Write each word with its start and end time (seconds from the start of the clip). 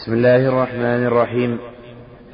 بسم 0.00 0.12
الله 0.12 0.48
الرحمن 0.48 1.06
الرحيم. 1.06 1.58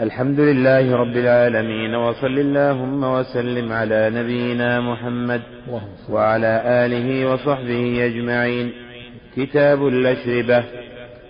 الحمد 0.00 0.40
لله 0.40 0.96
رب 0.96 1.16
العالمين 1.16 1.94
وصل 1.94 2.38
اللهم 2.38 3.04
وسلم 3.04 3.72
على 3.72 4.10
نبينا 4.14 4.80
محمد 4.80 5.42
وعلى 6.10 6.62
آله 6.66 7.32
وصحبه 7.32 8.06
أجمعين. 8.06 8.72
كتاب 9.36 9.86
الأشربة. 9.86 10.64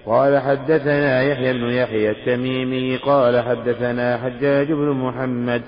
قال 0.07 0.39
حدثنا 0.39 1.23
يحيى 1.23 1.53
بن 1.53 1.71
يحيى 1.71 2.11
التميمي 2.11 2.97
قال 2.97 3.45
حدثنا 3.45 4.17
حجاج 4.17 4.73
بن 4.73 4.91
محمد 4.91 5.63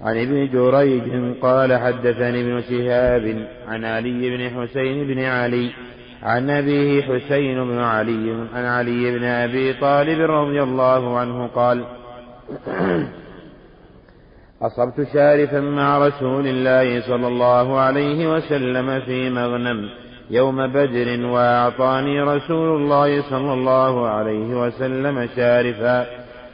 عن 0.00 0.16
ابن 0.16 0.48
جريج 0.52 1.36
قال 1.40 1.78
حدثني 1.78 2.40
ابن 2.40 2.60
شهاب 2.60 3.46
عن 3.68 3.84
علي 3.84 4.30
بن 4.30 4.50
حسين 4.50 5.06
بن 5.06 5.18
علي 5.24 5.70
عن 6.24 6.50
أبيه 6.50 7.02
حسين 7.02 7.64
بن 7.64 7.78
علي 7.78 8.46
عن 8.54 8.64
علي 8.64 9.18
بن 9.18 9.24
أبي 9.24 9.72
طالب 9.72 10.30
رضي 10.30 10.62
الله 10.62 11.18
عنه 11.18 11.46
قال 11.46 11.84
أصبت 14.62 15.06
شارفا 15.12 15.60
مع 15.60 15.98
رسول 15.98 16.46
الله 16.46 17.00
صلى 17.00 17.28
الله 17.28 17.78
عليه 17.78 18.34
وسلم 18.34 19.00
في 19.00 19.30
مغنم 19.30 19.90
يوم 20.30 20.66
بدر 20.72 21.26
وأعطاني 21.26 22.20
رسول 22.22 22.80
الله 22.80 23.22
صلى 23.30 23.52
الله 23.52 24.08
عليه 24.08 24.66
وسلم 24.66 25.28
شارفا 25.36 26.06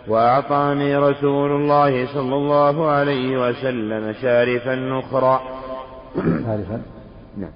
وأعطاني 0.09 0.97
رسول 0.97 1.51
الله 1.51 2.07
صلى 2.15 2.35
الله 2.35 2.91
عليه 2.91 3.49
وسلم 3.49 4.13
شارفا 4.23 4.99
أخرى. 4.99 5.41
شارفا؟ 6.17 6.83
نعم. 7.37 7.53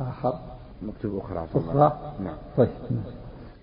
آخر. 0.00 0.49
مكتوب 0.82 1.22
أخرى 1.24 1.46
أخرى 1.54 1.92
نعم. 2.20 2.36
طيب. 2.56 2.68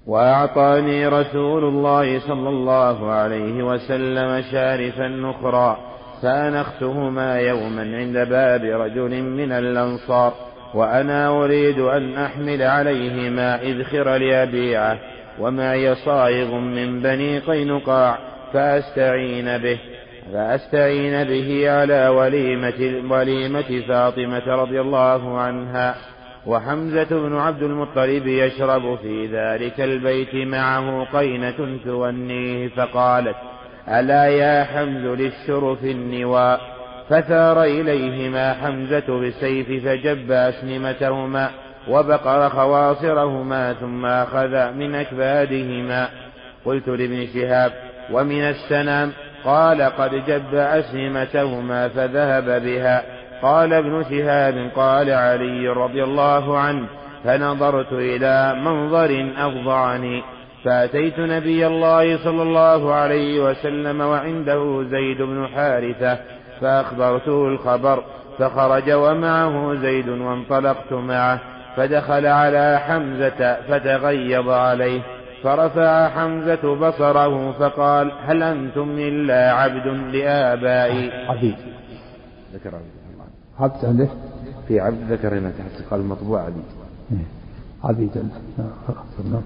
وأعطاني 0.08 1.08
رسول 1.08 1.64
الله 1.64 2.20
صلى 2.20 2.50
الله 2.50 3.12
عليه 3.12 3.64
وسلم 3.64 4.42
شارفا 4.52 5.32
أخرى 5.32 5.78
فأنختهما 6.22 7.40
يوما 7.40 7.98
عند 7.98 8.30
باب 8.30 8.64
رجل 8.64 9.22
من 9.22 9.52
الأنصار 9.52 10.34
وأنا 10.74 11.44
أريد 11.44 11.80
أن 11.80 12.18
أحمل 12.18 12.62
عليهما 12.62 13.62
إذخر 13.62 14.18
لأبيعه 14.18 15.00
ومعي 15.40 15.96
صائغ 15.96 16.56
من 16.56 17.02
بني 17.02 17.40
قينقاع 17.40 18.18
فأستعين 18.54 19.58
به. 19.58 19.80
فأستعين 20.34 21.24
به 21.24 21.72
على 21.72 22.08
وليمة 22.08 23.12
وليمة 23.12 23.82
فاطمة 23.88 24.48
رضي 24.48 24.82
الله 24.82 25.38
عنها. 25.40 25.96
وحمزة 26.48 27.08
بن 27.10 27.38
عبد 27.38 27.64
المطلب 27.64 28.28
يشرب 28.28 28.98
في 28.98 29.26
ذلك 29.26 29.82
البيت 29.82 30.36
معه 30.36 31.04
قينة 31.04 31.80
تونيه 31.86 32.68
فقالت 32.68 33.36
ألا 33.90 34.26
يا 34.28 34.64
حمز 34.64 35.06
للشرف 35.06 35.84
النواء؟ 35.84 36.62
فثار 37.10 37.64
إليهما 37.64 38.54
حمزة 38.54 39.20
بالسيف 39.20 39.86
فجب 39.86 40.32
أسنمتهما 40.32 41.50
وبقر 41.88 42.50
خواصرهما 42.50 43.74
ثم 43.74 44.06
أخذ 44.06 44.72
من 44.72 44.96
أكبادهما. 44.96 46.10
قلت 46.66 46.88
لابن 46.88 47.28
شهاب 47.34 47.72
ومن 48.12 48.42
السنام؟ 48.42 49.12
قال 49.46 49.82
قد 49.82 50.12
جب 50.28 50.56
أسنمتهما 50.56 51.88
فذهب 51.88 52.64
بها. 52.64 53.17
قال 53.42 53.74
ابن 53.74 54.04
شهاب 54.10 54.72
قال 54.76 55.10
علي 55.10 55.68
رضي 55.68 56.04
الله 56.04 56.58
عنه 56.58 56.88
فنظرت 57.24 57.94
إلى 57.94 58.56
منظر 58.62 59.32
أفظعني 59.38 60.24
فأتيت 60.64 61.20
نبي 61.20 61.68
الله 61.68 62.18
صلى 62.18 62.44
الله 62.44 62.94
عليه 62.94 63.40
وسلم 63.40 64.02
وعنده 64.02 64.84
زيد 64.84 65.22
بن 65.22 65.48
حارثة 65.56 66.18
فأخبرته 66.62 67.48
الخبر 67.48 68.04
فخرج 68.40 68.92
ومعه 68.92 69.76
زيد 69.76 70.10
وانطلقت 70.10 70.94
معه 70.94 71.40
فدخل 71.76 72.26
على 72.26 72.80
حمزة 72.88 73.58
فتغيظ 73.70 74.50
عليه 74.50 75.02
فرفع 75.44 76.10
حمزة 76.10 76.76
بصره 76.76 77.52
فقال 77.52 78.12
هل 78.26 78.44
أنتم 78.44 78.96
إلا 79.00 79.52
عبد 79.52 79.88
لآبائي؟ 79.88 81.12
عبيد 81.30 81.56
ذكر 82.54 82.76
عبد 82.76 82.97
عبد 83.60 83.86
عنده 83.86 84.08
في 84.68 84.80
عبد 84.80 85.12
ذكر 85.12 85.38
هنا 85.38 85.52
تحت 85.52 85.90
قال 85.92 86.06
مطبوع 86.06 86.42
عبيد. 86.42 86.64
إيه. 87.12 87.18
عبيد 87.84 88.12
نعم. 89.30 89.42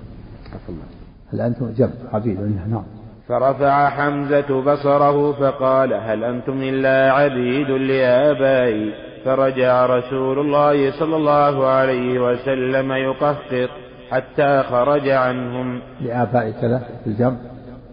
هل 1.34 1.42
أنتم 1.42 1.72
جمع 1.78 1.90
عبيد 2.14 2.40
نعم. 2.70 2.84
فرفع 3.28 3.90
حمزة 3.90 4.62
بصره 4.62 5.32
فقال 5.32 5.94
هل 5.94 6.24
أنتم 6.24 6.62
إلا 6.62 7.12
عبيد 7.12 7.70
لآبائي؟ 7.70 8.94
فرجع 9.26 9.86
رسول 9.86 10.40
الله 10.40 11.00
صلى 11.00 11.16
الله 11.16 11.68
عليه 11.68 12.20
وسلم 12.20 12.92
يقهقر 12.92 13.70
حتى 14.12 14.64
خرج 14.64 15.10
عنهم. 15.10 15.82
لآبائي 16.02 16.54
كذا 16.54 16.84
في 17.04 17.10
الجمع 17.10 17.38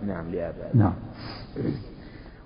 نعم 0.07 0.31
لآبائي 0.33 0.71
نعم. 0.75 0.93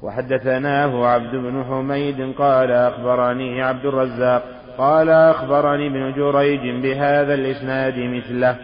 وحدثناه 0.03 1.07
عبد 1.07 1.37
بن 1.37 1.65
حميد 1.65 2.35
قال 2.39 2.71
أخبرني 2.71 3.63
عبد 3.63 3.87
الرزاق 3.87 4.43
قال 4.79 5.09
أخبرني 5.11 5.87
ابن 5.87 6.13
جريج 6.13 6.83
بهذا 6.83 7.35
الإسناد 7.35 7.99
مثله. 7.99 8.57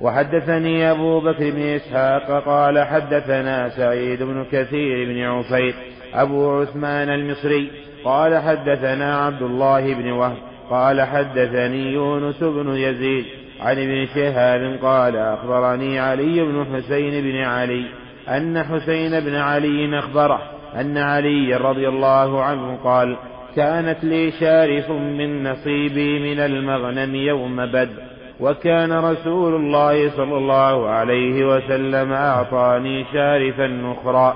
وحدثني 0.00 0.90
أبو 0.90 1.20
بكر 1.20 1.50
بن 1.50 1.62
إسحاق 1.62 2.44
قال 2.44 2.78
حدثنا 2.78 3.68
سعيد 3.68 4.22
بن 4.22 4.44
كثير 4.52 5.08
بن 5.08 5.22
عفير 5.22 5.74
أبو 6.14 6.60
عثمان 6.60 7.08
المصري 7.08 7.70
قال 8.04 8.38
حدثنا 8.38 9.16
عبد 9.16 9.42
الله 9.42 9.94
بن 9.94 10.10
وهب 10.10 10.36
قال 10.70 11.02
حدثني 11.02 11.92
يونس 11.92 12.42
بن 12.42 12.68
يزيد 12.68 13.24
عن 13.60 13.78
ابن 13.78 14.06
شهاب 14.14 14.78
قال 14.82 15.16
أخبرني 15.16 16.00
علي 16.00 16.40
بن 16.40 16.66
حسين 16.74 17.22
بن 17.22 17.36
علي 17.36 17.84
أن 18.28 18.62
حسين 18.62 19.20
بن 19.20 19.34
علي 19.34 19.98
أخبره 19.98 20.51
أن 20.80 20.98
علي 20.98 21.56
رضي 21.56 21.88
الله 21.88 22.42
عنه 22.42 22.78
قال 22.84 23.16
كانت 23.56 24.04
لي 24.04 24.30
شارف 24.30 24.90
من 24.90 25.50
نصيبي 25.50 26.34
من 26.34 26.40
المغنم 26.40 27.14
يوم 27.14 27.66
بدر 27.66 28.12
وكان 28.40 28.92
رسول 28.92 29.54
الله 29.54 30.10
صلى 30.10 30.36
الله 30.36 30.88
عليه 30.88 31.56
وسلم 31.56 32.12
أعطاني 32.12 33.04
شارفا 33.12 33.94
أخرى 33.96 34.34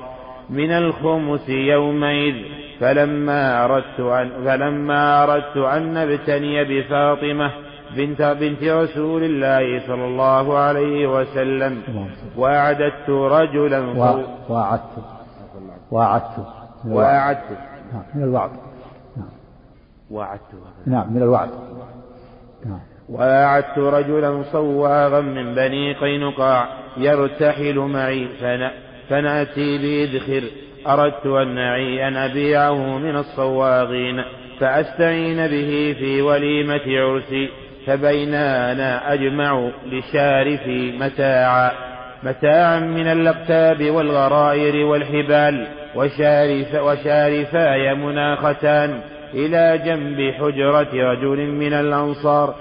من 0.50 0.70
الخمس 0.70 1.48
يومئذ 1.48 2.34
فلما 2.80 3.64
أردت 3.64 4.00
أن 4.00 4.30
فلما 4.44 5.22
أردت 5.24 5.56
أن 5.56 5.94
نبتني 5.94 6.64
بفاطمة 6.64 7.52
بنت 7.96 8.36
بنت 8.40 8.64
رسول 8.64 9.22
الله 9.24 9.86
صلى 9.86 10.04
الله 10.04 10.58
عليه 10.58 11.06
وسلم 11.06 11.82
وأعددت 12.36 13.10
رجلا 13.10 13.80
وأعدت. 14.48 15.15
وأعدت 15.90 16.46
وأعدت 16.86 17.58
نعم 17.92 18.02
من 18.14 18.22
الوعد. 18.22 18.50
نعم. 19.16 19.28
وأعدت 20.10 20.40
نعم 20.86 21.12
من 21.14 21.22
الوعد. 21.22 21.50
نعم. 22.66 22.80
وأعدت 23.08 23.78
رجلا 23.78 24.42
صواغا 24.52 25.20
من 25.20 25.54
بني 25.54 25.94
قينقاع 25.94 26.68
يرتحل 26.96 27.78
معي 27.78 28.28
فنأتي 29.08 29.78
بإذخر. 29.78 30.48
أردت 30.86 31.26
أن 31.26 31.54
نعي 31.54 32.08
أن 32.08 32.16
أبيعه 32.16 32.98
من 32.98 33.16
الصواغين 33.16 34.24
فأستعين 34.60 35.36
به 35.36 35.96
في 35.98 36.22
وليمة 36.22 36.82
عرسي 36.86 37.48
فبينا 37.86 38.72
أنا 38.72 39.12
أجمع 39.12 39.70
لشارفي 39.86 40.98
متاعا. 40.98 41.85
متاعا 42.22 42.80
من 42.80 43.06
الأقتاب 43.06 43.90
والغرائر 43.90 44.86
والحبال 44.86 45.66
وشارف 45.94 46.74
وشارفاي 46.74 47.94
مناختان 47.94 49.00
إلى 49.34 49.82
جنب 49.84 50.32
حجرة 50.32 51.12
رجل 51.12 51.46
من 51.46 51.72
الأنصار. 51.72 52.54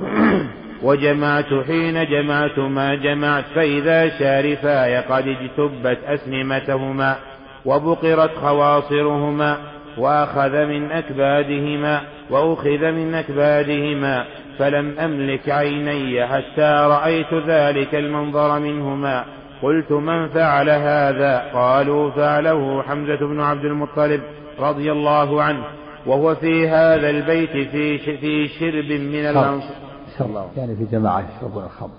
وجمعت 0.82 1.54
حين 1.66 2.04
جمعت 2.04 2.58
ما 2.58 2.94
جمعت 2.94 3.44
فإذا 3.54 4.18
شارفاي 4.18 4.96
قد 4.96 5.28
اجتبت 5.28 5.98
أسنمتهما 6.06 7.16
وبقرت 7.64 8.34
خواصرهما 8.36 9.58
وأخذ 9.98 10.66
من 10.66 10.92
أكبادهما 10.92 12.00
وأخذ 12.30 12.90
من 12.90 13.14
أكبادهما 13.14 14.24
فلم 14.62 14.98
أملك 14.98 15.50
عيني 15.50 16.26
حتى 16.26 16.70
رأيت 16.94 17.34
ذلك 17.34 17.94
المنظر 17.94 18.58
منهما. 18.58 19.24
قلت 19.62 19.92
من 19.92 20.28
فعل 20.28 20.70
هذا؟ 20.70 21.50
قالوا 21.54 22.10
فعله 22.10 22.82
حمزة 22.82 23.26
بن 23.26 23.40
عبد 23.40 23.64
المطلب 23.64 24.20
رضي 24.58 24.92
الله 24.92 25.42
عنه 25.42 25.64
وهو 26.06 26.34
في 26.34 26.68
هذا 26.68 27.10
البيت 27.10 27.50
في 27.50 27.98
في 28.16 28.48
شرب 28.48 28.90
من 29.00 29.14
الأنصار 29.14 30.50
يعني 30.56 30.76
في 30.76 30.84
جماعة 30.84 31.24
يشربون 31.36 31.64
الخمر. 31.64 31.90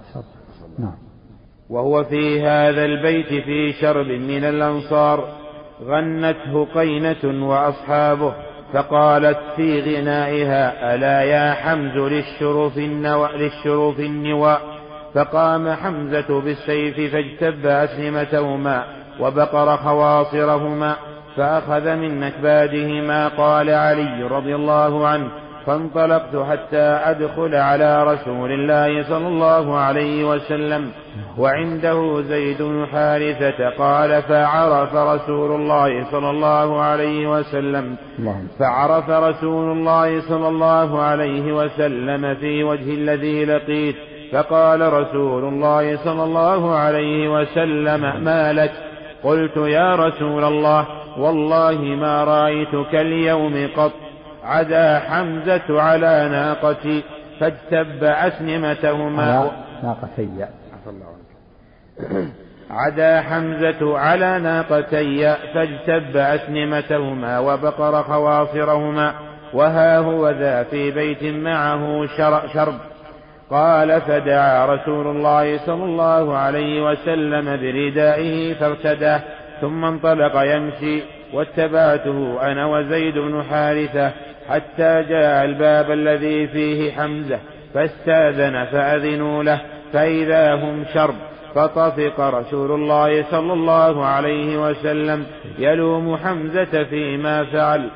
نعم. 0.79 0.95
وهو 1.69 2.03
في 2.03 2.41
هذا 2.41 2.85
البيت 2.85 3.27
في 3.27 3.73
شرب 3.81 4.07
من 4.07 4.43
الأنصار 4.43 5.27
غنته 5.83 6.65
قينة 6.65 7.47
وأصحابه. 7.49 8.33
فقالت 8.73 9.37
في 9.55 9.81
غنائها 9.81 10.95
ألا 10.95 11.21
يا 11.21 11.53
حمز 11.53 11.97
للشرف 11.97 12.77
النوى 12.77 13.29
للشرف 13.35 13.99
النوى؟ 13.99 14.57
فقام 15.13 15.69
حمزة 15.69 16.41
بالسيف 16.41 17.13
فاجتب 17.13 17.65
أسلمتهما 17.65 18.85
وبقر 19.19 19.77
خواصرهما 19.77 20.95
فأخذ 21.37 21.95
من 21.95 22.19
نكبادهما 22.19 23.27
قال 23.27 23.69
علي 23.69 24.23
رضي 24.23 24.55
الله 24.55 25.07
عنه 25.07 25.29
فانطلقت 25.65 26.35
حتى 26.35 26.77
أدخل 26.77 27.55
على 27.55 28.03
رسول 28.03 28.51
الله 28.51 29.03
صلى 29.03 29.27
الله 29.27 29.77
عليه 29.77 30.29
وسلم 30.29 30.91
وعنده 31.37 32.21
زيد 32.21 32.61
بن 32.61 32.85
حارثة 32.91 33.69
قال 33.69 34.21
فعرف 34.21 34.95
رسول 34.95 35.51
الله 35.51 36.11
صلى 36.11 36.29
الله 36.29 36.81
عليه 36.81 37.27
وسلم 37.27 37.95
فعرف 38.59 39.09
رسول 39.09 39.77
الله 39.77 40.21
صلى 40.21 40.47
الله 40.47 41.01
عليه 41.01 41.53
وسلم 41.53 42.35
في 42.35 42.63
وجه 42.63 42.93
الذي 42.93 43.45
لقيت 43.45 43.95
فقال 44.33 44.93
رسول 44.93 45.43
الله 45.43 45.97
صلى 45.97 46.23
الله 46.23 46.75
عليه 46.75 47.29
وسلم 47.29 48.23
ما 48.23 48.53
لك؟ 48.53 48.71
قلت 49.23 49.57
يا 49.57 49.95
رسول 49.95 50.43
الله 50.43 50.87
والله 51.17 51.81
ما 51.81 52.23
رأيتك 52.23 52.95
اليوم 52.95 53.69
قط. 53.77 53.91
عدا 54.43 54.99
حمزة 54.99 55.81
على 55.81 56.29
ناقتي 56.31 57.03
فاجتب 57.39 58.03
أسنمتهما 58.03 59.51
ناقتي 59.83 60.29
عدا 62.69 63.21
حمزة 63.21 63.97
على 63.97 64.39
ناقتي 64.39 65.35
فاجتب 65.53 66.17
أسنمتهما 66.17 67.39
وبقر 67.39 68.03
خواصرهما 68.03 69.13
وها 69.53 69.97
هو 69.97 70.29
ذا 70.29 70.63
في 70.63 70.91
بيت 70.91 71.23
معه 71.23 72.07
شرب. 72.53 72.79
قال 73.51 74.01
فدعا 74.01 74.65
رسول 74.65 75.07
الله 75.07 75.57
صلى 75.57 75.83
الله 75.83 76.37
عليه 76.37 76.91
وسلم 76.91 77.45
بردائه 77.45 78.53
فارتداه 78.53 79.21
ثم 79.61 79.85
انطلق 79.85 80.35
يمشي 80.35 81.03
واتبعته 81.33 82.51
أنا 82.51 82.65
وزيد 82.65 83.17
بن 83.17 83.43
حارثة 83.43 84.11
حتى 84.49 85.03
جاء 85.09 85.45
الباب 85.45 85.91
الذي 85.91 86.47
فيه 86.47 86.91
حمزة 86.91 87.39
فاستأذن 87.73 88.65
فأذنوا 88.65 89.43
له 89.43 89.61
فإذا 89.93 90.55
هم 90.55 90.85
شرب 90.93 91.15
فطفق 91.55 92.19
رسول 92.19 92.71
الله 92.71 93.23
صلى 93.23 93.53
الله 93.53 94.05
عليه 94.05 94.69
وسلم 94.69 95.25
يلوم 95.59 96.17
حمزة 96.17 96.83
فيما 96.83 97.43
فعل. 97.43 97.89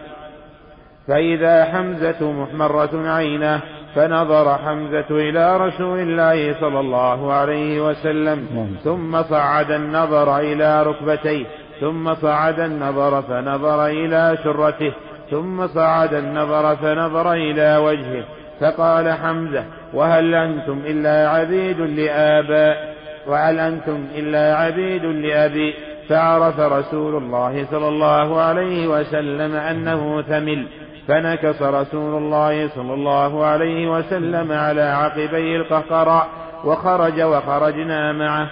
فإذا 1.08 1.66
حمزة 1.66 2.32
محمرة 2.32 3.10
عيناه 3.10 3.62
فنظر 3.96 4.58
حمزة 4.58 5.06
إلى 5.12 5.58
رسول 5.58 6.00
الله 6.00 6.60
صلى 6.60 6.80
الله 6.80 7.34
عليه 7.34 7.90
وسلم 7.90 8.48
ثم 8.84 9.24
صعد 9.24 9.72
النظر 9.72 10.40
إلى 10.40 10.84
ركبتيه 10.84 11.46
ثم 11.82 12.14
صعد 12.14 12.60
النظر 12.60 13.22
فنظر 13.22 13.88
إلى 13.88 14.38
سرته 14.44 14.94
ثم 15.32 15.68
صعد 15.68 16.14
النظر 16.14 16.76
فنظر 16.76 17.34
إلى 17.34 17.78
وجهه 17.78 18.24
فقال 18.60 19.14
حمزة 19.14 19.64
وهل 19.94 20.36
أنتم 20.36 20.80
إلا 20.86 21.30
عبيد 21.30 21.80
لآباء 21.80 22.96
وهل 23.28 23.60
أنتم 23.60 24.06
إلا 24.16 24.58
عبيد 24.58 25.06
لأبي؟ 25.06 25.74
فعرف 26.10 26.60
رسول 26.60 27.24
الله 27.24 27.66
صلى 27.72 27.88
الله 27.88 28.42
عليه 28.42 28.88
وسلم 28.88 29.56
أنه 29.56 30.22
ثمل 30.22 30.68
فنكص 31.08 31.62
رسول 31.62 32.18
الله 32.18 32.68
صلى 32.68 32.94
الله 32.94 33.46
عليه 33.46 33.92
وسلم 33.98 34.52
على 34.52 34.82
عقبي 34.82 35.56
القهقراء 35.56 36.28
وخرج 36.66 37.22
وخرجنا 37.22 38.14
معه. 38.14 38.50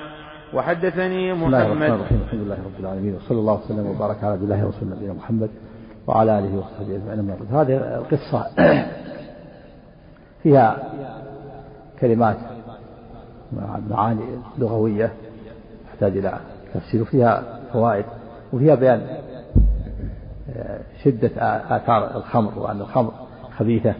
وحدثني 0.53 1.33
محمد 1.33 1.91
الحمد 1.91 2.33
لله 2.33 2.55
رب 2.55 2.79
العالمين 2.79 3.15
وصلى 3.15 3.39
الله 3.39 3.53
وسلم 3.65 3.85
وبارك 3.87 4.23
على 4.23 4.33
عبد 4.33 4.43
الله 4.43 4.65
ورسول 4.65 4.89
نبينا 4.89 5.13
محمد. 5.13 5.49
وعلى 6.07 6.39
آله 6.39 6.57
وصحبه 6.57 6.95
أجمعين. 6.95 7.37
هذه 7.51 7.97
القصة 7.97 8.47
فيها 10.43 10.77
كلمات 11.99 12.37
معاني 13.89 14.25
لغوية 14.57 15.13
تحتاج 15.87 16.17
إلى 16.17 16.39
تفسير 16.73 17.01
وفيها 17.01 17.43
فوائد 17.73 18.05
وفيها 18.53 18.75
بيان 18.75 19.07
شدة 21.03 21.31
آثار 21.75 22.17
الخمر 22.17 22.59
وأن 22.59 22.81
الخمر 22.81 23.11
خبيثة 23.57 23.93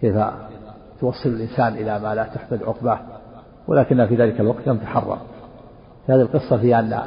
كيف 0.00 0.16
توصل 1.00 1.28
الإنسان 1.28 1.72
إلى 1.72 1.98
ما 1.98 2.14
لا 2.14 2.24
تحمد 2.24 2.62
عقباه 2.62 2.98
ولكن 3.68 4.06
في 4.06 4.16
ذلك 4.16 4.40
الوقت 4.40 4.66
لم 4.66 4.76
تحرم 4.76 5.18
هذه 6.08 6.20
القصة 6.20 6.56
فيها 6.58 6.80
أن 6.80 7.02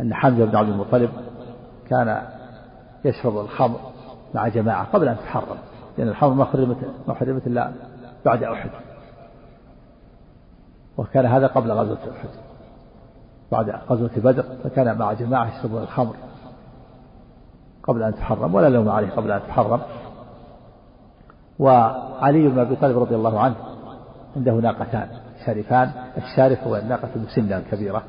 أن 0.00 0.14
حمزة 0.14 0.44
بن 0.44 0.56
عبد 0.56 0.68
المطلب 0.68 1.10
كان 1.94 2.22
يشرب 3.04 3.38
الخمر 3.38 3.78
مع 4.34 4.48
جماعة 4.48 4.84
قبل 4.92 5.08
أن 5.08 5.16
تحرم 5.16 5.56
لأن 5.98 6.08
الخمر 6.08 6.34
ما 6.34 6.44
حرمت 6.44 6.76
ما 7.08 7.14
حرمت 7.14 7.46
إلا 7.46 7.72
بعد 8.24 8.42
أحد. 8.42 8.70
وكان 10.96 11.26
هذا 11.26 11.46
قبل 11.46 11.72
غزوة 11.72 11.98
أحد. 11.98 12.28
بعد 13.52 13.70
غزوة 13.90 14.10
بدر 14.16 14.44
فكان 14.64 14.98
مع 14.98 15.12
جماعة 15.12 15.58
يشربون 15.58 15.82
الخمر 15.82 16.14
قبل 17.82 18.02
أن 18.02 18.14
تحرم 18.14 18.54
ولا 18.54 18.68
لوم 18.68 18.88
عليه 18.88 19.10
قبل 19.10 19.30
أن 19.30 19.40
تحرم. 19.48 19.80
وعلي 21.58 22.48
بن 22.48 22.58
أبي 22.58 22.76
طالب 22.76 22.98
رضي 22.98 23.14
الله 23.14 23.40
عنه 23.40 23.54
عنده 24.36 24.52
ناقتان 24.52 25.08
شارفان 25.46 25.90
الشارف 26.16 26.64
هو 26.64 26.76
الناقة 26.76 27.08
المسنة 27.16 27.56
الكبيرة. 27.56 28.02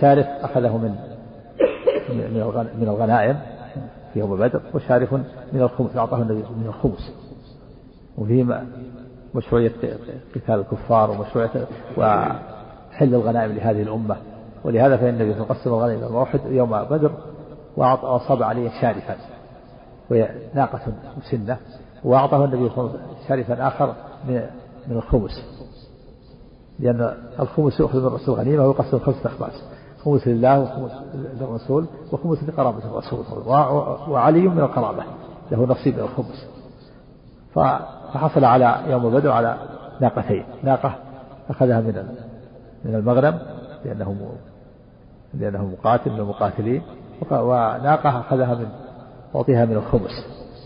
شارف 0.00 0.26
أخذه 0.26 0.76
من 0.76 1.17
من 2.74 2.88
الغنائم 2.88 3.36
في 4.12 4.20
يوم 4.20 4.36
بدر 4.36 4.60
وشارف 4.74 5.14
من 5.52 5.62
الخمس 5.62 5.96
أعطاه 5.96 6.22
النبي 6.22 6.34
من 6.34 6.66
الخمس. 6.66 7.12
وفيه 8.18 8.64
مشروعية 9.34 9.72
قتال 10.34 10.60
الكفار 10.60 11.10
ومشروعية 11.10 11.66
وحل 11.96 13.14
الغنائم 13.14 13.52
لهذه 13.52 13.82
الأمة. 13.82 14.16
ولهذا 14.64 14.96
فإن 14.96 15.08
النبي 15.08 15.32
قسم 15.32 15.70
الغنائم 15.70 16.02
يوم 16.02 16.16
أحد 16.16 16.40
يوم 16.46 16.82
بدر 16.82 17.12
وأصاب 17.76 18.42
عليه 18.42 18.70
شارفا. 18.80 19.16
وهي 20.10 20.28
ناقة 20.54 20.80
مسنة 21.18 21.56
وأعطاه 22.04 22.44
النبي 22.44 22.70
شارفا 23.28 23.68
آخر 23.68 23.94
من 24.88 24.96
الخمس. 24.96 25.30
لأن 26.78 27.14
الخمس 27.40 27.80
يؤخذ 27.80 28.00
من 28.00 28.06
الرسول 28.06 28.34
غنيمة 28.34 28.66
ويقسم 28.66 28.98
خمسة 28.98 29.26
أخماس 29.26 29.62
خمس 30.04 30.28
لله 30.28 30.60
وخمس 30.60 30.92
للرسول 31.14 31.86
وخمس 32.12 32.44
لقرابة 32.44 32.78
الرسول 32.78 33.24
وعلي 34.08 34.48
من 34.48 34.60
القرابة 34.60 35.02
له 35.50 35.66
نصيب 35.66 35.94
من 35.94 36.00
الخمس. 36.00 36.46
فحصل 37.54 38.44
على 38.44 38.82
يوم 38.86 39.10
بدر 39.10 39.30
على 39.30 39.58
ناقتين 40.00 40.44
ناقة 40.62 40.94
أخذها 41.50 41.80
من 41.80 42.08
من 42.84 42.94
المغنم 42.94 43.38
لأنه 43.84 44.32
لأنه 45.34 45.64
مقاتل 45.66 46.10
من 46.12 46.20
المقاتلين 46.20 46.82
وناقة 47.30 48.20
أخذها 48.20 48.54
من 48.54 48.68
أعطيها 49.36 49.64
من 49.64 49.76
الخمس 49.76 50.10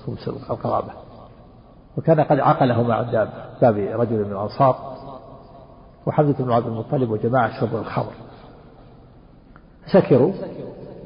خمس 0.07 0.29
القرابة. 0.51 0.93
وكان 1.99 2.21
قد 2.21 2.39
عقلهما 2.39 2.95
عند 2.95 3.29
باب 3.63 3.77
رجل 3.77 4.25
من 4.25 4.33
الأنصار 4.33 4.77
وحمزة 6.07 6.45
بن 6.45 6.53
عبد 6.53 6.67
المطلب 6.67 7.11
وجماعة 7.11 7.61
شربوا 7.61 7.79
الخمر. 7.79 8.13
سكروا. 9.87 10.33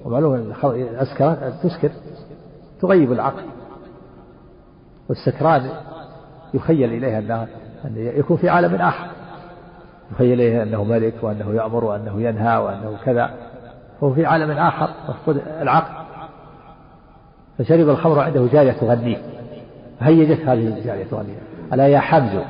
ومعلوم 0.04 0.34
الأسكرة 0.64 1.52
تسكر 1.62 1.90
تغيب 2.80 3.12
العقل. 3.12 3.42
والسكران 5.08 5.70
يخيل 6.54 6.92
إليه 6.92 7.18
أنه 7.18 7.42
أن 7.84 7.96
يكون 7.96 8.36
في 8.36 8.48
عالم 8.48 8.74
آخر. 8.74 9.06
يخيل 10.12 10.32
إليه 10.32 10.62
أنه 10.62 10.84
ملك 10.84 11.14
وأنه 11.22 11.54
يأمر 11.54 11.84
وأنه 11.84 12.20
ينهى 12.20 12.56
وأنه 12.56 12.96
كذا. 13.04 13.30
هو 14.02 14.14
في 14.14 14.26
عالم 14.26 14.50
آخر 14.50 14.88
مفقود 15.08 15.42
العقل. 15.60 16.06
فشرب 17.58 17.88
الخمر 17.88 18.18
عنده 18.18 18.46
جارية 18.52 18.72
تغنيه 18.72 19.18
هيجت 20.00 20.40
هذه 20.40 20.78
الجارية 20.78 21.04
تغنيه 21.04 21.38
ألا 21.72 21.88
يا 21.88 21.98
حمز 21.98 22.40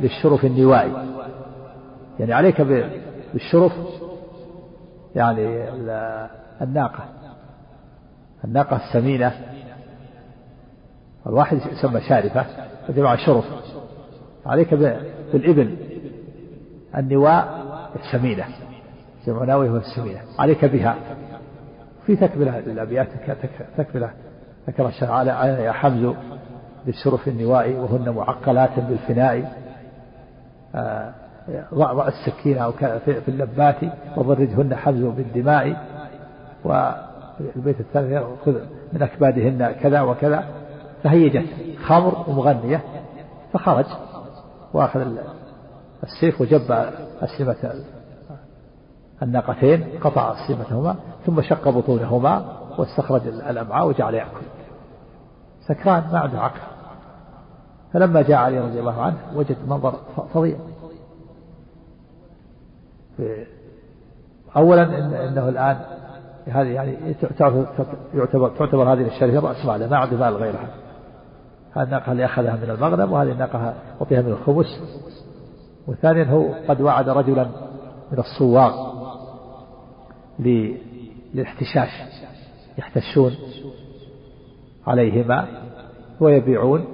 للشرف 0.00 0.44
النوائي. 0.44 0.92
يعني 2.20 2.32
عليك 2.32 2.62
بالشرف 3.32 3.72
يعني 5.16 5.68
الناقة. 6.62 7.04
الناقة 8.44 8.76
السمينة. 8.76 9.32
الواحد 11.26 11.56
يسمى 11.72 12.00
شارفة 12.00 12.46
فجمع 12.88 13.16
شرف. 13.16 13.44
عليك 14.46 14.74
بالإبل. 14.74 15.76
النواء 16.96 17.62
السمينة. 17.96 18.44
جمع 19.26 19.44
ناوية 19.44 19.70
والسمينة 19.70 20.20
عليك 20.38 20.64
بها. 20.64 20.96
في 22.06 22.16
تكملة 22.16 22.58
للأبيات 22.58 23.08
تكملة 23.76 24.10
ذكر 24.68 24.88
الشرع 24.88 25.14
على 25.14 25.30
يا 25.64 25.72
حمز 25.72 26.14
بالشرف 26.86 27.28
النواء 27.28 27.72
وهن 27.72 28.10
معقلات 28.10 28.80
بالفناء. 28.80 29.62
آه، 30.74 31.14
ضع 31.74 32.08
السكين 32.08 32.58
أو 32.58 32.72
في 32.72 33.28
اللبات 33.28 33.76
وضرجهن 34.16 34.74
حمز 34.74 35.04
بالدماء. 35.04 35.86
والبيت 36.64 37.80
الثاني 37.80 38.20
خذ 38.44 38.54
من 38.92 39.02
أكبادهن 39.02 39.72
كذا 39.72 40.00
وكذا. 40.00 40.44
فهيجت 41.02 41.48
خمر 41.86 42.24
ومغنية 42.28 42.82
فخرج. 43.52 43.86
وأخذ 44.74 45.16
السيف 46.02 46.40
وجب 46.40 46.90
أسلمة 47.20 47.72
الناقتين 49.22 49.84
قطع 50.00 50.32
أسلمتهما 50.32 50.96
ثم 51.26 51.42
شق 51.42 51.68
بطونهما 51.68 52.44
واستخرج 52.78 53.26
الأمعاء 53.26 53.88
وجعل 53.88 54.14
يأكل. 54.14 54.46
سكران 55.68 56.04
ما 56.12 56.18
عنده 56.18 56.40
عقل. 56.40 56.60
فلما 57.92 58.22
جاء 58.22 58.38
علي 58.38 58.60
رضي 58.60 58.80
الله 58.80 59.02
عنه 59.02 59.16
وجد 59.34 59.56
منظر 59.68 59.94
فظيع. 60.34 60.56
أولا 64.56 64.82
إن 64.82 65.14
إنه 65.14 65.48
الآن 65.48 65.76
هذه 66.46 66.68
يعني 66.68 67.14
تعتبر 67.14 67.66
تعتبر 68.58 68.92
هذه 68.92 69.06
الشركة 69.06 69.40
رأس 69.40 69.66
ماله 69.66 69.88
ما 69.88 69.96
عنده 69.96 70.16
مال 70.16 70.36
غيرها. 70.36 70.68
هذه 71.72 71.84
الناقة 71.84 72.12
اللي 72.12 72.24
أخذها 72.24 72.56
من 72.56 72.70
المغنم 72.70 73.12
وهذه 73.12 73.32
الناقة 73.32 73.74
أعطيها 74.00 74.22
من 74.22 74.32
الخبز. 74.32 74.66
وثانيا 75.88 76.24
هو 76.24 76.54
قد 76.68 76.80
وعد 76.80 77.08
رجلا 77.08 77.46
من 78.12 78.18
الصواغ 78.18 78.92
للاحتشاش 80.38 81.90
يحتشون 82.78 83.32
عليهما 84.86 85.46
ويبيعون 86.20 86.84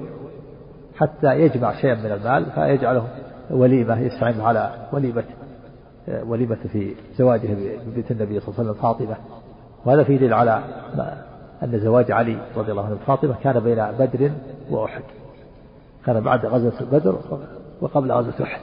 حتى 0.97 1.41
يجمع 1.41 1.81
شيئا 1.81 1.95
من 1.95 2.13
المال 2.13 2.47
فيجعله 2.51 3.09
وليمة 3.51 4.01
يستعين 4.01 4.41
على 4.41 4.89
وليمة 4.93 5.25
وليمة 6.09 6.59
في 6.73 6.95
زواجه 7.17 7.57
ببيت 7.87 8.11
النبي 8.11 8.41
صلى 8.41 8.49
الله 8.49 8.61
عليه 8.61 8.71
وسلم 8.71 8.83
فاطمة. 8.83 9.17
وهذا 9.87 10.05
فيه 10.05 10.17
دليل 10.17 10.35
على 10.35 10.63
أن 11.63 11.81
زواج 11.81 12.11
علي 12.11 12.39
رضي 12.57 12.71
الله 12.71 12.85
عنه 12.85 12.95
بفاطمة 12.95 13.35
كان 13.43 13.61
بين 13.61 13.77
بدر 13.77 14.31
وأحد. 14.71 15.03
كان 16.07 16.21
بعد 16.21 16.47
غزوة 16.47 16.91
بدر 16.93 17.19
وقبل 17.81 18.13
غزوة 18.13 18.43
أحد. 18.43 18.61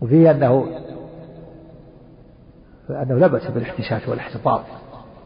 وفيه 0.00 0.30
أنه 0.30 0.66
أنه 2.90 3.18
لا 3.18 3.26
بأس 3.26 3.50
بالاحتشاش 3.50 4.08
والاحتطاب 4.08 4.60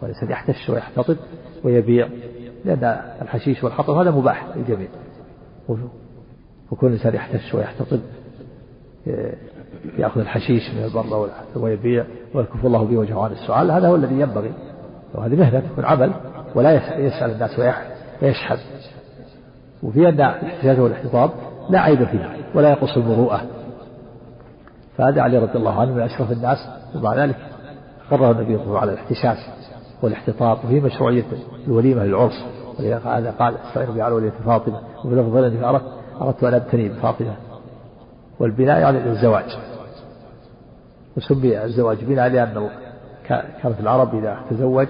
والإنسان 0.02 0.30
يحتش 0.30 0.70
ويحتطب 0.70 1.16
ويبيع 1.64 2.08
لأن 2.64 2.84
الحشيش 3.22 3.64
والحطب 3.64 3.94
هذا 3.94 4.10
مباح 4.10 4.56
للجميع. 4.56 4.88
وكل 6.70 6.92
إنسان 6.92 7.14
يحتش 7.14 7.54
ويحتطب. 7.54 8.00
يأخذ 9.98 10.20
الحشيش 10.20 10.70
من 10.74 10.84
البر 10.84 11.28
ويبيع 11.56 12.04
ويكف 12.34 12.66
الله 12.66 12.84
به 12.84 12.96
وجهه 12.96 13.24
عن 13.24 13.32
السؤال. 13.32 13.70
هذا 13.70 13.88
هو 13.88 13.94
الذي 13.94 14.20
ينبغي. 14.20 14.52
وهذه 15.14 15.36
مهنة 15.36 15.60
تكون 15.60 15.84
عمل 15.84 16.12
ولا 16.54 16.98
يسأل 16.98 17.30
الناس 17.30 17.58
ويشحذ 18.22 18.58
وفي 19.82 20.08
أن 20.08 20.14
الاحتجاج 20.14 20.80
والاحتطاب 20.80 21.30
لا 21.70 21.80
عيب 21.80 22.04
فيه 22.04 22.36
ولا 22.54 22.70
يقص 22.70 22.96
المروءة. 22.96 23.40
فهذا 24.96 25.22
علي 25.22 25.38
رضي 25.38 25.58
الله 25.58 25.80
عنه 25.80 25.94
من 25.94 26.02
أشرف 26.02 26.32
الناس. 26.32 26.58
ومع 26.94 27.14
ذلك 27.14 27.36
قرر 28.10 28.30
النبي 28.30 28.56
صلى 28.56 28.66
الله 28.66 28.78
عليه 28.78 28.92
وسلم 28.92 28.92
على 28.92 28.92
الاحتشاش 28.92 29.38
والاحتطاب. 30.02 30.58
وفي 30.64 30.80
مشروعية 30.80 31.24
الوليمة 31.66 32.04
للعرس. 32.04 32.44
ولهذا 32.78 33.34
قال 33.38 33.54
استعينوا 33.56 34.04
على 34.04 34.14
ولية 34.14 34.32
فاطمة 34.46 34.80
وفي 35.04 35.14
لفظ 35.14 35.36
أردت 36.22 36.44
أن 36.44 36.54
أبتني 36.54 36.88
بفاطمة. 36.88 37.36
والبناء 38.38 38.80
يعني 38.80 39.10
الزواج 39.10 39.58
وسمي 41.16 41.64
الزواج 41.64 42.04
بناء 42.04 42.28
لأنه 42.28 42.70
كانت 43.26 43.80
العرب 43.80 44.14
إذا 44.14 44.40
تزوج 44.50 44.88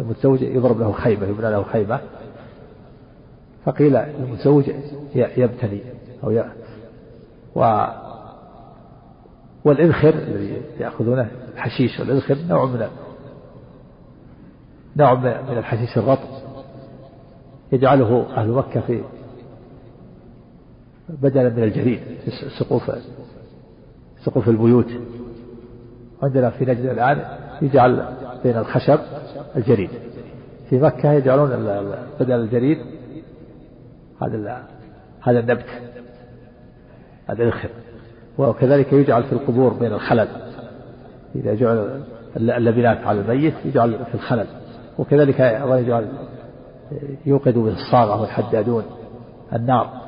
المتزوج 0.00 0.42
يضرب 0.42 0.80
له 0.80 0.92
خيمة 0.92 1.26
يبنى 1.26 1.50
له 1.50 1.62
خيمة 1.62 2.00
فقيل 3.64 3.96
المتزوج 3.96 4.70
يبتني 5.14 5.80
أو. 6.24 6.44
و 7.54 7.86
والإذخر 9.64 10.08
الذي 10.08 10.62
يأخذونه 10.80 11.30
الحشيش 11.54 12.00
والإذخر 12.00 12.36
نوع 12.48 12.64
من 12.64 12.86
نوع 14.96 15.14
من 15.14 15.58
الحشيش 15.58 15.98
الرطب 15.98 16.28
يجعله 17.72 18.26
أهل 18.36 18.48
مكة 18.48 18.80
في 18.80 19.02
بدلا 21.08 21.48
من 21.48 21.62
الجريد 21.62 22.00
في 22.24 22.30
سقوف 22.58 22.90
سقوف 24.24 24.48
البيوت. 24.48 24.90
عندنا 26.22 26.50
في 26.50 26.64
نجد 26.64 26.84
الآن 26.84 27.24
يجعل 27.62 28.04
بين 28.44 28.56
الخشب 28.56 28.98
الجريد 29.56 29.90
في 30.70 30.78
مكة 30.78 31.12
يجعلون 31.12 31.50
بدل 32.20 32.40
الجريد 32.40 32.78
هذا 34.22 34.62
هذا 35.20 35.40
النبت 35.40 35.66
الخر 37.30 37.68
وكذلك 38.38 38.92
يجعل 38.92 39.24
في 39.24 39.32
القبور 39.32 39.72
بين 39.72 39.92
الخلل. 39.92 40.28
إذا 41.36 41.54
جعل 41.54 42.02
اللبنات 42.36 42.98
على 42.98 43.20
الميت 43.20 43.54
يجعل 43.64 44.04
في 44.04 44.14
الخلل. 44.14 44.46
وكذلك 44.98 45.40
يجعل 45.40 46.08
يوقد 47.26 47.54
به 47.54 47.72
الصاغة 47.72 48.20
والحدادون 48.20 48.84
النار. 49.52 50.07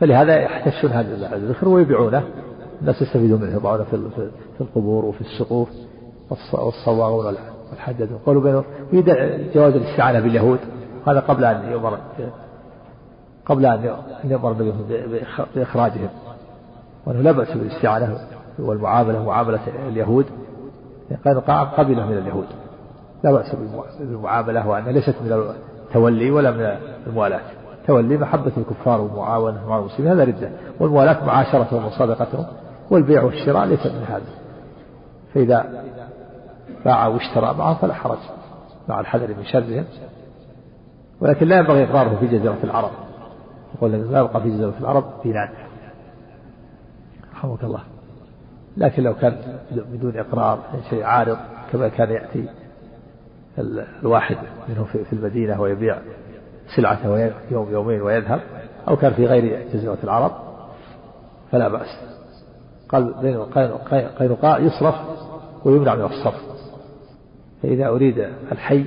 فلهذا 0.00 0.36
يحتشون 0.36 0.90
هذا 0.90 1.36
الذخر 1.36 1.68
ويبيعونه. 1.68 2.22
الناس 2.80 3.02
يستفيدون 3.02 3.40
منه 3.40 3.52
يضعونه 3.52 3.84
في 3.84 4.60
القبور 4.60 5.04
وفي 5.04 5.20
السقوف 5.20 5.68
والصواغون 6.52 7.36
والحدادون 7.70 8.18
قالوا 8.26 8.42
بينه 8.42 8.64
جواز 9.54 9.74
الاستعانة 9.74 10.20
باليهود. 10.20 10.58
هذا 11.06 11.20
قبل 11.20 11.44
أن 11.44 11.72
يؤمر 11.72 11.98
قبل 13.46 13.66
أن 13.66 14.00
يؤمر 14.24 14.72
بإخراجهم. 15.54 16.08
وأنه 17.06 17.20
لا 17.20 17.32
بأس 17.32 17.52
بالاستعانة 17.52 18.18
والمعاملة 18.58 19.24
معاملة 19.24 19.60
اليهود. 19.88 20.26
قال 21.24 21.40
قبله 21.76 22.06
من 22.06 22.18
اليهود. 22.18 22.46
لا 23.24 23.32
بأس 23.32 23.56
بالمعاملة 24.00 24.68
وأنها 24.68 24.92
ليست 24.92 25.14
من 25.22 25.54
التولي 25.88 26.30
ولا 26.30 26.50
من 26.50 26.76
الموالاة. 27.06 27.40
تولي 27.86 28.16
محبة 28.16 28.52
الكفار 28.56 29.00
ومعاونة 29.00 29.68
مع 29.68 29.78
المسلمين 29.78 30.12
هذا 30.12 30.24
ردة 30.24 30.50
والموالاة 30.80 31.24
معاشرتهم 31.24 31.84
وصدقتهم 31.84 32.46
والبيع 32.90 33.22
والشراء 33.22 33.64
ليس 33.64 33.86
من 33.86 34.04
هذا. 34.08 34.22
فإذا 35.34 35.84
باع 36.84 37.06
واشترى 37.06 37.54
معه 37.58 37.74
فلا 37.74 37.94
حرج 37.94 38.18
مع 38.88 39.00
الحذر 39.00 39.28
من 39.28 39.44
شرهم. 39.44 39.84
ولكن 41.20 41.46
لا 41.46 41.58
ينبغي 41.58 41.84
إقراره 41.84 42.16
في 42.20 42.26
جزيرة 42.26 42.58
العرب. 42.64 42.90
يقول 43.74 43.92
لا 43.92 44.20
يبقى 44.20 44.42
في 44.42 44.50
جزيرة 44.50 44.74
العرب 44.80 45.04
دينار 45.22 45.50
رحمك 47.34 47.64
الله. 47.64 47.80
لكن 48.76 49.02
لو 49.02 49.14
كان 49.14 49.36
بدون 49.72 50.18
إقرار 50.18 50.58
شيء 50.90 51.04
عارض 51.04 51.38
كما 51.72 51.88
كان 51.88 52.10
يأتي 52.10 52.48
الواحد 54.02 54.36
منهم 54.68 54.84
في 54.84 55.12
المدينة 55.12 55.60
ويبيع 55.60 55.98
سلعته 56.76 57.32
يوم 57.50 57.72
يومين 57.72 58.02
ويذهب 58.02 58.40
أو 58.88 58.96
كان 58.96 59.12
في 59.12 59.26
غير 59.26 59.66
جزيرة 59.74 59.98
العرب 60.04 60.32
فلا 61.50 61.68
بأس. 61.68 61.88
قال 62.88 63.14
قينقاع 64.18 64.58
يصرف 64.58 64.94
ويمنع 65.64 65.94
من 65.94 66.04
الصرف. 66.04 66.42
فإذا 67.62 67.88
أريد 67.88 68.28
الحي 68.52 68.84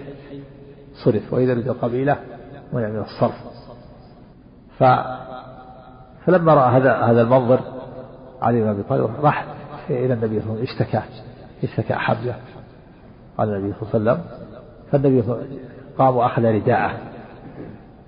صرف 1.05 1.33
وإذا 1.33 1.51
أريد 1.51 1.67
القبيلة 1.67 2.17
منع 2.73 2.87
من 2.87 2.99
الصرف. 2.99 3.35
ف 4.79 4.83
فلما 6.25 6.53
رأى 6.53 6.77
هذا 6.77 6.93
هذا 6.93 7.21
المنظر 7.21 7.59
علي 8.41 8.61
بن 8.61 8.67
أبي 8.67 8.83
طالب 8.83 9.09
راح 9.21 9.45
إلى 9.89 10.13
النبي 10.13 10.39
صلى 10.39 10.49
الله 10.49 10.59
عليه 10.59 10.63
وسلم 10.63 10.81
اشتكى 10.81 11.01
اشتكى 11.63 11.93
حمزة 11.93 12.35
على 13.39 13.57
النبي 13.57 13.73
صلى 13.73 13.99
الله 13.99 14.11
عليه 14.11 14.21
وسلم 14.21 14.25
فالنبي 14.91 15.23
قام 15.97 16.15
وأخذ 16.15 16.45
رداءه. 16.45 16.91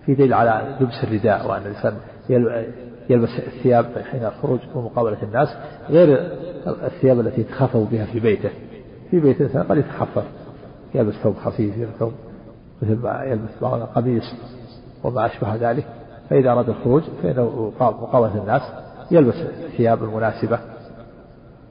في 0.06 0.16
دليل 0.16 0.34
على 0.34 0.78
لبس 0.82 1.04
الرداء 1.04 1.48
وأن 1.48 1.62
الإنسان 1.62 1.94
يلبس 3.10 3.30
الثياب 3.48 3.86
حين 4.12 4.26
الخروج 4.26 4.60
ومقابلة 4.76 5.18
الناس 5.24 5.48
غير 5.90 6.32
الثياب 6.68 7.20
التي 7.20 7.42
يتخفف 7.42 7.90
بها 7.92 8.06
في 8.06 8.20
بيته. 8.20 8.50
في 9.12 9.20
بيت 9.20 9.42
الإنسان 9.42 9.64
قد 9.64 9.78
يتخفف. 9.78 10.24
يلبس 10.96 11.14
ثوب 11.14 11.36
خفيف 11.36 11.74
ثوب 12.00 12.14
مثل 12.82 12.96
ما 12.96 13.24
يلبس 13.24 13.50
بعض 13.62 13.82
القميص 13.82 14.24
وما 15.04 15.26
أشبه 15.26 15.56
ذلك. 15.56 15.86
فإذا 16.30 16.52
أراد 16.52 16.70
الخروج 16.70 17.04
فإنه 17.24 17.74
مقابلة 17.80 18.42
الناس 18.42 18.62
يلبس 19.12 19.36
الثياب 19.36 20.04
المناسبة. 20.04 20.60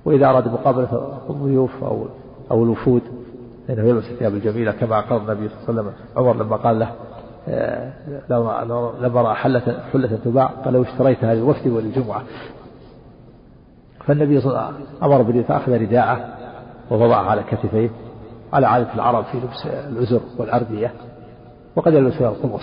وإذا 0.04 0.26
أراد 0.26 0.48
مقابلة 0.48 1.18
الضيوف 1.30 1.84
أو 1.84 2.06
أو 2.50 2.64
الوفود 2.64 3.02
فإنه 3.68 3.88
يلبس 3.88 4.04
الثياب 4.04 4.34
الجميلة 4.34 4.72
كما 4.72 5.00
قال 5.00 5.20
النبي 5.20 5.48
صلى 5.48 5.58
الله 5.68 5.68
عليه 5.68 5.80
وسلم 5.80 5.92
عمر 6.16 6.44
لما 6.44 6.56
قال 6.56 6.78
له 6.78 6.92
لما 9.00 9.22
رأى 9.22 9.34
حلة 9.34 9.82
حلة 9.92 10.18
تباع 10.24 10.46
قال 10.46 10.74
لو 10.74 10.82
اشتريتها 10.82 11.34
للوفد 11.34 11.66
وللجمعة 11.66 12.22
فالنبي 14.06 14.40
صلى 14.40 14.50
الله 14.50 14.60
عليه 14.62 14.76
وسلم 14.76 14.86
أمر 15.02 15.22
به 15.22 15.42
فأخذ 15.42 15.72
رداءه 15.72 16.34
ووضعه 16.90 17.30
على 17.30 17.42
كتفيه 17.42 17.90
على 18.52 18.66
عادة 18.66 18.94
العرب 18.94 19.24
في 19.24 19.38
لبس 19.38 19.66
العزر 19.66 20.20
والأردية 20.38 20.92
وقد 21.76 21.94
يلبسها 21.94 22.28
القمص. 22.28 22.62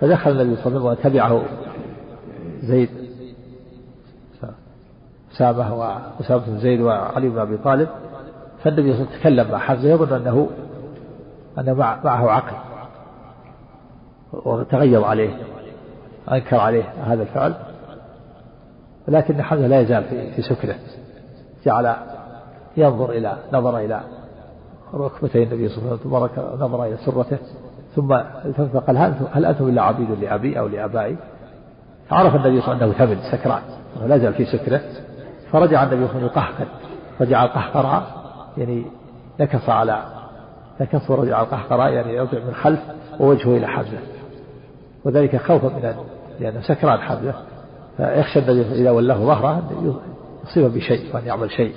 فدخل 0.00 0.30
النبي 0.30 0.56
صلى 0.56 0.76
الله 0.76 0.90
عليه 0.90 1.00
وسلم 1.00 1.10
وتبعه 1.10 1.42
زيد 2.62 2.88
أسامة 5.34 5.74
وأسامة 5.74 6.46
بن 6.46 6.58
زيد 6.58 6.80
وعلي 6.80 7.28
بن 7.28 7.38
أبي 7.38 7.56
طالب. 7.56 7.88
فالنبي 8.64 8.92
صلى 8.92 9.02
الله 9.02 9.06
عليه 9.06 9.20
وسلم 9.20 9.20
تكلم 9.20 9.50
مع 9.52 9.58
حمزة 9.58 9.88
يظن 9.88 10.16
أنه 10.16 10.48
أن 11.58 11.74
معه 11.76 12.30
عقل. 12.30 12.71
وتغير 14.32 15.04
عليه 15.04 15.36
أنكر 16.32 16.56
عليه 16.56 16.84
هذا 17.06 17.22
الفعل. 17.22 17.54
ولكن 19.08 19.42
حمزة 19.42 19.66
لا 19.66 19.80
يزال 19.80 20.04
في, 20.04 20.42
سكره 20.42 20.74
جعل 21.64 21.94
ينظر 22.76 23.10
إلى 23.10 23.36
نظر 23.52 23.78
إلى 23.78 24.00
ركبتي 24.94 25.42
النبي 25.42 25.68
صلى 25.68 25.98
الله 26.04 26.22
عليه 26.22 26.32
وسلم 26.32 26.64
نظر 26.64 26.84
إلى 26.84 26.96
سرته. 26.96 27.38
ثم 27.96 28.18
فقال 28.74 28.98
هل, 28.98 29.14
هل 29.32 29.44
أنتم 29.44 29.68
إلا 29.68 29.82
عبيد 29.82 30.10
لأبي 30.10 30.58
أو 30.58 30.68
لآبائي؟ 30.68 31.16
فعرف 32.08 32.34
النبي 32.34 32.60
صلى 32.60 32.72
الله 32.72 32.82
عليه 32.82 32.94
وسلم 32.94 33.08
أنه 33.08 33.14
ثمن 33.14 33.32
سكران. 33.32 33.62
ولا 34.02 34.18
زال 34.18 34.34
في 34.34 34.44
سكره 34.44 34.80
فرجع 35.52 35.82
النبي 35.82 36.08
صلى 36.08 36.18
الله 36.18 36.30
عليه 36.36 36.54
وسلم 36.54 36.68
رجع 37.20 37.44
القهقرة 37.44 38.06
يعني 38.58 38.84
نكص 39.40 39.68
على 39.68 40.02
نكص 40.80 41.10
ورجع 41.10 41.42
القهقرة 41.42 41.88
يعني 41.88 42.14
يرجع 42.14 42.38
من 42.38 42.54
خلف 42.54 42.80
ووجهه 43.20 43.56
إلى 43.56 43.66
حمزة 43.66 43.98
وذلك 45.04 45.36
خوفا 45.36 45.68
من 45.68 45.94
لأنه 46.40 46.60
سكران 46.60 47.00
حمزة 47.00 47.34
فيخشى 47.96 48.38
النبي 48.38 48.62
إذا 48.62 48.90
ولاه 48.90 49.16
ظهره 49.16 49.58
أن 49.58 49.94
يصيب 50.44 50.74
بشيء 50.74 51.14
وأن 51.14 51.26
يعمل 51.26 51.50
شيء. 51.50 51.74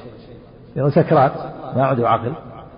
لأنه 0.75 0.89
سكران 0.89 1.31
ما 1.75 1.85
عنده 1.85 2.09
عقل. 2.09 2.33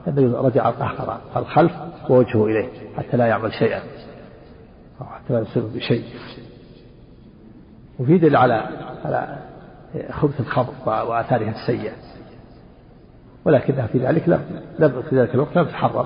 النبي 0.08 0.26
رجع 0.26 0.70
القهقرة 0.70 1.22
الخلف 1.36 1.72
ووجهه 2.10 2.46
إليه 2.46 2.70
حتى 2.98 3.18
لا 3.18 3.26
يعمل 3.28 3.54
شيئا. 3.54 3.82
أو 5.02 5.06
حتى 5.06 5.34
لا 5.34 5.40
يصيب 5.40 5.64
بشيء. 5.64 6.04
وفي 8.00 8.18
دليل 8.18 8.36
على 8.36 8.70
على 9.06 9.38
خبث 10.12 10.40
الخمر 10.40 10.74
وآثارها 10.86 11.50
السيئة. 11.50 11.94
ولكنها 13.46 13.88
في 13.88 13.98
ذلك 13.98 14.30
لم 14.30 14.62
لم 14.80 15.02
في 15.02 15.20
ذلك 15.20 15.36
الوقت 15.36 15.56
لم 15.56 15.66
تحرم 15.66 16.06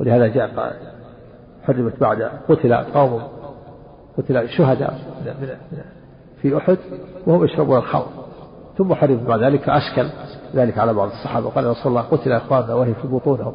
ولهذا 0.00 0.26
جاء 0.26 0.74
حرمت 1.66 2.00
بعد 2.00 2.30
قتل 2.48 2.74
قوم 2.74 3.22
قتل 4.18 4.48
شهداء 4.48 4.98
في 6.42 6.56
أحد 6.56 6.78
وهم 7.26 7.44
يشربون 7.44 7.78
الخمر. 7.78 8.06
ثم 8.78 8.94
حرم 8.94 9.16
بعد 9.16 9.42
ذلك 9.42 9.60
فأشكل 9.60 10.10
ذلك 10.54 10.78
على 10.78 10.94
بعض 10.94 11.08
الصحابة 11.08 11.46
وقال 11.46 11.66
رسول 11.66 11.92
الله 11.92 12.00
قتل 12.02 12.32
إخواننا 12.32 12.74
وهي 12.74 12.94
في 12.94 13.08
بطونهم 13.08 13.54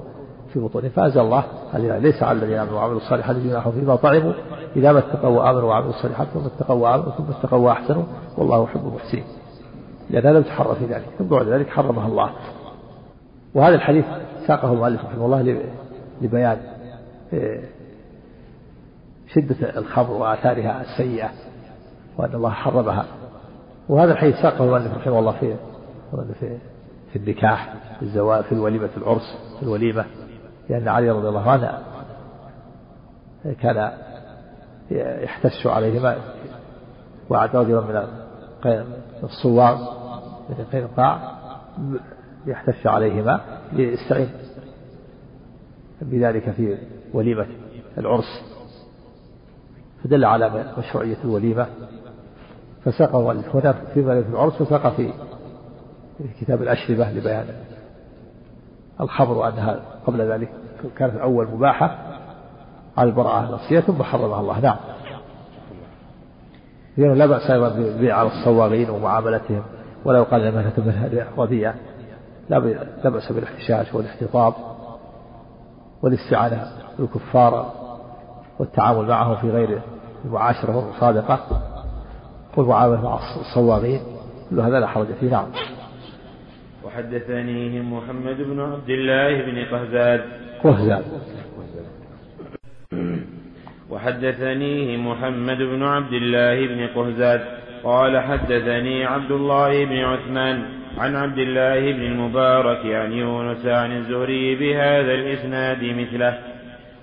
في 0.53 0.59
بطونهم 0.59 0.89
فأنزل 0.89 1.21
الله 1.21 1.43
هذه 1.71 1.97
ليس 1.97 2.23
على 2.23 2.39
الذين 2.39 2.57
آمنوا 2.57 2.75
وعملوا 2.75 2.97
الصالحات 2.97 3.35
جناح 3.35 3.69
فيما 3.69 3.95
طعموا 3.95 4.33
إذا 4.75 4.91
ما 4.91 4.99
اتقوا 4.99 5.29
وآمنوا 5.29 5.69
وعملوا 5.69 5.89
الصالحات 5.89 6.27
ثم 6.27 6.45
اتقوا 6.45 6.75
وآمنوا 6.75 7.11
ثم 7.11 7.23
اتقوا 7.29 7.59
وأحسنوا 7.59 8.03
والله 8.37 8.63
يحب 8.63 8.87
المحسنين. 8.87 9.23
لأنها 10.09 10.31
لم 10.31 10.41
تحرم 10.41 10.75
في 10.75 10.85
ذلك. 10.85 11.05
ثم 11.19 11.25
بعد 11.25 11.47
ذلك 11.47 11.69
حرمها 11.69 12.07
الله. 12.07 12.29
وهذا 13.55 13.75
الحديث 13.75 14.05
ساقه 14.47 14.73
المؤلف 14.73 15.05
رحمه 15.05 15.25
الله 15.25 15.69
لبيان 16.21 16.57
إيه، 17.33 17.78
شدة 19.33 19.79
الخمر 19.79 20.11
وآثارها 20.11 20.81
السيئة 20.81 21.29
وأن 22.17 22.35
الله 22.35 22.49
حرمها. 22.49 23.05
وهذا 23.89 24.11
الحديث 24.11 24.35
ساقه 24.35 24.63
المؤلف 24.63 24.97
رحمه 24.97 25.19
الله 25.19 25.31
في 25.31 25.55
في 26.39 26.57
في 27.13 27.15
النكاح 27.15 27.73
في 27.99 28.05
الزواج 28.05 28.43
في 28.43 28.51
الوليمة 28.51 28.89
العرس 28.97 29.37
في 29.59 29.63
الوليمة 29.63 30.05
لأن 30.69 30.87
علي 30.87 31.11
رضي 31.11 31.27
الله 31.27 31.51
عنه 31.51 31.79
كان 33.61 33.91
يحتش 34.91 35.67
عليهما 35.67 36.17
وعد 37.29 37.55
رجلا 37.55 37.81
من 37.81 38.07
الصوار 39.23 39.77
من 40.49 40.65
قينقاع 40.71 41.19
يحتش 42.45 42.87
عليهما 42.87 43.41
ليستعين 43.73 44.29
بذلك 46.01 46.51
في 46.51 46.77
وليمة 47.13 47.47
العرس. 47.97 48.58
فدل 50.03 50.25
على 50.25 50.73
مشروعية 50.77 51.17
الوليمة. 51.23 51.67
فساقه 52.85 53.31
هنا 53.31 53.73
في 53.93 54.01
وليمة 54.01 54.29
العرس 54.29 54.61
وساق 54.61 54.95
في 54.95 55.13
كتاب 56.41 56.61
الأشربة 56.61 57.11
لبيان 57.11 57.45
الخبر 59.01 59.37
وأنها 59.37 59.79
قبل 60.07 60.21
ذلك 60.21 60.49
كانت 60.97 61.15
أول 61.15 61.47
مباحة 61.47 61.97
على 62.97 63.09
البراءة 63.09 63.49
الأصلية 63.49 63.79
ثم 63.79 64.03
حرمها 64.03 64.39
الله. 64.39 64.59
نعم. 64.59 64.77
لأنه 66.97 67.13
لا 67.13 67.25
بأس 67.25 67.51
أيضا 67.51 67.69
بالبيع 67.69 68.17
على 68.17 68.27
الصواغين 68.27 68.89
ومعاملتهم 68.89 69.63
ولو 70.05 70.23
قال 70.23 70.41
المهنة 70.41 70.73
منها 70.77 71.27
رديئة. 71.37 71.75
لا 72.49 73.09
بأس 73.09 73.31
بالاحتشاش 73.31 73.93
والاحتطاب 73.93 74.53
والاستعانة 76.01 76.67
بالكفار. 76.99 77.78
والتعامل 78.59 79.07
معهم 79.07 79.35
في 79.35 79.49
غير 79.49 79.79
المعاشرة 80.25 80.77
والمصادقة 80.77 81.39
والمعاملة 82.57 83.03
مع 83.03 83.19
الصواغين 83.41 84.01
كل 84.49 84.59
هذا 84.59 84.79
لا 84.79 84.87
حرج 84.87 85.07
فيه 85.19 85.29
نعم. 85.31 85.47
وحدثنيهم 86.83 87.93
محمد 87.93 88.37
بن 88.37 88.59
عبد 88.59 88.89
الله 88.89 89.41
بن 89.41 89.65
قهزاد. 89.65 90.21
قهزاد. 90.63 91.03
وحدثنيه 93.89 94.97
محمد 94.97 95.57
بن 95.57 95.83
عبد 95.83 96.13
الله 96.13 96.67
بن 96.67 96.87
قهزاد. 96.87 97.41
قال 97.83 98.19
حدثني 98.19 99.05
عبد 99.05 99.31
الله 99.31 99.85
بن 99.85 99.97
عثمان 99.97 100.63
عن 100.97 101.15
عبد 101.15 101.37
الله 101.37 101.79
بن 101.79 102.01
المبارك 102.01 102.85
عن 102.85 103.11
يونس 103.11 103.65
عن 103.65 103.97
الزهري 103.97 104.55
بهذا 104.55 105.13
الإسناد 105.13 105.83
مثله. 105.83 106.48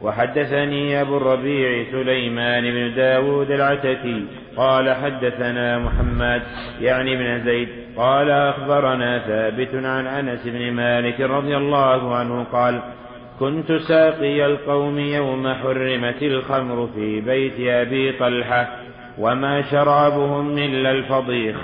وحدثني 0.03 1.01
أبو 1.01 1.17
الربيع 1.17 1.85
سليمان 1.93 2.63
بن 2.63 2.95
داود 2.95 3.51
العتكي 3.51 4.25
قال 4.57 4.95
حدثنا 4.95 5.79
محمد 5.79 6.43
يعني 6.81 7.17
بن 7.17 7.45
زيد 7.45 7.69
قال 7.97 8.31
أخبرنا 8.31 9.19
ثابت 9.19 9.75
عن 9.75 10.07
أنس 10.07 10.47
بن 10.47 10.71
مالك 10.73 11.21
رضي 11.21 11.57
الله 11.57 12.17
عنه 12.17 12.45
قال 12.53 12.81
كنت 13.41 13.73
ساقي 13.73 14.47
القوم 14.47 14.99
يوم 14.99 15.55
حرمت 15.55 16.23
الخمر 16.23 16.89
في 16.95 17.21
بيت 17.21 17.61
أبي 17.61 18.13
طلحة 18.13 18.69
وما 19.19 19.63
شرابهم 19.63 20.59
إلا 20.59 20.91
الفضيخ 20.91 21.57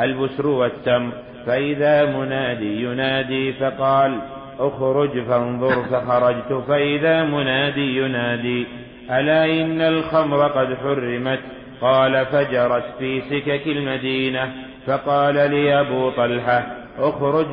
البسر 0.00 0.46
والتمر 0.46 1.12
فإذا 1.46 2.04
منادي 2.04 2.82
ينادي 2.82 3.52
فقال 3.52 4.18
اخرج 4.60 5.22
فانظر 5.24 5.82
فخرجت 5.82 6.52
فإذا 6.68 7.24
منادي 7.24 7.96
ينادي 7.96 8.66
ألا 9.10 9.44
إن 9.44 9.80
الخمر 9.80 10.48
قد 10.48 10.74
حرمت؟ 10.74 11.40
قال 11.80 12.26
فجرت 12.26 12.84
في 12.98 13.20
سكك 13.20 13.66
المدينة 13.66 14.52
فقال 14.86 15.34
لي 15.34 15.80
أبو 15.80 16.10
طلحة 16.10 16.66
اخرج 16.98 17.46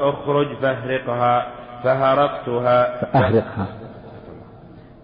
اخرج 0.00 0.46
فأهرقها 0.62 1.46
فهرقتها 1.84 3.00
فأهرقها. 3.00 3.66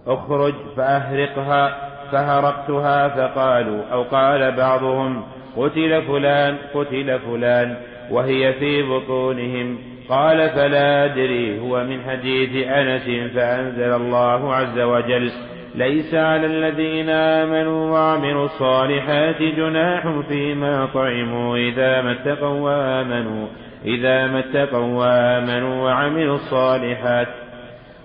اخرج 0.06 0.54
فأهرقها 0.76 1.92
فهرقتها 2.12 3.08
فقالوا 3.08 3.82
أو 3.92 4.02
قال 4.02 4.52
بعضهم 4.52 5.22
قتل 5.56 6.02
فلان 6.02 6.56
قتل 6.74 7.18
فلان 7.18 7.76
وهي 8.10 8.52
في 8.52 8.82
بطونهم. 8.82 9.78
قال 10.12 10.50
فلا 10.50 11.04
أدري 11.04 11.60
هو 11.60 11.84
من 11.84 12.02
حديث 12.02 12.68
أنس 12.68 13.32
فأنزل 13.34 13.92
الله 13.92 14.54
عز 14.54 14.78
وجل 14.78 15.32
ليس 15.74 16.14
على 16.14 16.46
الذين 16.46 17.08
آمنوا 17.10 17.90
وعملوا 17.90 18.44
الصالحات 18.44 19.42
جناح 19.56 20.02
فيما 20.28 20.86
طعموا 20.94 21.56
إذا 21.56 22.02
ما 22.02 22.12
اتقوا 22.12 22.60
وآمنوا 22.60 23.48
إذا 23.84 24.26
ما 24.26 24.38
اتقوا 24.38 24.98
وآمنوا 24.98 25.84
وعملوا 25.84 26.36
الصالحات. 26.36 27.28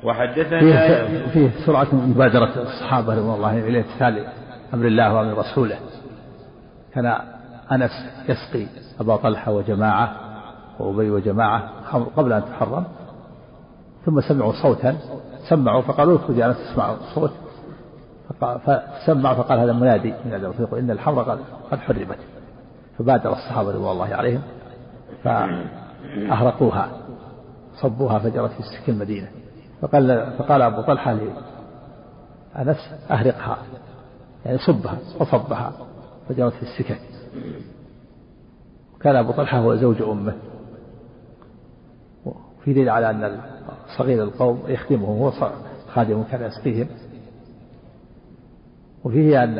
وحدثنا 0.03 0.59
فيه, 0.59 1.27
فيه 1.33 1.49
سرعة 1.65 1.95
مبادرة 1.95 2.61
الصحابة 2.61 3.15
رضوان 3.15 3.35
الله 3.35 3.67
إلى 3.67 3.77
امتثال 3.77 4.25
أمر 4.73 4.85
الله 4.85 5.13
وأمر 5.13 5.37
رسوله. 5.37 5.75
كان 6.95 7.05
أنس 7.71 7.91
يسقي 8.29 8.65
أبا 8.99 9.15
طلحة 9.15 9.51
وجماعة 9.51 10.26
وأبي 10.79 11.09
وجماعة 11.09 11.69
قبل 12.17 12.33
أن 12.33 12.45
تحرم 12.45 12.83
ثم 14.05 14.21
سمعوا 14.21 14.53
صوتا 14.61 14.97
سمعوا 15.49 15.81
فقالوا 15.81 16.17
اخرج 16.17 16.39
أنس 16.39 16.57
تسمع 16.57 16.91
الصوت 16.91 17.31
فسمع 18.39 19.33
فقال 19.33 19.59
هذا 19.59 19.73
منادي 19.73 20.13
من 20.25 20.53
يقول 20.59 20.79
إن 20.79 20.91
الحمر 20.91 21.23
قد, 21.23 21.39
حرمت. 21.79 22.17
فبادر 22.99 23.31
الصحابة 23.31 23.71
رضوان 23.71 23.91
الله 23.91 24.15
عليهم 24.15 24.41
فأهرقوها 25.23 26.89
صبوها 27.81 28.19
فجرت 28.19 28.51
في 28.51 28.63
سك 28.63 28.89
المدينة. 28.89 29.27
فقال 29.81 30.33
فقال 30.39 30.61
أبو 30.61 30.81
طلحة 30.81 31.17
لأنس 32.55 32.93
أهرقها 33.11 33.57
يعني 34.45 34.57
صبها 34.57 34.97
وصبها 35.19 35.71
فجرت 36.29 36.53
في 36.53 36.63
السكك 36.63 37.01
وكان 38.95 39.15
أبو 39.15 39.31
طلحة 39.31 39.57
هو 39.57 39.75
زوج 39.75 40.01
أمه. 40.01 40.33
وفي 42.67 42.73
دليل 42.73 42.89
على 42.89 43.09
أن 43.09 43.39
صغير 43.97 44.23
القوم 44.23 44.63
يخدمهم 44.67 45.21
هو 45.21 45.31
خادم 45.93 46.23
كان 46.23 46.41
يسقيهم 46.41 46.87
وفيه 49.03 49.43
أن 49.43 49.57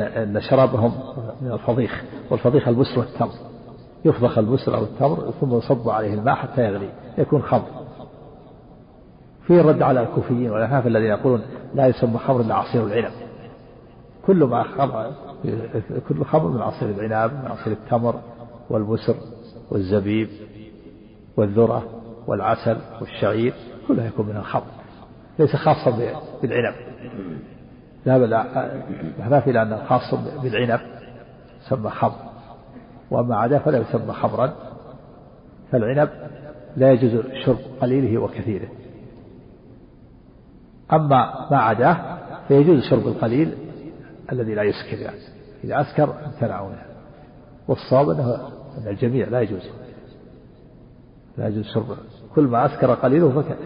أن 0.00 0.40
شرابهم 0.40 0.92
من 1.42 1.52
الفضيخ 1.52 2.04
والفضيخ 2.30 2.68
البسر 2.68 2.98
والتمر. 2.98 3.32
يفضخ 4.04 4.38
البسر 4.38 4.76
أو 4.76 4.82
التمر 4.82 5.30
ثم 5.40 5.56
يصب 5.56 5.88
عليه 5.88 6.14
الماء 6.14 6.34
حتى 6.34 6.64
يغلي 6.64 6.90
يكون 7.18 7.42
خمر. 7.42 7.66
فيه 9.46 9.60
الرد 9.60 9.82
على 9.82 10.02
الكوفيين 10.02 10.50
والأحناف 10.50 10.86
الذين 10.86 11.10
يقولون 11.10 11.42
لا 11.74 11.86
يسمى 11.86 12.18
خمر 12.18 12.40
إلا 12.40 12.54
عصير 12.54 12.86
العنب. 12.86 13.12
كل 14.26 14.44
ما 14.44 14.62
خمر 14.62 15.12
كل 16.08 16.24
خمر 16.24 16.48
من 16.48 16.60
عصير 16.60 16.88
العنب 16.88 17.32
من 17.32 17.50
عصير 17.50 17.72
التمر 17.72 18.20
والبسر 18.70 19.14
والزبيب 19.70 20.28
والذرة. 21.36 21.99
والعسل 22.30 22.76
والشعير 23.00 23.54
كلها 23.88 24.06
يكون 24.06 24.26
من 24.26 24.36
الخمر 24.36 24.70
ليس 25.38 25.56
خاصا 25.56 25.90
بالعنب. 26.42 26.74
ذهب 28.06 28.22
الأحناف 28.22 29.48
إلى 29.48 29.62
أنه 29.62 29.84
خاص 29.84 30.14
بالعنب 30.14 30.80
يسمى 31.66 31.90
خمر 31.90 32.30
وأما 33.10 33.36
عداه 33.36 33.58
فلا 33.58 33.78
يسمى 33.78 34.12
خمرا. 34.12 34.52
فالعنب 35.72 36.08
لا 36.76 36.92
يجوز 36.92 37.24
شرب 37.44 37.58
قليله 37.80 38.20
وكثيره. 38.20 38.68
أما 40.92 41.48
ما 41.50 41.58
عداه 41.58 42.18
فيجوز 42.48 42.82
شرب 42.82 43.06
القليل 43.08 43.54
الذي 44.32 44.54
لا 44.54 44.62
يسكر 44.62 44.98
يعني. 44.98 45.20
إذا 45.64 45.80
أسكر 45.80 46.14
امتنعوا 46.26 46.68
منه. 46.68 46.84
والصواب 47.68 48.10
أنه 48.10 48.34
أن 48.78 48.88
الجميع 48.88 49.28
لا 49.28 49.40
يجوز. 49.40 49.70
لا 51.38 51.48
يجوز 51.48 51.64
شرب 51.64 51.96
كل 52.34 52.42
ما 52.42 52.66
أسكر 52.66 52.94
قليله 52.94 53.42
فك 53.42 53.56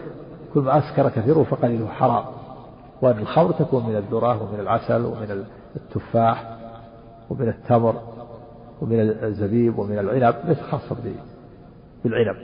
كل 0.53 0.59
ما 0.59 0.77
أسكر 0.77 1.09
كثيره 1.09 1.43
فقليله 1.43 1.87
حرام. 1.87 2.25
وأن 3.01 3.19
الخمر 3.19 3.51
تكون 3.51 3.85
من 3.85 3.95
الذرة 3.95 4.43
ومن 4.43 4.59
العسل 4.59 5.05
ومن 5.05 5.45
التفاح 5.75 6.57
ومن 7.29 7.49
التمر 7.49 8.01
ومن 8.81 8.99
الزبيب 8.99 9.79
ومن 9.79 9.99
العنب 9.99 10.35
ليس 10.45 10.59
خاصة 10.59 10.95
بالعنب. 12.03 12.37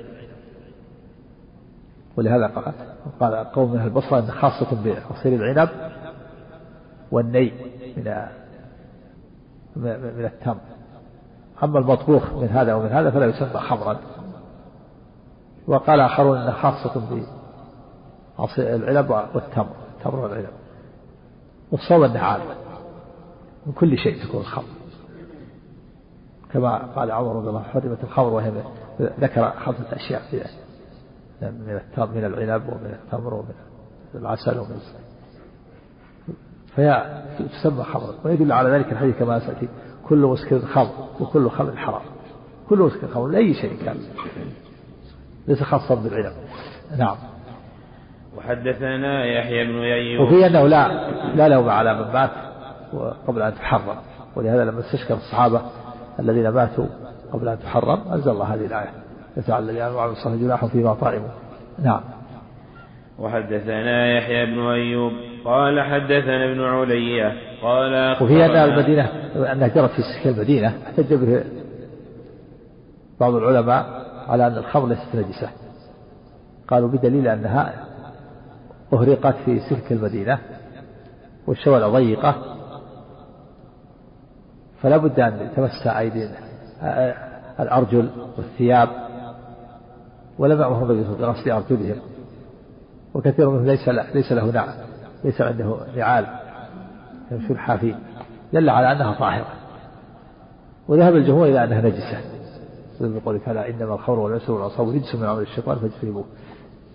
ولهذا 2.18 2.52
قال 3.20 3.36
قوم 3.36 3.72
من 3.74 3.82
البصرة 3.82 4.20
أن 4.20 4.32
خاصة 4.32 4.84
بعصير 4.84 5.34
العنب 5.34 5.70
والني 7.12 7.52
من 7.98 8.26
من 10.18 10.26
التمر. 10.26 10.62
أما 11.64 11.80
المطبوخ 11.80 12.34
من 12.34 12.48
هذا 12.48 12.74
ومن 12.74 12.90
هذا 12.90 13.12
فلا 13.12 13.26
يسمى 13.26 13.60
خمرا. 13.60 13.98
وقال 15.68 16.00
آخرون 16.00 16.38
أنها 16.38 16.52
خاصة 16.52 17.02
بعصير 18.38 18.76
العنب 18.76 19.10
والتمر 19.10 19.76
التمر 19.98 20.20
والعنب 20.20 20.48
والصوم 21.72 22.04
أنها 22.04 22.22
عامة 22.22 22.56
من 23.66 23.74
كل 23.74 23.98
شيء 23.98 24.24
تكون 24.24 24.42
الخمر 24.42 24.66
كما 26.54 26.78
قال 26.78 27.12
عمر 27.12 27.36
رضي 27.36 27.50
الله 27.50 27.60
عنه 27.60 27.70
حرمت 27.70 28.04
الخمر 28.04 28.34
وهي 28.34 28.52
ذكر 29.02 29.52
خمسة 29.52 29.96
أشياء 29.96 30.22
في 30.32 30.44
من 31.42 31.76
التمر 31.76 32.08
من 32.08 32.26
العنب 32.26 32.70
ومن 32.70 32.98
التمر 33.04 33.34
ومن 33.34 33.54
العسل 34.16 34.60
ومن 34.60 34.80
فهي 36.76 37.24
تسمى 37.40 37.84
خمرا 37.84 38.14
ويدل 38.26 38.52
على 38.52 38.70
ذلك 38.70 38.92
الحديث 38.92 39.18
كما 39.20 39.40
سيأتي. 39.40 39.68
كل 40.10 40.18
مسكر 40.18 40.60
خمر 40.60 41.08
وكل 41.20 41.50
خمر 41.50 41.76
حرام. 41.76 42.02
كل 42.70 42.80
مسكر 42.80 43.08
خمر 43.08 43.28
لأي 43.28 43.54
شيء 43.54 43.86
كان. 43.86 43.98
ليس 45.48 45.64
خاصا 45.64 45.96
بالعنب 45.96 46.34
نعم. 46.98 47.16
وحدثنا 48.38 49.26
يحيى 49.26 49.64
بن 49.66 49.80
أيوب. 49.80 50.28
وفي 50.28 50.48
أنه 50.48 50.68
لا 50.68 50.88
لا 51.36 51.48
لوم 51.48 51.70
على 51.70 51.94
من 51.94 52.14
مات 52.14 52.30
قبل 53.28 53.42
أن 53.42 53.56
تحرم. 53.56 53.96
ولهذا 54.36 54.66
لما 54.66 54.80
استشكر 54.80 55.14
الصحابة 55.14 55.62
الذين 56.20 56.50
ماتوا 56.50 56.88
قبل 57.34 57.48
أن 57.48 57.60
تحرم 57.60 58.02
أنزل 58.14 58.32
الله 58.32 58.46
هذه 58.46 58.66
الآية. 58.66 58.90
يتعلل 59.38 59.70
الذين 59.70 59.84
وعملوا 59.84 60.14
الصالحات 60.14 60.40
جناح 60.40 60.66
فيما 60.66 60.94
طائموا 60.94 61.30
نعم. 61.84 62.02
وحدثنا 63.20 64.18
يحيى 64.18 64.46
بن 64.46 64.60
أيوب. 64.60 65.12
قال 65.46 65.82
حدثنا 65.82 66.52
ابن 66.52 66.62
علية 66.62 67.34
قال 67.62 68.24
وفي 68.24 68.46
أن 68.46 68.70
المدينة 68.70 69.10
أنها 69.52 69.68
جرت 69.68 69.92
في 69.92 70.02
سكة 70.02 70.30
المدينة 70.30 70.74
احتج 70.88 71.14
به 71.14 71.44
بعض 73.20 73.36
العلماء 73.36 74.01
على 74.28 74.48
أن 74.48 74.58
الخمر 74.58 74.88
ليست 74.88 75.16
نجسة. 75.16 75.50
قالوا 76.68 76.90
بدليل 76.90 77.28
أنها 77.28 77.86
أهرقت 78.94 79.36
في 79.46 79.60
سلك 79.60 79.92
المدينة 79.92 80.40
والشوارع 81.48 81.88
ضيقة. 81.88 82.36
فلا 84.82 84.98
بد 84.98 85.20
أن 85.20 85.50
تمس 85.56 85.88
أيدي 85.88 86.30
الأرجل 87.60 88.10
والثياب 88.38 88.90
ولم 90.40 90.62
النبي 90.62 91.04
بغسل 91.04 91.52
أرجلهم. 91.52 92.02
وكثير 93.14 93.50
منهم 93.50 93.66
ليس 93.66 93.90
ليس 93.90 94.32
له 94.32 94.52
نعل 94.52 94.74
ليس 95.24 95.42
عنده 95.42 95.78
نعال 95.96 96.26
يمشون 97.32 97.58
حافين. 97.58 97.96
دل 98.54 98.70
على 98.70 98.92
أنها 98.92 99.20
طاهرة. 99.20 99.54
وذهب 100.88 101.16
الجمهور 101.16 101.48
إلى 101.48 101.64
أنها 101.64 101.82
نجسة. 101.82 102.31
يقول 103.06 103.40
فلا 103.40 103.70
إنما 103.70 103.94
الخمر 103.94 104.20
والمسر 104.20 104.52
والعصاب 104.52 104.90
رجس 104.90 105.16
من 105.16 105.28
عمل 105.28 105.42
الشيطان 105.42 105.80
فاجتنبوه. 105.80 106.26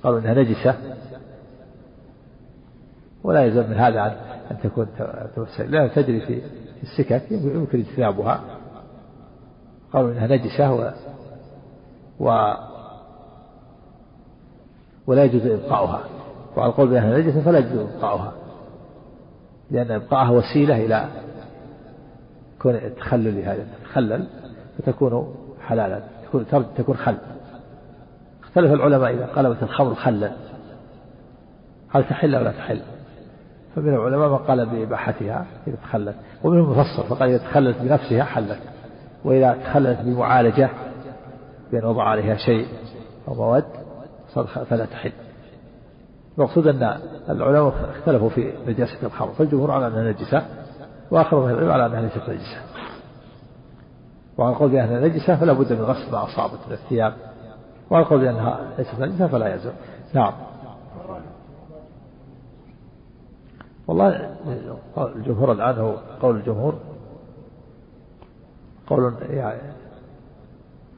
قالوا 0.03 0.19
إنها 0.19 0.35
نجسة. 0.35 0.75
ولا 3.25 3.45
يلزم 3.45 3.71
من 3.71 3.77
هذا 3.77 4.17
أن 4.51 4.57
تكون 4.63 4.87
تمثل 5.37 5.71
لا 5.71 5.89
تجري 5.89 6.21
في 6.21 6.43
السكك 6.83 7.31
يمكن 7.31 7.81
اجتنابها. 7.81 8.41
قالوا 9.93 10.13
إنها 10.13 10.27
نجسة 10.27 10.73
و, 10.75 10.93
و 12.21 12.55
ولا 15.07 15.25
يجوز 15.25 15.47
إبقاؤها. 15.47 16.01
وعلى 16.57 16.71
القول 16.71 16.89
بأنها 16.89 17.19
نجسة 17.19 17.41
فلا 17.41 17.59
يجوز 17.59 17.79
إبقاؤها. 17.79 18.33
لأن 19.71 19.91
إبقاءها 19.91 20.31
وسيلة 20.31 20.85
إلى 20.85 21.09
كون 22.59 22.75
التخلل 22.75 23.39
هذا 23.39 23.67
تتخلل 23.83 24.27
فتكون 24.79 25.35
حلالا 25.67 26.01
تكون 26.25 26.47
تكون 26.77 26.97
خل. 26.97 27.17
اختلف 28.43 28.73
العلماء 28.73 29.15
إذا 29.15 29.27
قلبت 29.27 29.63
الخمر 29.63 29.95
خلا 29.95 30.31
هل 31.91 32.05
تحل 32.05 32.35
أو 32.35 32.45
لا 32.45 32.53
تحل؟ 32.53 32.81
فمن 33.77 33.95
العلماء 33.95 34.29
من 34.29 34.37
قال 34.37 34.67
بإباحتها 34.67 35.47
إذا 35.67 35.77
تخلت. 35.77 36.15
ومنهم 36.45 36.71
مفصل 36.71 37.09
فقال 37.09 37.29
إذا 37.29 37.39
تخلت 37.39 37.77
بنفسها 37.81 38.25
حلت. 38.25 38.59
وإذا 39.25 39.59
تخلت 39.65 40.01
بمعالجة 40.01 40.71
بأن 41.73 41.85
وضع 41.85 42.03
عليها 42.03 42.37
شيء 42.37 42.67
أو 43.29 43.35
مواد 43.35 43.65
فلا 44.71 44.85
تحل. 44.85 45.13
المقصود 46.39 46.67
أن 46.67 46.99
العلماء 47.29 47.91
اختلفوا 47.99 48.29
في 48.29 48.53
نجاسة 48.67 49.07
الخمر 49.07 49.33
فالجمهور 49.33 49.71
على 49.71 49.87
أنها 49.87 50.13
نجسة 50.13 50.43
وآخر 51.11 51.47
من 51.47 51.51
العلم 51.51 51.71
على 51.71 51.87
أنها 51.87 52.01
ليست 52.01 52.29
نجسة. 52.29 52.76
القول 54.39 54.69
بأنها 54.71 55.01
نجسة 55.01 55.37
فلا 55.37 55.53
بد 55.53 55.73
من 55.73 55.83
غسل 55.83 56.13
ما 56.13 56.25
أصابت 56.25 56.59
من 56.67 56.73
الثياب. 56.73 57.15
القول 57.93 58.21
بأنها 58.21 58.61
ليست 58.79 59.01
نجسة 59.01 59.27
فلا 59.27 59.49
يلزم 59.49 59.73
نعم. 60.15 60.33
والله 63.89 64.37
الجمهور 64.99 65.53
الآن 65.53 65.79
هو 65.79 65.95
قول 66.23 66.37
الجمهور 66.37 66.75
قول 68.87 69.15
يعني 69.31 69.61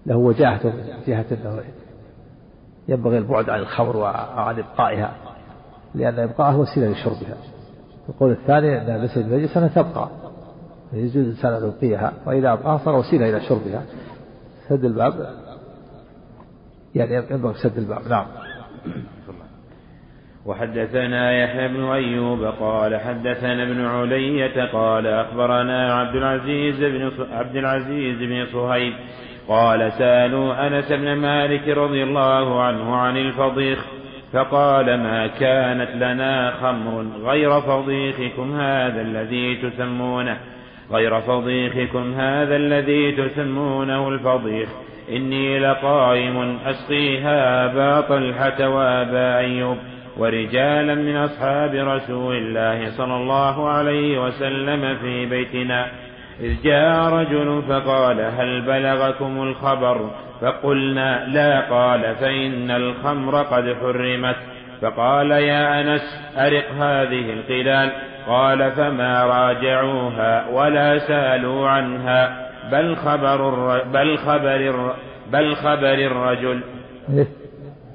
له 0.07 0.16
وجاهة 0.16 0.72
جهة 1.07 1.27
أنه 1.33 1.62
ينبغي 2.88 3.18
البعد 3.18 3.51
عن 3.51 3.61
الخمر 3.61 3.96
وعن 3.96 4.59
إبقائها 4.59 5.14
لأن 5.94 6.18
إبقائها 6.18 6.57
وسيلة 6.57 6.88
لشربها. 6.88 7.37
القول 8.09 8.31
الثاني 8.31 8.83
أنها 8.83 8.98
ليست 8.98 9.18
بنجسة 9.18 9.68
تبقى. 9.68 10.09
يجوز 10.92 11.16
الإنسان 11.16 11.53
أن 11.53 11.68
يبقيها 11.68 12.12
وإذا 12.27 12.81
صار 12.85 12.96
وسيلة 12.96 13.29
إلى 13.29 13.40
شربها 13.40 13.83
سد 14.68 14.85
الباب. 14.85 15.35
يعني 16.94 17.27
ينبغي 17.31 17.55
سد 17.55 17.79
الباب 17.79 18.09
نعم. 18.09 18.27
وحدثنا 20.46 21.42
يحيى 21.42 21.68
بن 21.68 21.85
أيوب 21.85 22.44
قال 22.44 22.96
حدثنا 22.96 23.62
ابن 23.62 23.85
علية 23.85 24.64
قال 24.72 25.07
أخبرنا 25.07 25.94
عبد 25.94 26.16
العزيز 26.16 26.77
بن 26.81 27.12
عبد 27.33 27.57
العزيز 27.57 28.18
بن 28.18 28.46
صهيب 28.53 28.92
قال 29.48 29.92
سألوا 29.92 30.66
أنس 30.66 30.92
بن 30.92 31.14
مالك 31.14 31.68
رضي 31.68 32.03
الله 32.03 32.62
عنه 32.62 32.96
عن 32.96 33.16
الفضيخ 33.16 33.85
فقال 34.33 34.87
ما 34.87 35.27
كانت 35.27 35.90
لنا 35.90 36.51
خمر 36.51 37.07
غير 37.22 37.61
فضيخكم 37.61 38.61
هذا 38.61 39.01
الذي 39.01 39.57
تسمونه؟ 39.57 40.38
غير 40.92 41.20
فضيخكم 41.20 42.14
هذا 42.14 42.57
الذي 42.57 43.12
تسمونه 43.12 44.09
الفضيخ. 44.09 44.68
إني 45.11 45.59
لقائم 45.59 46.59
أسقيها 46.66 47.64
أبا 47.64 48.01
طلحة 48.01 48.68
وأبا 48.68 49.38
أيوب 49.38 49.77
ورجالا 50.16 50.94
من 50.94 51.16
أصحاب 51.16 51.74
رسول 51.74 52.37
الله 52.37 52.90
صلى 52.90 53.16
الله 53.16 53.68
عليه 53.68 54.24
وسلم 54.24 54.96
في 54.96 55.27
بيتنا. 55.27 55.87
إذ 56.40 56.62
جاء 56.64 57.09
رجل 57.09 57.62
فقال 57.68 58.20
هل 58.20 58.61
بلغكم 58.61 59.42
الخبر؟ 59.42 60.11
فقلنا 60.40 61.27
لا 61.27 61.61
قال 61.61 62.14
فإن 62.14 62.70
الخمر 62.70 63.42
قد 63.42 63.77
حرمت. 63.81 64.37
فقال 64.83 65.31
يا 65.31 65.81
أنس 65.81 66.33
أرق 66.38 66.70
هذه 66.70 67.33
القلال. 67.33 67.90
قال 68.29 68.73
فما 68.73 69.25
راجعوها 69.25 70.49
ولا 70.51 70.99
سالوا 70.99 71.69
عنها 71.69 72.49
بل 72.71 72.97
خبر 72.97 73.51
بل 73.85 74.19
خبر 74.19 74.95
بل 75.33 75.57
خبر 75.57 75.95
الرجل. 75.95 76.62
إيه؟ 77.09 77.29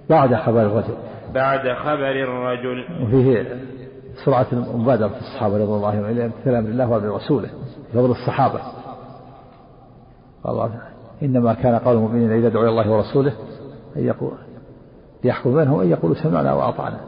بعد 0.10 0.36
خبر 0.36 0.62
الرجل. 0.62 0.96
بعد 1.34 1.74
خبر 1.74 2.12
الرجل. 2.12 2.86
وفيه 3.04 3.46
سرعة 4.26 4.48
المبادرة 4.54 5.08
في 5.08 5.20
الصحابة 5.20 5.54
رضي 5.56 5.64
الله 5.64 5.90
عنهم 5.90 6.06
إلى 6.06 6.60
أمر 6.60 6.70
الله 6.70 6.90
وأمر 6.90 7.16
رسوله 7.16 7.50
فضل 7.94 8.12
الصحابة. 8.12 8.60
الله 10.46 10.72
إنما 11.24 11.54
كان 11.54 11.76
قول 11.76 11.96
المؤمنين 11.96 12.32
إذا 12.32 12.50
دعوا 12.50 12.64
إلى 12.64 12.72
الله 12.72 12.92
ورسوله 12.92 13.34
أن 13.98 14.08
يقول 14.08 14.32
يحكم 15.24 15.56
بينهم 15.56 15.80
أن 15.80 15.90
يقولوا 15.90 16.16
سمعنا 16.16 16.54
وأطعنا. 16.54 17.00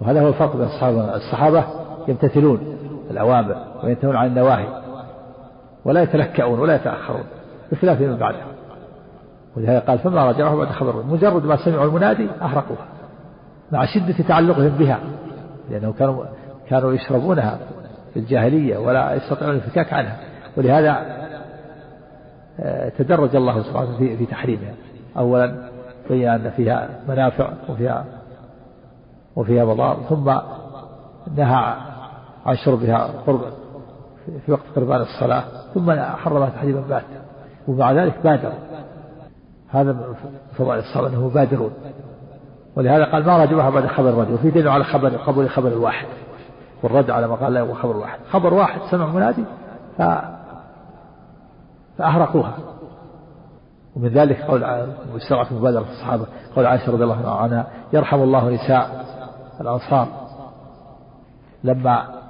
وهذا 0.00 0.22
هو 0.22 0.28
الفرق 0.28 0.56
بين 0.56 0.66
الصحابة 0.66 1.16
الصحابة 1.16 1.64
يمتثلون 2.08 2.76
الأوامر 3.10 3.56
وينتهون 3.84 4.16
عن 4.16 4.26
النواهي 4.26 4.82
ولا 5.84 6.02
يتلكؤون 6.02 6.58
ولا 6.58 6.74
يتأخرون 6.74 7.24
بخلاف 7.72 8.00
من 8.00 8.16
بعدهم 8.16 8.52
ولهذا 9.56 9.78
قال 9.78 9.98
فما 9.98 10.30
رجعه 10.30 10.56
بعد 10.56 10.68
خبر. 10.68 11.02
مجرد 11.02 11.44
ما 11.44 11.56
سمعوا 11.56 11.84
المنادي 11.84 12.28
أحرقوها 12.42 12.86
مع 13.72 13.84
شدة 13.84 14.28
تعلقهم 14.28 14.68
بها 14.68 15.00
لأنه 15.70 15.92
كانوا 15.92 16.24
كانوا 16.68 16.92
يشربونها 16.92 17.58
في 18.14 18.20
الجاهلية 18.20 18.78
ولا 18.78 19.14
يستطيعون 19.14 19.54
الانفكاك 19.54 19.92
عنها. 19.92 20.16
ولهذا 20.56 21.22
آه، 22.60 22.88
تدرج 22.88 23.36
الله 23.36 23.62
سبحانه 23.62 23.98
في 23.98 24.16
في 24.16 24.26
تحريمها. 24.26 24.74
أولا 25.18 25.68
بين 26.08 26.28
أن 26.28 26.50
فيها 26.50 26.88
منافع 27.08 27.50
وفيها 27.68 28.04
وفيها 29.36 29.64
مضار 29.64 29.96
ثم 30.08 30.32
نهى 31.36 31.91
عن 32.46 32.56
شربها 32.56 33.10
قرب 33.26 33.40
في 34.46 34.52
وقت 34.52 34.62
قربان 34.76 35.00
الصلاة 35.00 35.44
ثم 35.74 35.92
حرمها 36.00 36.48
تحريما 36.48 36.80
بات 36.80 37.04
ومع 37.68 37.92
ذلك 37.92 38.14
بادر 38.24 38.52
هذا 39.68 39.96
فضائل 40.58 40.78
الصلاة 40.78 41.08
أنه 41.08 41.30
بادرون. 41.34 41.72
ولهذا 42.76 43.04
قال 43.04 43.26
ما 43.26 43.44
رجبها 43.44 43.70
بعد 43.70 43.86
خبر 43.86 44.08
الرجل 44.08 44.34
وفي 44.34 44.50
دليل 44.50 44.68
على 44.68 44.84
خبر 44.84 45.08
قبول 45.08 45.50
خبر 45.50 45.68
الواحد 45.68 46.06
والرد 46.82 47.10
على 47.10 47.28
ما 47.28 47.34
قال 47.34 47.52
لا 47.52 47.60
هو 47.60 47.74
خبر 47.74 47.96
واحد. 47.96 48.18
خبر 48.30 48.54
واحد 48.54 48.80
سمع 48.90 49.06
منادي 49.06 49.44
ف... 49.98 50.02
فأحرقوها 51.98 52.54
ومن 53.96 54.08
ذلك 54.08 54.42
قول 54.42 54.86
سرعة 55.28 55.46
مبادرة 55.52 55.84
الصحابة 55.90 56.26
قول 56.56 56.66
عائشة 56.66 56.92
رضي 56.92 57.04
الله 57.04 57.30
عنها 57.30 57.66
يرحم 57.92 58.22
الله 58.22 58.50
نساء 58.50 59.04
الأنصار. 59.60 60.08
لما 61.64 62.21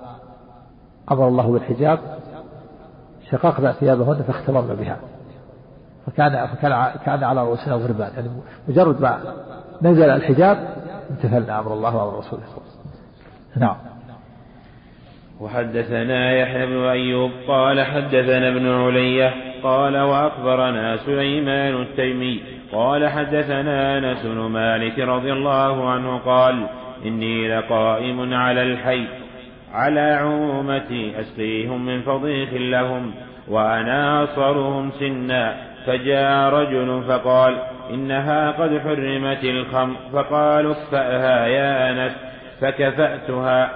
أمر 1.10 1.28
الله 1.28 1.52
بالحجاب 1.52 1.98
شققنا 3.30 3.72
ثيابهن 3.72 4.22
فاختمرن 4.22 4.74
بها. 4.74 4.96
فكان 6.06 6.46
فكان 6.46 6.90
كان 7.04 7.24
على 7.24 7.42
رؤوسنا 7.42 7.74
غربان. 7.74 8.10
يعني 8.16 8.28
مجرد 8.68 9.00
ما 9.00 9.20
نزل 9.82 10.10
الحجاب 10.10 10.76
امتثلنا 11.10 11.60
أمر 11.60 11.72
الله 11.72 11.96
وأمر 11.96 12.18
رسوله. 12.18 12.42
نعم. 13.56 13.76
وحدثنا 15.40 16.32
يحيى 16.32 16.66
بن 16.66 16.84
أيوب 16.84 17.30
قال 17.48 17.84
حدثنا 17.84 18.48
ابن 18.48 18.68
علية 18.68 19.34
قال 19.62 19.96
وأخبرنا 19.96 20.96
سليمان 20.96 21.82
التيمي 21.82 22.40
قال 22.72 23.08
حدثنا 23.08 23.98
أنس 23.98 24.26
بن 24.26 24.38
مالك 24.38 24.98
رضي 24.98 25.32
الله 25.32 25.90
عنه 25.90 26.18
قال 26.18 26.66
إني 27.04 27.56
لقائم 27.56 28.34
على 28.34 28.62
الحي 28.62 29.21
على 29.72 30.00
عمومتي 30.00 31.20
أسقيهم 31.20 31.86
من 31.86 32.02
فضيخ 32.02 32.48
لهم 32.52 33.14
وأنا 33.48 34.24
أصغرهم 34.24 34.90
سنا. 35.00 35.54
فجاء 35.86 36.54
رجل 36.54 37.02
فقال 37.08 37.58
إنها 37.90 38.50
قد 38.50 38.78
حرمت 38.78 39.44
الخمر. 39.44 39.96
فقالوا 40.12 40.72
اكفأها 40.72 41.46
يا 41.46 41.90
أنس. 41.90 42.12
فكفأتها. 42.60 43.70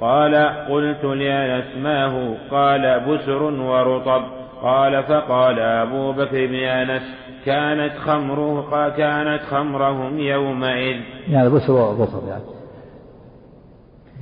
قال 0.00 0.34
قلت 0.68 1.04
لأنس 1.04 1.64
ما 1.82 2.04
هو؟ 2.04 2.34
قال 2.50 3.00
بسر 3.00 3.42
ورطب. 3.42 4.22
قال 4.62 5.02
فقال 5.02 5.58
أبو 5.58 6.12
بكر 6.12 6.46
بن 6.46 6.54
أنس 6.54 7.02
كانت 7.46 7.92
خمره 7.98 8.88
كانت 8.88 9.42
خمرهم 9.42 10.18
يومئذ. 10.18 11.00
يعني 11.30 11.48
بسر 11.48 11.72
والرطب 11.72 12.28
يعني. 12.28 12.59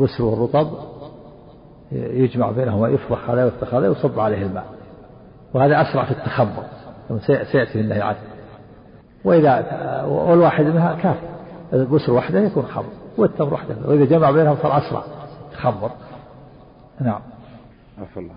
بسر 0.01 0.25
والرطب 0.25 0.69
يجمع 1.93 2.51
بينهما 2.51 2.89
يفضخ 2.89 3.31
عليه 3.31 3.45
ويفضخ 3.45 3.75
عليه 3.75 3.89
ويصب 3.89 4.21
عليه 4.21 4.43
الماء. 4.43 4.65
وهذا 5.55 5.83
أسرع 5.83 6.05
في 6.05 6.11
التخمر 6.11 6.63
سيأتي 7.53 7.81
النهي 7.81 8.03
عنه 8.03 8.19
وإذا 9.25 9.65
والواحد 10.05 10.65
منها 10.65 10.95
كافي 10.95 11.27
البسر 11.73 12.13
وحده 12.13 12.41
يكون 12.41 12.63
خمر 12.63 12.93
والتمر 13.19 13.55
وحده. 13.55 13.77
وإذا 13.85 14.05
جمع 14.05 14.31
بينهم 14.31 14.57
صار 14.63 14.79
أسرع 14.79 15.03
خمر 15.57 15.91
نعم. 17.01 17.21
عفو 18.01 18.21
الله. 18.21 18.35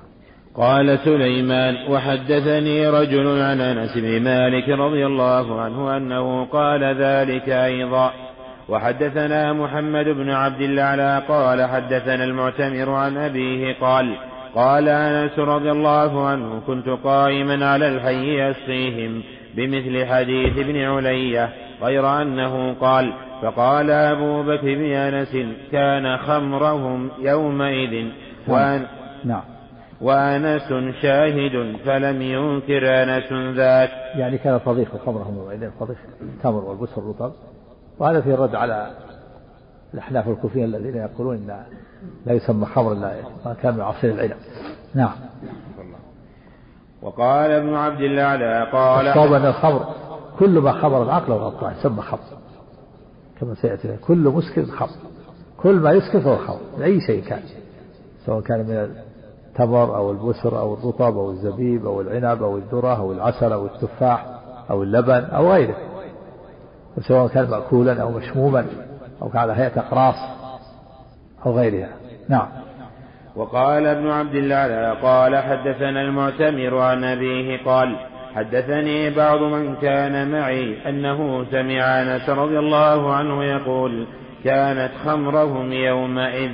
قال 0.56 1.00
سليمان 1.00 1.91
وحدثني 1.91 2.89
رجل 2.89 3.41
عن 3.41 3.62
أنس 3.62 3.97
بن 3.97 4.24
مالك 4.24 4.69
رضي 4.69 5.06
الله 5.06 5.62
عنه 5.62 5.97
أنه 5.97 6.45
قال 6.45 6.84
ذلك 6.84 7.50
أيضا. 7.50 8.12
وحدثنا 8.69 9.54
محمد 9.54 10.06
بن 10.06 10.30
عبد 10.30 10.62
الاعلى 10.62 11.24
قال 11.28 11.62
حدثنا 11.69 12.24
المعتمر 12.24 12.89
عن 12.89 13.17
أبيه 13.17 13.76
قال 13.82 14.17
قال 14.56 14.89
أنس 14.89 15.39
رضي 15.39 15.71
الله 15.71 16.28
عنه 16.28 16.62
كنت 16.67 16.89
قائما 16.89 17.65
على 17.65 17.88
الحي 17.88 18.52
اسقيهم 18.52 19.24
بمثل 19.56 20.06
حديث 20.06 20.58
ابن 20.58 20.78
علية 20.78 21.50
غير 21.82 22.21
أنه 22.21 22.74
قال 22.74 23.13
فقال 23.41 23.91
أبو 23.91 24.43
بكر 24.43 24.76
بن 24.76 24.91
أنس 24.91 25.38
كان 25.71 26.17
خمرهم 26.17 27.10
يومئذ 27.19 28.08
وأن 28.47 28.86
نعم. 29.26 29.43
وأنس 30.02 30.74
شاهد 31.02 31.76
فلم 31.86 32.21
ينكر 32.21 33.04
أنس 33.04 33.56
ذاك. 33.56 33.89
يعني 34.15 34.38
كان 34.38 34.60
فضيح 34.60 34.89
خمرهم 35.06 35.38
يومئذ 35.38 35.71
فضيح 35.80 35.97
التمر 36.21 36.65
والبسر 36.65 37.02
الرطب. 37.02 37.32
وهذا 38.02 38.22
فيه 38.22 38.34
الرد 38.34 38.56
على 38.56 38.92
الأحناف 39.94 40.28
الكوفيين 40.28 40.66
الذين 40.66 40.96
يقولون 40.96 41.36
إن 41.36 41.66
لا 42.26 42.34
يسمى 42.34 42.66
خمر 42.66 42.92
إلا 42.92 43.14
ما 43.46 43.54
كان 43.54 43.74
من 43.74 43.82
عصير 43.82 44.14
العنب. 44.14 44.36
نعم. 44.94 45.16
وقال 47.02 47.52
ابن 47.52 47.74
عبد 47.74 48.02
الأعلى 48.02 48.72
قال 48.72 49.08
الصواب 49.08 49.34
أن 49.34 49.46
الخمر 49.46 49.86
كل 50.40 50.60
ما 50.60 50.72
خمر 50.72 51.04
العقل 51.04 51.32
والأبطال 51.32 51.74
يسمى 51.80 52.02
خمر. 52.02 52.20
كما 53.40 53.56
سيأتي 53.56 53.98
كل 53.98 54.18
مسكر 54.18 54.66
خمر. 54.66 54.90
كل 55.58 55.76
ما 55.76 55.92
يسكر 55.92 56.22
فهو 56.22 56.38
خمر 56.38 56.84
أي 56.84 57.02
شيء 57.02 57.24
كان. 57.24 57.42
سواء 58.26 58.42
كان 58.42 58.60
من 58.60 58.96
التمر 59.50 59.96
أو 59.96 60.12
البسر 60.12 60.60
أو 60.60 60.74
الرطب 60.74 61.18
أو 61.18 61.32
الزبيب 61.32 61.86
أو 61.86 62.02
العنب 62.02 62.44
أو 62.44 62.58
الذرة 62.58 62.98
أو 62.98 63.12
العسل 63.12 63.54
أو 63.54 63.66
التفاح 63.66 64.26
أو 64.70 64.84
اللبن 64.84 65.24
أو 65.24 65.52
غيره. 65.52 65.91
وسواء 66.98 67.28
كان 67.28 67.50
مأكولا 67.50 68.02
أو 68.02 68.12
مشموما 68.12 68.66
أو 69.22 69.32
على 69.34 69.54
هيئة 69.54 69.80
أقراص 69.80 70.16
أو 71.46 71.58
غيرها. 71.58 71.90
نعم. 72.30 72.48
وقال 73.36 73.86
ابن 73.86 74.10
عبد 74.10 74.36
الله 74.36 74.94
قال 74.94 75.38
حدثنا 75.38 76.02
المعتمر 76.02 76.78
عن 76.78 77.04
أبيه 77.04 77.64
قال 77.66 77.96
حدثني 78.36 79.10
بعض 79.10 79.42
من 79.42 79.76
كان 79.76 80.32
معي 80.32 80.90
أنه 80.90 81.46
سمع 81.52 82.02
أنس 82.02 82.30
رضي 82.30 82.60
الله 82.60 83.14
عنه 83.14 83.44
يقول 83.44 84.08
كانت 84.44 84.92
خمرهم 85.06 85.74
يومئذ. 85.74 86.52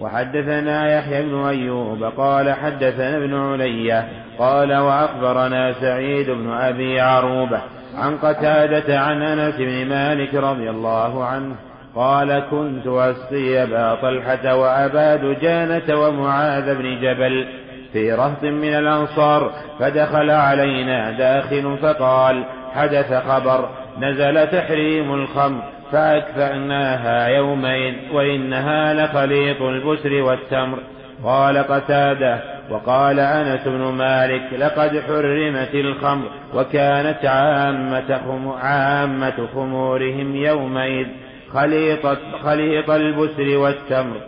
وحدثنا 0.00 0.98
يحيى 0.98 1.22
بن 1.22 1.44
أيوب 1.44 2.04
قال 2.04 2.52
حدثنا 2.52 3.16
ابن 3.16 3.34
علية 3.34 4.08
قال 4.38 4.76
وأخبرنا 4.76 5.72
سعيد 5.72 6.30
بن 6.30 6.52
أبي 6.52 7.00
عروبة. 7.00 7.60
عن 7.96 8.16
قتادة 8.16 9.00
عن 9.00 9.22
أنس 9.22 9.56
بن 9.56 9.88
مالك 9.88 10.34
رضي 10.34 10.70
الله 10.70 11.24
عنه 11.24 11.54
قال 11.94 12.42
كنت 12.50 12.86
أسقي 12.86 13.62
أبا 13.62 13.94
طلحة 13.94 14.56
وأبا 14.56 15.16
دجانة 15.16 16.00
ومعاذ 16.00 16.74
بن 16.74 17.00
جبل 17.00 17.46
في 17.92 18.12
رهط 18.12 18.42
من 18.42 18.74
الأنصار 18.74 19.52
فدخل 19.78 20.30
علينا 20.30 21.10
داخل 21.10 21.78
فقال 21.82 22.44
حدث 22.74 23.14
خبر 23.14 23.68
نزل 23.98 24.46
تحريم 24.46 25.14
الخمر 25.14 25.62
فأكفأناها 25.92 27.28
يومين 27.28 27.96
وإنها 28.12 28.94
لخليط 28.94 29.62
البسر 29.62 30.12
والتمر. 30.12 30.78
قال 31.24 31.58
قتادة 31.58 32.55
وقال 32.70 33.20
أنس 33.20 33.68
بن 33.68 33.82
مالك 33.82 34.52
لقد 34.52 34.98
حرمت 34.98 35.74
الخمر 35.74 36.30
وكانت 36.54 37.24
عامة, 37.24 38.54
عامة 38.56 39.46
خمورهم 39.54 40.36
يومئذ 40.36 41.06
خليط 41.52 42.06
خليط 42.42 42.90
البسر 42.90 43.58
والتمر. 43.58 44.20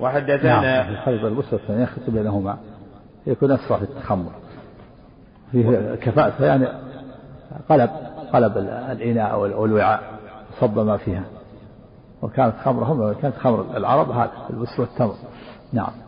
وحدثنا 0.00 0.82
نعم 0.82 0.96
خليط 1.04 1.24
البسر 1.24 1.52
والتمر 1.52 1.80
يختم 1.80 2.12
بينهما 2.12 2.58
يكون 3.26 3.50
أسرع 3.50 3.76
في 3.78 3.84
التخمر. 3.84 4.32
فيه 5.52 5.94
كفاءة 5.94 6.44
يعني 6.44 6.66
قلب 7.68 7.90
قلب 8.32 8.58
الإناء 8.92 9.32
أو 9.32 9.64
الوعاء 9.64 10.00
صب 10.60 10.78
ما 10.78 10.96
فيها. 10.96 11.24
وكانت 12.22 12.54
خمرهم 12.64 13.00
وكانت 13.00 13.36
خمر 13.36 13.76
العرب 13.76 14.10
هذا 14.10 14.30
البسر 14.50 14.80
والتمر. 14.80 15.14
نعم. 15.72 16.05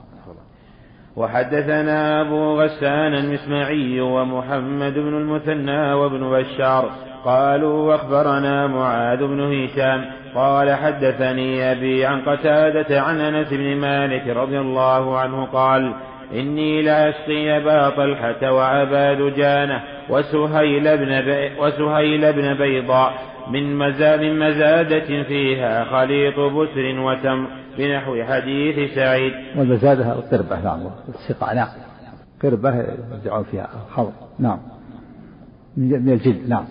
وحدثنا 1.18 2.20
أبو 2.20 2.62
غسان 2.62 3.14
المسمعي 3.14 4.00
ومحمد 4.00 4.94
بن 4.94 5.18
المثنى 5.18 5.92
وابن 5.92 6.30
بشار 6.30 6.90
قالوا 7.24 7.90
واخبرنا 7.90 8.66
معاذ 8.66 9.18
بن 9.18 9.40
هشام 9.40 10.04
قال 10.34 10.74
حدثني 10.74 11.72
أبي 11.72 12.06
عن 12.06 12.20
قتادة 12.20 13.00
عن 13.00 13.20
أنس 13.20 13.48
بن 13.52 13.76
مالك 13.76 14.26
رضي 14.26 14.58
الله 14.58 15.18
عنه 15.18 15.44
قال 15.44 15.92
إني 16.34 16.82
لأسقي 16.82 17.56
أبا 17.56 17.88
طلحة 17.88 18.52
وأبا 18.52 19.14
دجانة 19.14 19.82
وسهيل 20.08 20.96
بن, 20.96 21.22
وسهيل 21.58 22.32
بن 22.32 22.54
بيضاء 22.54 23.12
من, 23.50 23.78
مزا 23.78 24.16
من 24.16 24.38
مزادة 24.38 25.22
فيها 25.22 25.84
خليط 25.84 26.40
بسر 26.40 27.00
وتمر 27.00 27.48
بنحو 27.78 28.24
حديث 28.24 28.94
سعيد. 28.94 29.32
والمزادة 29.56 30.12
القربة 30.12 30.60
نعم. 30.60 30.90
السقاء 31.08 31.54
نعم. 31.54 31.68
قربة 32.42 32.74
يرجعون 33.12 33.44
فيها 33.44 33.68
خمر 33.90 34.12
نعم. 34.38 34.58
من 35.76 36.12
الجلد 36.12 36.48
نعم. 36.48 36.64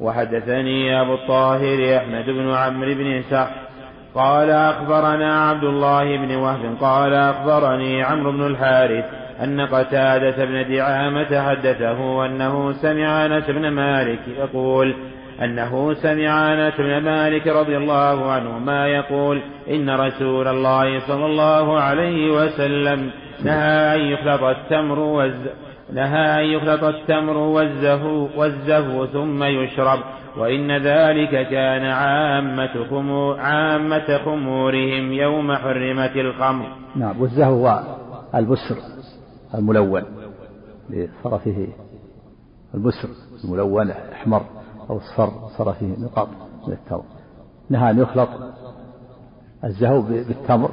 وحدثني 0.00 1.00
أبو 1.00 1.14
الطاهر 1.14 1.96
أحمد 1.96 2.24
بن 2.24 2.50
عمرو 2.50 2.94
بن 2.94 3.06
إسحاق. 3.06 3.68
قال 4.14 4.50
أخبرنا 4.50 5.48
عبد 5.48 5.64
الله 5.64 6.16
بن 6.16 6.36
وهب 6.36 6.76
قال 6.80 7.14
أخبرني 7.14 8.02
عمرو 8.02 8.32
بن 8.32 8.46
الحارث 8.46 9.04
أن 9.42 9.60
قتادة 9.60 10.44
بن 10.44 10.74
دعامة 10.74 11.40
حدثه 11.40 12.26
أنه 12.26 12.72
سمع 12.72 13.26
أنس 13.26 13.50
بن 13.50 13.68
مالك 13.68 14.20
يقول 14.28 14.94
أنه 15.44 15.94
سمع 15.94 16.52
أنس 16.52 16.74
بن 16.78 17.04
مالك 17.04 17.46
رضي 17.46 17.76
الله 17.76 18.30
عنه 18.30 18.58
ما 18.58 18.86
يقول 18.86 19.42
إن 19.70 19.90
رسول 19.90 20.48
الله 20.48 21.06
صلى 21.06 21.26
الله 21.26 21.80
عليه 21.80 22.30
وسلم 22.30 23.10
نهى 23.44 23.96
أن 23.96 24.00
يخلط 24.00 24.42
التمر 24.42 24.98
والز 24.98 25.46
نهى 25.92 26.44
أن 26.44 26.44
يخلط 26.44 26.84
التمر 26.84 27.36
والزهو, 27.36 28.28
والزهو 28.36 29.06
ثم 29.06 29.42
يشرب 29.42 29.98
وإن 30.36 30.72
ذلك 30.72 31.48
كان 31.48 31.84
عامة, 31.84 32.84
خمور 32.90 33.40
عامة 33.40 34.18
خمورهم 34.24 35.12
يوم 35.12 35.56
حرمت 35.56 36.16
الخمر. 36.16 36.66
نعم 36.96 37.20
والزهو 37.20 37.66
هو 37.66 37.80
البسر 38.34 38.76
الملون 39.54 40.02
صار 41.22 41.38
فيه 41.44 41.66
البسر 42.74 43.08
الملون 43.44 43.90
احمر 43.90 44.42
أو 44.90 44.96
اصفر 44.96 45.32
صار 45.58 45.72
فيه 45.72 45.86
نقاط 45.98 46.28
من 46.66 46.72
التمر. 46.72 47.04
نهى 47.70 47.90
أن 47.90 47.98
يخلط 47.98 48.28
الزهو 49.64 50.02
بالتمر 50.02 50.70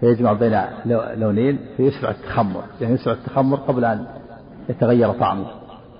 فيجمع 0.00 0.32
بين 0.32 0.60
لونين 1.14 1.58
فيسرع 1.76 2.10
التخمر. 2.10 2.62
يعني 2.80 2.94
يسرع 2.94 3.12
التخمر 3.12 3.56
قبل 3.56 3.84
أن 3.84 4.06
يتغير 4.68 5.12
طعمه 5.12 5.46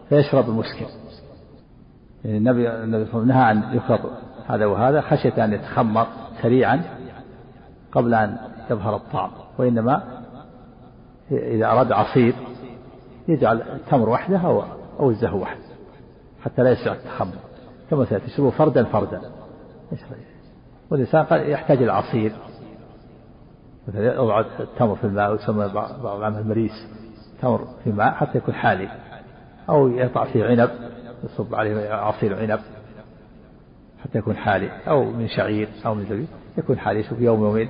فيشرب 0.09 0.49
المسكر. 0.49 0.87
يعني 2.25 2.39
النبي 2.39 2.71
النبي 2.71 3.27
نهى 3.27 3.51
أن 3.51 3.63
يخلط 3.77 4.01
هذا 4.47 4.67
وهذا 4.67 5.01
خشية 5.01 5.45
أن 5.45 5.53
يتخمر 5.53 6.07
سريعا 6.43 6.83
قبل 7.93 8.15
أن 8.15 8.37
يظهر 8.71 8.97
الطعم. 8.97 9.31
وإنما 9.59 10.03
إذا 11.31 11.67
أراد 11.67 11.93
عصير 11.93 12.35
يجعل 13.29 13.63
التمر 13.63 14.09
وحده 14.09 14.39
أو 14.39 14.63
أو 15.01 15.11
الزهو 15.11 15.39
وحده. 15.39 15.62
حتى 16.45 16.63
لا 16.63 16.71
يسرع 16.71 16.93
التخمر 16.93 17.35
كما 17.91 18.05
سيأتي 18.05 18.51
فردا 18.51 18.85
فردا. 18.85 19.21
والإنسان 20.91 21.25
قد 21.25 21.41
يحتاج 21.41 21.83
إلى 21.83 21.93
عصير. 21.93 22.33
مثلا 23.89 24.15
يضع 24.15 24.41
التمر 24.61 24.97
في 24.97 25.05
الماء 25.05 25.33
ويسمى 25.33 25.69
بعض 25.69 26.07
العلماء 26.07 26.41
المريس 26.41 26.87
تمر 27.43 27.67
في 27.85 27.91
الماء 27.91 28.11
حتى 28.11 28.39
يكون 28.39 28.55
حالي. 28.55 28.89
أو 29.69 29.89
يقطع 29.89 30.25
فيه 30.25 30.45
عنب 30.45 30.71
يصب 31.25 31.55
عليه 31.55 31.95
عصير 31.95 32.39
عنب 32.39 32.61
حتى 34.05 34.19
يكون 34.19 34.37
حالي. 34.37 34.71
أو 34.89 35.05
من 35.05 35.29
شعير 35.29 35.69
أو 35.87 35.95
من 35.95 36.05
زبيب 36.05 36.27
يكون 36.59 36.79
حالي 36.79 37.01
يشوف 37.01 37.21
يوم 37.21 37.43
يومين. 37.43 37.69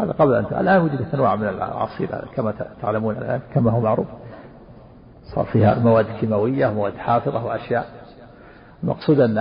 هذا 0.00 0.12
قبل 0.12 0.34
أن 0.34 0.60
الآن 0.60 0.82
وجدت 0.82 1.14
أنواع 1.14 1.36
من 1.36 1.48
العصير 1.48 2.08
كما 2.36 2.54
تعلمون 2.82 3.16
الآن 3.16 3.40
كما 3.54 3.70
هو 3.70 3.80
معروف. 3.80 4.06
صار 5.34 5.44
فيها 5.44 5.78
مواد 5.78 6.06
كيماوية 6.20 6.66
ومواد 6.66 6.96
حافظة 6.96 7.44
وأشياء 7.44 8.03
المقصود 8.84 9.20
أن 9.20 9.38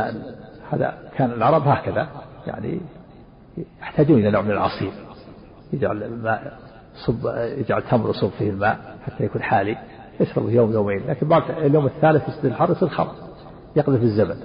هذا 0.72 0.98
كان 1.18 1.32
العرب 1.32 1.68
هكذا 1.68 2.08
يعني 2.48 2.80
يحتاجون 3.82 4.20
إلى 4.20 4.32
نوع 4.32 4.42
من 4.42 4.52
العصير. 4.52 4.92
يجعل 5.74 6.04
الماء 6.04 6.58
صب 7.08 7.26
يجعل 7.36 7.82
تمر 7.82 8.10
يصب 8.10 8.30
فيه 8.30 8.50
الماء 8.50 8.98
حتى 9.06 9.24
يكون 9.24 9.42
حالي. 9.42 9.78
يشرب 10.20 10.50
يوم 10.50 10.74
يومين 10.74 11.08
لكن 11.08 11.28
بعد 11.28 11.52
اليوم 11.52 11.86
الثالث 11.86 12.30
يصير 12.30 12.52
الحر 12.52 12.72
يصير 12.72 12.90
خمر 12.90 13.12
يقذف 13.76 14.02
الزبد 14.02 14.38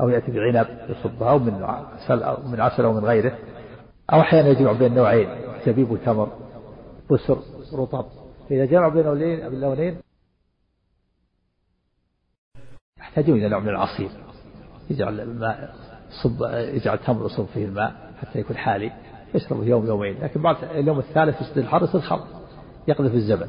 أو 0.00 0.08
يأتي 0.08 0.32
بعنب 0.32 0.66
يصبها 0.88 1.30
أو 1.30 1.38
من 1.38 1.62
عسل 1.62 2.22
أو 2.22 2.36
من 2.52 2.60
عسل 2.60 2.84
أو 2.84 2.92
من 2.92 3.04
غيره. 3.04 3.32
أو 4.12 4.20
أحيانا 4.20 4.48
يجمع 4.48 4.72
بين 4.72 4.94
نوعين 4.94 5.28
زبيب 5.66 5.90
وتمر 5.90 6.28
بسر 7.10 7.38
رطب. 7.74 8.06
إذا 8.50 8.64
جمع 8.64 8.88
بين 8.88 9.06
اللونين 9.06 9.96
يحتاجون 13.16 13.38
إلى 13.38 13.48
نوع 13.48 13.60
من 13.60 13.68
العصير. 13.68 14.08
يجعل 14.90 15.20
الماء 15.20 15.74
صب 16.22 16.42
يجعل 16.52 16.98
تمر 16.98 17.26
يصب 17.26 17.44
فيه 17.44 17.64
الماء 17.64 17.94
حتى 18.20 18.38
يكون 18.38 18.56
حالي 18.56 18.92
يشرب 19.34 19.62
يوم 19.62 19.86
يومين. 19.86 20.16
لكن 20.22 20.42
بعد 20.42 20.56
اليوم 20.64 20.98
الثالث 20.98 21.40
يصير 21.40 21.62
الحر 21.62 21.84
يصير 21.84 22.00
خمر 22.00 22.24
يقذف 22.88 23.14
الزبد. 23.14 23.48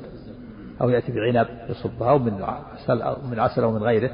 أو 0.82 0.89
يأتي 0.89 1.11
بعنب 1.11 1.47
يصبها 1.70 2.09
أو 2.09 2.20
من 2.20 2.43
عسل 2.43 3.01
أو 3.01 3.16
من 3.32 3.39
عسل 3.39 3.63
أو 3.63 3.72
من 3.72 3.84
غيره. 3.84 4.11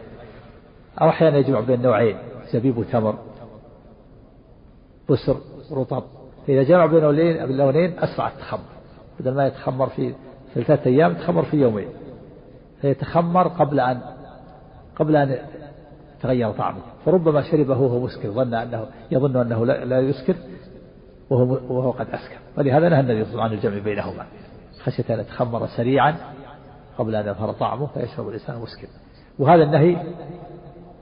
أو 1.01 1.09
أحيانا 1.09 1.37
يجمع 1.37 1.59
بين 1.59 1.81
نوعين 1.81 2.17
زبيب 2.53 2.77
وتمر 2.77 3.17
بسر 5.09 5.37
رطب. 5.71 6.03
فإذا 6.47 6.63
جمع 6.63 6.85
بين 6.85 7.03
اللونين 7.03 7.99
أسرع 7.99 8.27
التخمر. 8.27 8.59
بدل 9.19 9.33
ما 9.33 9.47
يتخمر 9.47 9.87
في 9.87 10.13
في 10.53 10.63
ثلاثة 10.63 10.89
أيام 10.89 11.11
يتخمر 11.11 11.43
في 11.43 11.57
يومين. 11.57 11.87
فيتخمر 12.81 13.47
قبل 13.47 13.79
أن 13.79 14.01
قبل 14.95 15.15
أن 15.15 15.37
يتغير 16.17 16.51
طعمه. 16.51 16.81
فربما 17.05 17.41
شربه 17.51 17.77
وهو 17.77 17.99
مسكر 17.99 18.31
ظن 18.31 18.53
أنه 18.53 18.85
يظن 19.11 19.37
أنه 19.37 19.65
لا 19.65 19.99
يسكر 19.99 20.35
وهو 21.29 21.43
وهو 21.69 21.91
قد 21.91 22.07
أسكر. 22.09 22.37
ولهذا 22.57 22.89
نهى 22.89 22.99
النبي 22.99 23.25
صلى 23.25 23.33
الله 23.33 23.43
عليه 23.43 23.57
وسلم 23.57 23.71
عن 23.71 23.73
الجمع 23.73 23.83
بينهما. 23.83 24.25
خشية 24.83 25.13
أن 25.15 25.19
يتخمر 25.19 25.67
سريعا 25.67 26.15
قبل 26.97 27.15
أن 27.15 27.27
يظهر 27.27 27.51
طعمه 27.51 27.87
فيشرب 27.87 28.27
الإنسان 28.27 28.59
مسكر 28.59 28.87
وهذا 29.39 29.63
النهي 29.63 30.13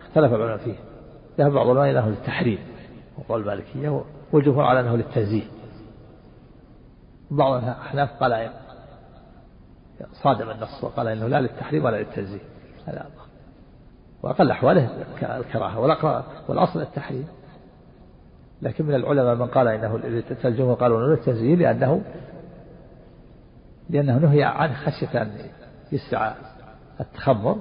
اختلف 0.02 0.34
العلماء 0.34 0.58
فيه. 0.58 0.76
ذهب 1.40 1.52
بعض 1.52 1.68
العلماء 1.68 1.92
إلى 1.92 2.00
أنه 2.00 2.10
للتحريم 2.10 2.60
وقال 3.18 3.42
المالكية 3.42 4.04
والجمهور 4.34 4.64
على 4.64 4.80
أنه 4.80 4.96
للتنزيه. 4.96 5.44
بعض 7.32 7.64
الأحناف 7.64 8.10
قال 8.24 8.50
صادم 10.24 10.50
النص 10.50 10.84
وقال 10.84 11.08
إنه 11.08 11.28
لا 11.28 11.42
للتحريم 11.42 11.86
ولا 11.86 11.98
للتنزيه. 11.98 12.40
وأقل 14.24 14.52
أحواله 14.52 14.90
الكراهة 15.22 15.80
والأصل 16.48 16.82
التحريم. 16.82 17.28
لكن 18.62 18.86
من 18.86 18.96
العلماء 18.96 19.36
من 19.36 19.48
قال 19.48 19.68
إنه 19.68 19.96
الجمهور 20.46 20.74
قالوا 20.74 21.00
إنه 21.00 21.08
للتنزيه 21.08 21.56
لأنه 21.56 22.02
لأنه 23.90 24.18
نهي 24.18 24.44
عنه 24.44 24.74
خشية 24.74 25.22
أن 25.22 25.32
يسعى 25.92 26.34
التخمر 27.00 27.58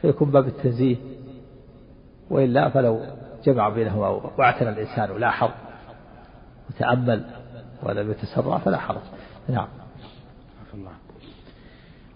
فيكون 0.00 0.30
باب 0.30 0.46
التنزيه. 0.46 0.96
وإلا 2.30 2.68
فلو 2.68 3.00
جمع 3.44 3.68
بينهما 3.68 4.08
واعتنى 4.08 4.68
الإنسان 4.68 5.10
ولاحظ 5.10 5.50
وتأمل 6.70 7.24
ولم 7.82 8.10
يتسرع 8.10 8.58
فلا 8.58 8.78
حرج. 8.78 9.02
نعم. 9.48 9.68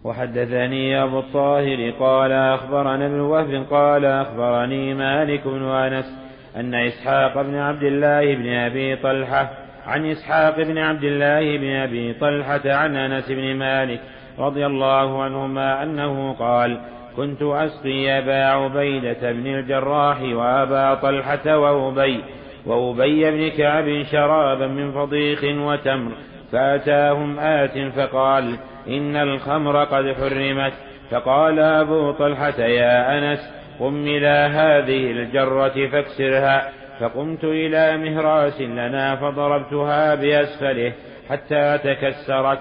وحدثني 0.07 1.03
أبو 1.03 1.19
الطاهر 1.19 1.91
قال 2.01 2.33
أخبرنا 2.33 3.07
ابن 3.07 3.21
وهب 3.21 3.67
قال 3.71 4.05
أخبرني 4.05 4.95
مالك 4.95 5.49
بن 5.49 5.63
أنس 5.63 6.19
أن 6.57 6.75
إسحاق 6.75 7.43
بن 7.43 7.57
عبد 7.57 7.83
الله 7.83 8.35
بن 8.35 8.49
أبي 8.49 8.97
طلحة 8.97 9.51
عن 9.87 10.07
إسحاق 10.07 10.57
بن 10.57 10.79
عبد 10.79 11.05
الله 11.05 11.57
بن 11.57 11.71
أبي 11.71 12.13
طلحة 12.13 12.61
عن 12.65 12.97
أنس 12.97 13.29
بن 13.29 13.57
مالك 13.57 14.01
رضي 14.39 14.67
الله 14.67 15.23
عنهما 15.23 15.83
أنه 15.83 16.33
قال 16.33 16.81
كنت 17.17 17.43
أسقي 17.43 18.19
أبا 18.19 18.45
عبيدة 18.45 19.33
بن 19.33 19.47
الجراح 19.47 20.23
وأبا 20.23 20.95
طلحة 20.95 21.59
وأبي 21.59 22.21
وأبي 22.67 23.31
بن 23.31 23.57
كعب 23.57 24.03
شرابا 24.13 24.67
من 24.67 24.93
فضيخ 24.93 25.45
وتمر 25.45 26.13
فأتاهم 26.53 27.39
آت 27.39 27.79
فقال 27.79 28.57
إن 28.89 29.16
الخمر 29.16 29.84
قد 29.84 30.14
حرمت. 30.14 30.72
فقال 31.11 31.59
أبو 31.59 32.12
طلحة 32.12 32.61
يا 32.61 33.18
أنس 33.18 33.39
قم 33.80 34.07
إلى 34.07 34.51
هذه 34.55 35.11
الجرة 35.11 35.89
فاكسرها. 35.89 36.72
فقمت 37.01 37.45
إلى 37.45 37.97
مهراس 37.97 38.61
لنا 38.61 39.16
فضربتها 39.16 40.14
بأسفله 40.14 40.93
حتى 41.30 41.78
تكسرت. 41.78 42.59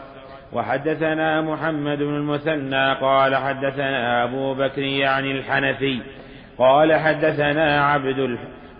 وحدثنا 0.53 1.41
محمد 1.41 1.97
بن 1.97 2.15
المثنى 2.15 2.93
قال 2.93 3.35
حدثنا 3.35 4.23
أبو 4.23 4.53
بكر 4.53 4.81
يعني 4.81 5.31
الحنفي. 5.31 5.99
قال 6.57 6.93
حدثنا 6.93 7.85
عبد 7.85 8.19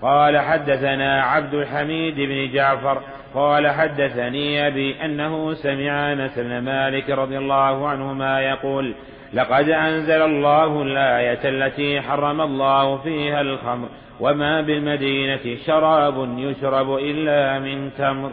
قال 0.06 0.38
حدثنا 0.38 1.24
عبد 1.24 1.54
الحميد 1.54 2.16
بن 2.16 2.54
جعفر 2.54 3.02
قال 3.34 3.68
حدثني 3.68 4.68
أبي 4.68 5.06
أنه 5.06 5.54
سمع 5.54 6.14
أنس 6.14 6.40
بن 6.40 6.60
مالك 6.60 7.10
رضي 7.10 7.38
الله 7.38 7.88
عنهما 7.88 8.42
يقول 8.42 8.94
لقد 9.34 9.70
أنزل 9.70 10.22
الله 10.22 10.82
الآية 10.82 11.40
التي 11.50 12.02
حرم 12.02 12.42
الله 12.42 12.98
فيها 12.98 13.42
الخمر 13.42 13.88
وما 14.20 14.62
بالمدينة 14.62 15.58
شراب 15.66 16.38
يشرب 16.38 16.96
إلا 16.96 17.60
من 17.60 17.92
تمر. 17.98 18.32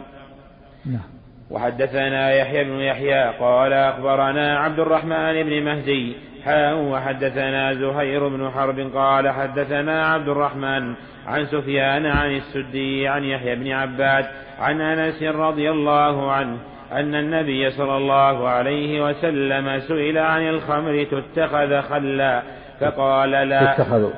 نعم. 0.85 1.13
وحدثنا 1.51 2.33
يحيى 2.33 2.63
بن 2.63 2.79
يحيى 2.79 3.23
قال 3.39 3.73
أخبرنا 3.73 4.59
عبد 4.59 4.79
الرحمن 4.79 5.43
بن 5.43 5.63
مهدي 5.63 6.15
حاء 6.45 6.75
وحدثنا 6.75 7.73
زهير 7.73 8.27
بن 8.27 8.49
حرب 8.49 8.79
قال 8.95 9.29
حدثنا 9.29 10.05
عبد 10.07 10.29
الرحمن 10.29 10.93
عن 11.27 11.45
سفيان 11.45 12.05
عن 12.05 12.35
السدي 12.35 13.07
عن 13.07 13.23
يحيى 13.23 13.55
بن 13.55 13.71
عباد 13.71 14.25
عن 14.59 14.81
أنس 14.81 15.23
رضي 15.23 15.71
الله 15.71 16.31
عنه 16.31 16.57
أن 16.91 17.15
النبي 17.15 17.71
صلى 17.71 17.97
الله 17.97 18.47
عليه 18.47 19.05
وسلم 19.05 19.79
سئل 19.79 20.17
عن 20.17 20.49
الخمر 20.49 21.03
تتخذ 21.03 21.81
خلا 21.81 22.43
فقال 22.79 23.31
لا. 23.31 23.73
تتخذ 23.73 24.09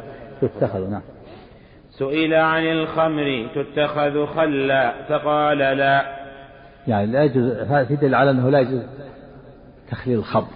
تتخذ 0.42 0.90
نعم. 0.90 1.02
سئل 1.90 2.34
عن 2.34 2.64
الخمر 2.64 3.48
تتخذ 3.56 4.26
خلا 4.26 4.94
فقال 5.10 5.58
لا. 5.58 6.06
يعني 6.88 7.12
لا 7.12 7.24
يجوز 7.24 7.52
هذا 7.52 7.88
يدل 7.90 8.16
على 8.16 8.32
أنه 8.32 8.50
لا 8.50 8.60
يجوز 8.60 8.82
تخليل 9.92 10.20
الخمر 10.20 10.48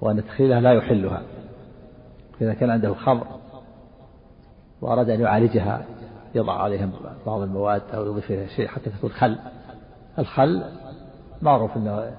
وأن 0.00 0.24
تخليلها 0.24 0.60
لا 0.60 0.72
يحلها. 0.72 1.22
إذا 2.40 2.54
كان 2.54 2.70
عنده 2.70 2.94
خمر 2.94 3.41
وأراد 4.82 5.10
أن 5.10 5.20
يعالجها 5.20 5.84
يضع 6.34 6.62
عليها 6.62 6.88
بعض 7.26 7.40
المواد 7.40 7.82
أو 7.94 8.06
يضيف 8.06 8.30
إليها 8.30 8.46
شيء 8.46 8.68
حتى 8.68 8.90
تكون 8.90 9.10
خل. 9.10 9.38
الخل 10.18 10.64
معروف 11.42 11.76
أنه 11.76 12.12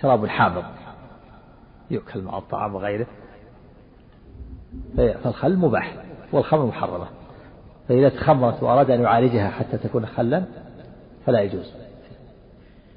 شراب 0.00 0.26
حامض 0.26 0.64
يؤكل 1.90 2.22
مع 2.22 2.38
الطعام 2.38 2.74
وغيره. 2.74 3.06
فالخل 4.96 5.56
مباح 5.56 5.96
والخمر 6.32 6.66
محرمة. 6.66 7.06
فإذا 7.88 8.08
تخمرت 8.08 8.62
وأراد 8.62 8.90
أن 8.90 9.00
يعالجها 9.00 9.50
حتى 9.50 9.78
تكون 9.78 10.06
خلا 10.06 10.44
فلا 11.26 11.40
يجوز. 11.40 11.72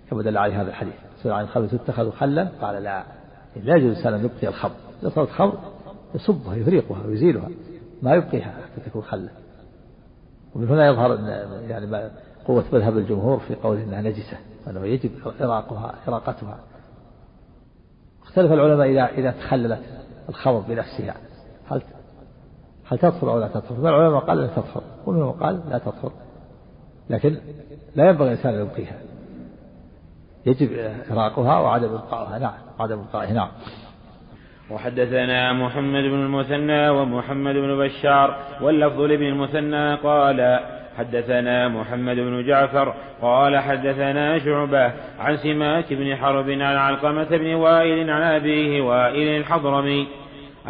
كما 0.10 0.24
دل 0.24 0.38
عليه 0.38 0.62
هذا 0.62 0.70
الحديث. 0.70 0.94
سئل 1.24 1.32
عن 1.32 1.44
الخمر 1.44 1.68
تتخذ 1.68 2.12
خلا؟ 2.12 2.48
قال 2.62 2.84
لا. 2.84 3.04
لا 3.56 3.76
يجوز 3.76 4.08
أن 4.08 4.26
يبقي 4.26 4.48
الخمر. 4.48 4.76
إذا 5.02 5.10
صارت 5.10 5.30
خمر 5.30 5.58
يصبها 6.16 6.56
يفريقها 6.56 7.08
ويزيلها 7.08 7.50
ما 8.02 8.16
يبقيها 8.16 8.52
حتى 8.52 8.90
تكون 8.90 9.02
خلا 9.02 9.30
ومن 10.56 10.68
هنا 10.68 10.88
يظهر 10.88 11.20
يعني 11.70 11.86
ما 11.86 12.12
قوة 12.46 12.64
مذهب 12.74 12.98
الجمهور 12.98 13.40
في 13.40 13.56
قول 13.56 13.78
إنها 13.78 14.02
نجسة 14.02 14.38
وأنه 14.68 14.86
يجب 14.86 15.12
إراقها 15.42 15.96
إراقتها. 16.08 16.60
اختلف 18.24 18.52
العلماء 18.52 18.88
إذا 18.88 19.06
إذا 19.06 19.32
تخللت 19.32 19.82
الخمر 20.30 20.60
بنفسها. 20.60 21.16
هل 21.70 21.82
هل 22.86 22.98
تطهر 22.98 23.32
أو 23.32 23.40
لا 23.40 23.48
تطهر؟ 23.48 23.78
فالعلماء 23.78 24.20
قال 24.20 24.38
لا 24.38 24.48
تطهر 24.48 24.84
ومنهم 25.06 25.32
قال 25.32 25.62
لا 25.70 25.78
تطهر 25.78 26.12
لكن 27.10 27.38
لا 27.96 28.10
ينبغي 28.10 28.28
الإنسان 28.28 28.54
أن 28.54 28.62
يبقيها. 28.62 29.00
يجب 30.46 30.70
إراقها 31.12 31.60
وعدم 31.60 31.94
إبقائها 31.94 32.40
نعم 32.40 32.58
عدم 32.80 33.00
إبقائها 33.00 33.34
نعم. 33.34 33.50
وحدثنا 34.70 35.54
محمد 35.54 36.04
بن 36.04 36.26
المثنى 36.26 36.90
ومحمد 36.90 37.56
بن 37.56 37.78
بشار 37.78 38.36
واللفظ 38.62 39.02
لابن 39.02 39.26
المثنى 39.26 39.96
قال 39.96 40.60
حدثنا 40.98 41.68
محمد 41.68 42.16
بن 42.16 42.46
جعفر 42.48 42.94
قال 43.22 43.58
حدثنا 43.58 44.40
شعبة 44.40 44.92
عن 45.20 45.38
سماك 45.38 45.94
بن 45.94 46.16
حرب 46.16 46.50
عن 46.50 46.62
علقمة 46.62 47.38
بن 47.38 47.54
وائل 47.54 48.10
عن 48.10 48.22
أبيه 48.22 48.82
وائل 48.82 49.28
الحضرمي 49.42 50.08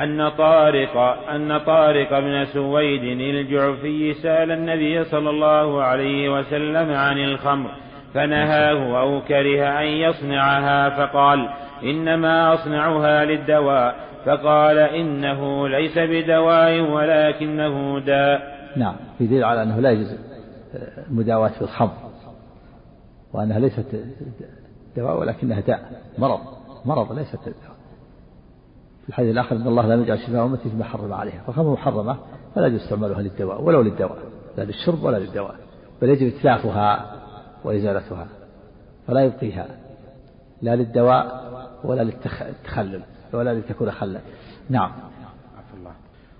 أن 0.03 0.29
طارق 0.29 0.97
أن 1.29 1.57
طارق 1.57 2.19
بن 2.19 2.45
سويد 2.45 3.03
الجعفي 3.21 4.13
سأل 4.13 4.51
النبي 4.51 5.03
صلى 5.03 5.29
الله 5.29 5.83
عليه 5.83 6.39
وسلم 6.39 6.93
عن 6.93 7.17
الخمر 7.17 7.69
فنهاه 8.15 9.01
أو 9.01 9.21
كره 9.21 9.79
أن 9.81 9.87
يصنعها 9.87 10.89
فقال 10.89 11.49
إنما 11.83 12.53
أصنعها 12.53 13.25
للدواء 13.25 13.95
فقال 14.25 14.77
إنه 14.77 15.67
ليس 15.67 15.97
بدواء 15.97 16.81
ولكنه 16.81 17.99
داء. 17.99 18.55
نعم 18.77 18.95
في 19.17 19.27
دليل 19.27 19.43
على 19.43 19.63
أنه 19.63 19.79
لا 19.79 19.91
يجوز 19.91 20.15
المداواة 21.09 21.49
في 21.49 21.61
الخمر 21.61 21.93
وأنها 23.33 23.59
ليست 23.59 24.03
دواء 24.97 25.19
ولكنها 25.19 25.59
داء 25.59 25.79
مرض 26.17 26.39
مرض 26.85 27.11
ليست 27.11 27.39
دواء. 27.45 27.75
في 29.03 29.09
الحديث 29.09 29.31
الآخر 29.31 29.55
أن 29.55 29.67
الله 29.67 29.87
لا 29.87 29.95
يجعل 29.95 30.19
شفاء 30.19 30.45
أمتي 30.45 30.69
فيما 30.69 30.83
حرم 30.83 31.13
عليها 31.13 31.43
فالخمر 31.47 31.73
محرمة 31.73 32.17
فلا 32.55 32.67
يجوز 32.67 32.81
استعمالها 32.81 33.21
للدواء 33.21 33.61
ولو 33.61 33.81
للدواء 33.81 34.17
لا 34.57 34.63
للشرب 34.63 35.03
ولا 35.03 35.17
للدواء 35.17 35.55
بل 36.01 36.09
يجب 36.09 36.27
إتلافها 36.27 37.15
وإزالتها 37.65 38.27
فلا 39.07 39.21
يبقيها 39.21 39.67
لا 40.61 40.75
للدواء 40.75 41.45
ولا 41.83 42.01
للتخلل 42.01 43.01
ولا 43.33 43.53
لتكون 43.53 43.91
خلا 43.91 44.19
نعم. 44.69 44.91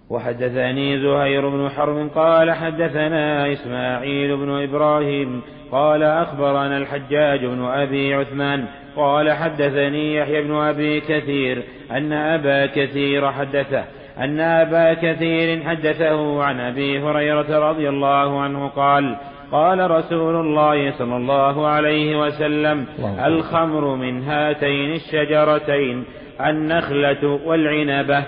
وحدثني 0.10 1.02
زهير 1.02 1.50
بن 1.50 1.70
حرب 1.70 2.10
قال 2.16 2.52
حدثنا 2.52 3.54
إسماعيل 3.54 4.38
بن 4.38 4.50
إبراهيم 4.50 5.42
قال 5.72 6.04
أخبرنا 6.04 6.78
الحجاج 6.78 7.46
بن 7.46 7.66
أبي 7.66 8.14
عثمان 8.14 8.66
قال 8.96 9.32
حدثني 9.32 10.16
يحيى 10.16 10.42
بن 10.42 10.56
أبي 10.56 11.02
كثير 11.02 11.64
أن 11.92 12.14
أبا 12.14 12.66
كثير 12.66 13.32
حدثه 13.32 13.84
أن 14.18 14.40
أبا 14.40 14.94
كثير 14.94 15.64
حدثه 15.64 16.44
عن 16.44 16.60
أبي 16.60 17.00
هريرة 17.00 17.70
رضي 17.70 17.90
الله 17.90 18.42
عنه 18.42 18.68
قال 18.68 19.18
قال 19.56 19.92
رسول 19.92 20.36
الله 20.36 20.98
صلى 20.98 21.18
الله 21.18 21.68
عليه 21.68 22.20
وسلم 22.22 22.88
الخمر 23.26 23.96
من 23.96 24.24
هاتين 24.24 24.94
الشجرتين 24.94 26.06
النخلة 26.42 27.48
والعنبة 27.48 28.26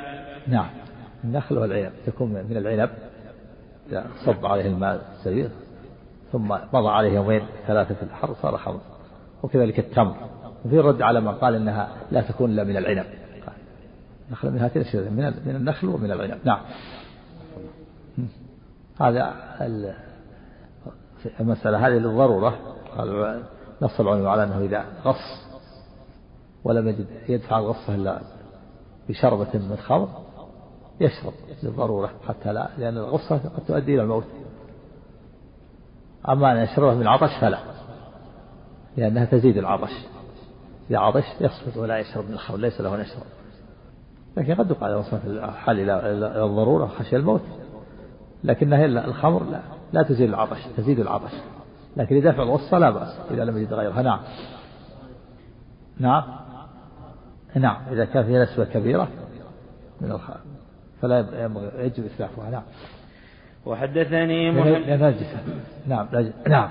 نعم. 0.48 0.70
النخل 1.24 1.58
والعنب 1.58 1.92
تكون 2.06 2.30
من 2.30 2.58
العنب 2.58 2.90
صب 4.26 4.46
عليه 4.46 4.68
الماء 4.68 5.02
السرير 5.12 5.50
ثم 6.32 6.48
مضى 6.74 6.90
عليه 6.90 7.14
يومين 7.14 7.42
ثلاثة 7.68 7.96
في 7.96 8.04
الحر 8.04 8.34
صار 8.34 8.58
خمر. 8.58 8.80
وكذلك 9.44 9.80
التمر. 9.80 10.16
وفي 10.66 10.80
رد 10.80 11.02
على 11.02 11.22
من 11.22 11.32
قال 11.32 11.56
إنها 11.56 11.90
لا 12.12 12.22
تكون 12.22 12.52
إلا 12.52 12.64
من 12.64 12.78
العنب. 12.78 13.06
نخل 14.32 14.52
من 14.52 14.60
هاتين 14.60 14.84
من 14.94 15.34
من 15.46 15.56
النخل 15.56 15.88
ومن 15.88 16.12
العنب. 16.12 16.38
نعم. 16.44 16.60
هذا 19.02 19.34
المسألة 21.40 21.88
هذه 21.88 21.94
للضرورة. 21.94 22.58
قال 22.98 23.44
نص 23.82 24.00
العلماء 24.00 24.28
على 24.28 24.44
أنه 24.44 24.60
إذا 24.60 24.86
غص 25.04 25.48
ولم 26.64 26.88
يجد 26.88 27.08
يدفع 27.30 27.60
الغصة 27.60 27.96
إلا 27.96 28.20
بشربة 29.10 29.48
من 29.54 29.78
خمر 29.78 30.10
يشرب 31.00 31.34
للضرورة 31.64 32.12
حتى 32.28 32.54
لا 32.54 32.70
لأن 32.78 32.98
الغصة 32.98 33.38
قد 33.38 33.66
تؤدي 33.68 33.96
إلى 33.96 34.04
الموت. 34.04 34.24
أما 36.30 36.52
أن 36.52 36.58
يشربه 36.58 36.94
من 36.94 37.02
العطش 37.02 37.40
فلا 37.42 37.60
لأنها 38.98 39.26
تزيد 39.26 39.58
العطش. 39.58 39.92
إذا 40.90 40.98
عطش 40.98 41.26
يصمت 41.42 41.78
ولا 41.78 41.98
يشرب 41.98 42.26
من 42.26 42.34
الخمر 42.34 42.58
ليس 42.58 42.82
له 42.82 42.96
أن 42.96 43.02
يشرب. 43.02 43.24
لكن 44.38 44.56
قد 44.56 44.72
يقال 44.72 44.96
وصف 44.96 45.26
الحال 45.26 45.80
إلى 45.80 46.46
الضرورة 46.46 46.88
خشية 46.88 47.18
الموت. 47.18 47.42
لكنها 48.44 48.86
الخمر 48.86 49.44
لا, 49.44 49.62
لا 49.94 50.04
تزيل 50.04 50.30
العطش 50.30 50.60
تزيد 50.78 51.00
العطش. 51.00 51.32
لكن 51.98 52.16
لدفع 52.16 52.44
الغصة 52.44 52.78
لا 52.78 52.90
بأس 52.90 53.20
إذا 53.32 53.46
لم 53.46 53.58
يجد 53.58 53.74
غيرها 53.74 54.02
نعم. 54.02 54.20
نعم. 56.00 56.24
نعم. 57.56 57.78
إذا 57.92 58.06
كان 58.06 58.24
فيها 58.24 58.44
نسبة 58.44 58.66
كبيرة 58.66 59.08
من 60.02 60.12
الخمر 60.12 60.38
فلا 61.02 61.20
يجب 61.80 62.06
إسلافها. 62.06 62.50
نعم. 62.50 62.64
وحدثني 63.66 64.52
محمد 64.52 64.90
نعم 65.88 66.08
نعم. 66.48 66.70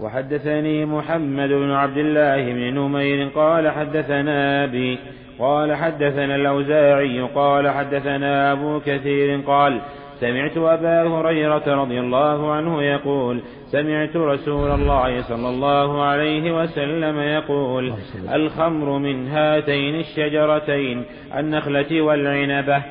وحدثني 0.00 0.84
محمد 0.84 1.48
بن 1.48 1.70
عبد 1.70 1.96
الله 1.96 2.36
بن 2.36 2.74
نمير 2.78 3.28
قال 3.28 3.70
حدثنا 3.70 4.64
أبي 4.64 4.98
قال 5.38 5.74
حدثنا 5.74 6.34
الأوزاعي 6.36 7.20
قال 7.20 7.68
حدثنا 7.70 8.52
أبو 8.52 8.80
كثير 8.80 9.40
قال 9.40 9.80
سمعت 10.20 10.56
أبا 10.56 11.02
هريرة 11.02 11.82
رضي 11.82 12.00
الله 12.00 12.52
عنه 12.52 12.82
يقول 12.82 13.42
سمعت 13.66 14.16
رسول 14.16 14.70
الله 14.70 15.22
صلى 15.22 15.48
الله 15.48 16.02
عليه 16.02 16.62
وسلم 16.62 17.18
يقول 17.18 17.92
الخمر 18.34 18.98
من 18.98 19.28
هاتين 19.28 19.94
الشجرتين 19.94 21.04
النخلة 21.36 22.02
والعنبة. 22.02 22.82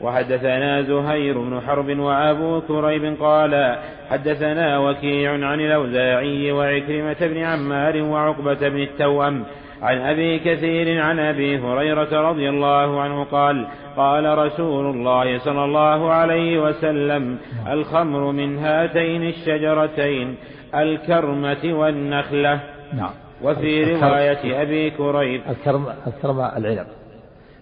وحدثنا 0.00 0.82
زهير 0.82 1.38
بن 1.38 1.60
حرب 1.66 1.98
وأبو 1.98 2.60
كريب 2.60 3.16
قال 3.20 3.76
حدثنا 4.10 4.78
وكيع 4.78 5.30
عن 5.32 5.60
الأوزاعي 5.60 6.52
وعكرمة 6.52 7.16
بن 7.20 7.38
عمار 7.38 8.02
وعقبة 8.02 8.68
بن 8.68 8.82
التوأم. 8.82 9.44
عن 9.86 9.98
أبي 9.98 10.38
كثير 10.38 11.00
عن 11.00 11.18
أبي 11.18 11.58
هريرة 11.58 12.30
رضي 12.30 12.48
الله 12.48 13.00
عنه 13.00 13.24
قال 13.24 13.68
قال 13.96 14.38
رسول 14.38 14.86
الله 14.86 15.38
صلى 15.38 15.64
الله 15.64 16.12
عليه 16.12 16.62
وسلم 16.62 17.38
الخمر 17.68 18.32
من 18.32 18.58
هاتين 18.58 19.22
الشجرتين 19.22 20.36
الكرمة 20.74 21.64
والنخلة. 21.64 22.60
نعم. 22.94 23.10
وفي 23.42 23.94
رواية 23.94 24.62
أبي 24.62 24.90
كريب. 24.90 25.42
الكرم 25.48 25.86
الكرم 26.06 26.40
العنب. 26.40 26.86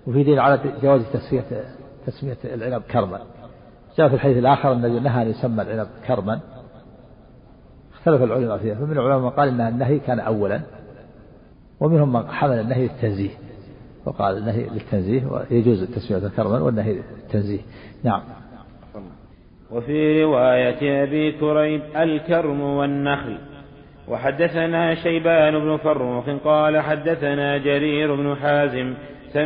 وفي 0.06 0.22
دين 0.22 0.38
على 0.38 0.58
جواز 0.82 1.12
تسمية 1.12 1.44
تسمية 2.06 2.54
العنب 2.54 2.82
كرما. 2.82 3.18
جاء 3.98 4.08
في 4.08 4.14
الحديث 4.14 4.36
الآخر 4.36 4.72
الذي 4.72 5.00
نهى 5.00 5.22
أن 5.22 5.30
يسمى 5.30 5.62
العنب 5.62 5.88
كرما. 6.06 6.40
اختلف 7.94 8.22
العلماء 8.22 8.58
فيها. 8.58 8.74
فمن 8.74 8.92
العلماء 8.92 9.18
من 9.18 9.30
قال 9.30 9.48
أن 9.48 9.60
النهي 9.60 9.98
كان 9.98 10.20
أولا. 10.20 10.60
ومنهم 11.84 12.12
من 12.12 12.30
حمل 12.30 12.60
النهي 12.60 12.82
للتنزيه 12.82 13.30
وقال 14.06 14.38
النهي 14.38 14.62
للتنزيه 14.62 15.22
ويجوز 15.26 15.82
التسمية 15.82 16.28
كرما 16.36 16.60
والنهي 16.60 16.92
للتنزيه. 16.92 17.60
نعم. 18.04 18.20
وفي 19.70 20.22
رواية 20.22 21.04
أبي 21.04 21.32
كريب 21.32 21.82
الكرم 21.96 22.60
والنخل. 22.60 23.38
وحدثنا 24.08 24.94
شيبان 24.94 25.58
بن 25.58 25.76
فروخ 25.76 26.24
قال 26.44 26.80
حدثنا 26.80 27.58
جرير 27.58 28.14
بن 28.14 28.36
حازم 28.36 28.94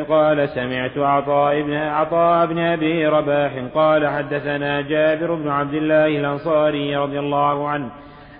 قال 0.08 0.48
سمعت 0.48 0.98
عطاء 0.98 1.62
بن 1.62 1.72
عطاء 1.72 2.46
بن 2.46 2.58
أبي 2.58 3.06
رباح 3.06 3.52
قال 3.74 4.06
حدثنا 4.06 4.80
جابر 4.80 5.34
بن 5.34 5.48
عبد 5.48 5.74
الله 5.74 6.06
الأنصاري 6.06 6.96
رضي 6.96 7.18
الله 7.18 7.68
عنه 7.68 7.90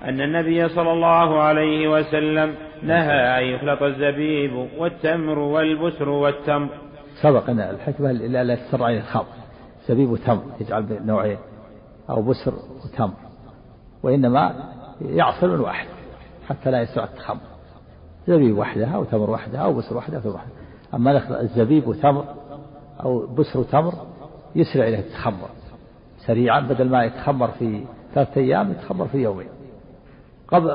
أن 0.05 0.21
النبي 0.21 0.69
صلى 0.69 0.93
الله 0.93 1.41
عليه 1.41 1.89
وسلم 1.89 2.55
نهى 2.83 3.39
أن 3.39 3.45
يخلط 3.55 3.83
الزبيب 3.83 4.69
والتمر 4.79 5.39
والبسر 5.39 6.09
والتمر. 6.09 6.69
سبق 7.23 7.51
أن 7.51 7.61
الحكمة 7.61 8.13
لا 8.13 8.55
تسرع 8.55 8.91
الخمر 8.91 9.27
زبيب 9.89 10.11
وتمر 10.11 10.43
يجعل 10.61 11.07
نوعين 11.07 11.39
أو 12.11 12.23
بسر 12.23 12.55
وتمر. 12.85 13.15
وإنما 14.03 14.55
يعصر 15.01 15.49
من 15.49 15.61
واحد 15.61 15.89
حتى 16.49 16.71
لا 16.71 16.81
يسرع 16.83 17.05
التخمر. 17.05 17.41
زبيب 18.27 18.59
وحدها 18.59 18.95
أو 18.95 19.05
تمر 19.05 19.31
وحدها 19.31 19.61
أو 19.61 19.73
بسر 19.73 19.97
وحدها 19.97 20.21
في 20.21 20.29
وحدها. 20.29 20.53
أما 20.95 21.41
الزبيب 21.41 21.89
وتمر 21.89 22.25
أو 23.05 23.27
بسر 23.27 23.63
تمر 23.63 23.93
يسرع 24.57 24.89
إليه 24.89 24.99
التخمر. 24.99 25.49
سريعا 26.27 26.61
بدل 26.61 26.89
ما 26.89 27.05
يتخمر 27.05 27.49
في 27.49 27.85
ثلاثة 28.15 28.41
أيام 28.41 28.71
يتخمر 28.71 29.09
في 29.09 29.19
يومين. 29.19 29.49
قبل 30.49 30.71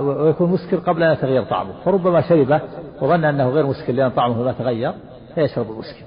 ويكون 0.00 0.50
مسكر 0.50 0.76
قبل 0.76 1.02
أن 1.02 1.12
يتغير 1.12 1.44
طعمه. 1.44 1.72
فربما 1.84 2.20
شربه 2.20 2.60
وظن 3.00 3.24
أنه 3.24 3.48
غير 3.48 3.66
مسكر 3.66 3.92
لأن 3.92 4.10
طعمه 4.10 4.44
لا 4.44 4.52
تغير 4.52 4.94
فيشرب 5.34 5.70
المسكر. 5.70 6.04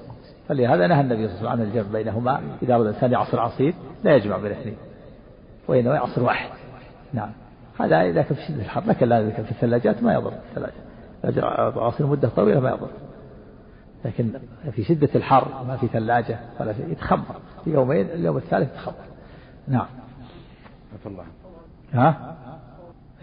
فلهذا 0.48 0.86
نهى 0.86 1.00
النبي 1.00 1.28
صلى 1.28 1.38
الله 1.38 1.50
عليه 1.50 1.62
وسلم 1.62 1.70
عن 1.70 1.78
الجمع 1.78 1.92
بينهما. 1.92 2.40
إذا 2.62 2.74
أراد 2.74 2.86
الإنسان 2.86 3.12
يعصر 3.12 3.40
عصير 3.40 3.74
لا 4.04 4.16
يجمع 4.16 4.36
بين 4.36 4.52
الاثنين 4.52 4.76
وإنما 5.68 5.94
يعصر 5.94 6.22
واحد. 6.22 6.50
نعم. 7.12 7.30
هذا 7.80 8.00
إذا 8.02 8.22
كان 8.22 8.36
في 8.36 8.42
شدة 8.42 8.62
الحر 8.62 8.82
لكن 8.86 9.08
لا 9.08 9.30
في 9.30 9.50
الثلاجات 9.50 10.02
ما 10.02 10.14
يضر. 10.14 10.32
الثلاجة 10.50 11.44
عصير 11.78 12.06
مدة 12.06 12.28
طويلة 12.28 12.60
ما 12.60 12.70
يضر. 12.70 12.88
لكن 14.04 14.32
في 14.72 14.82
شدة 14.82 15.08
الحر 15.14 15.64
ما 15.68 15.76
في 15.76 15.86
ثلاجة 15.86 16.38
ولا 16.60 16.72
شيء 16.72 16.90
يتخمر. 16.92 17.36
في 17.64 17.70
يومين 17.70 18.06
اليوم 18.06 18.36
الثالث 18.36 18.72
يتخمر. 18.72 18.94
نعم. 19.68 19.86
الله. 21.06 21.24
ها؟ 21.92 22.36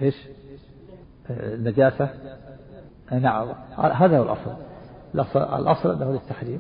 إيش؟ 0.02 0.16
النجاسة 1.30 2.10
نعم. 3.12 3.48
هذا 3.78 4.18
هو 4.18 4.24
الأصل. 4.24 5.40
الأصل 5.60 5.92
أنه 5.92 6.12
للتحريم. 6.12 6.60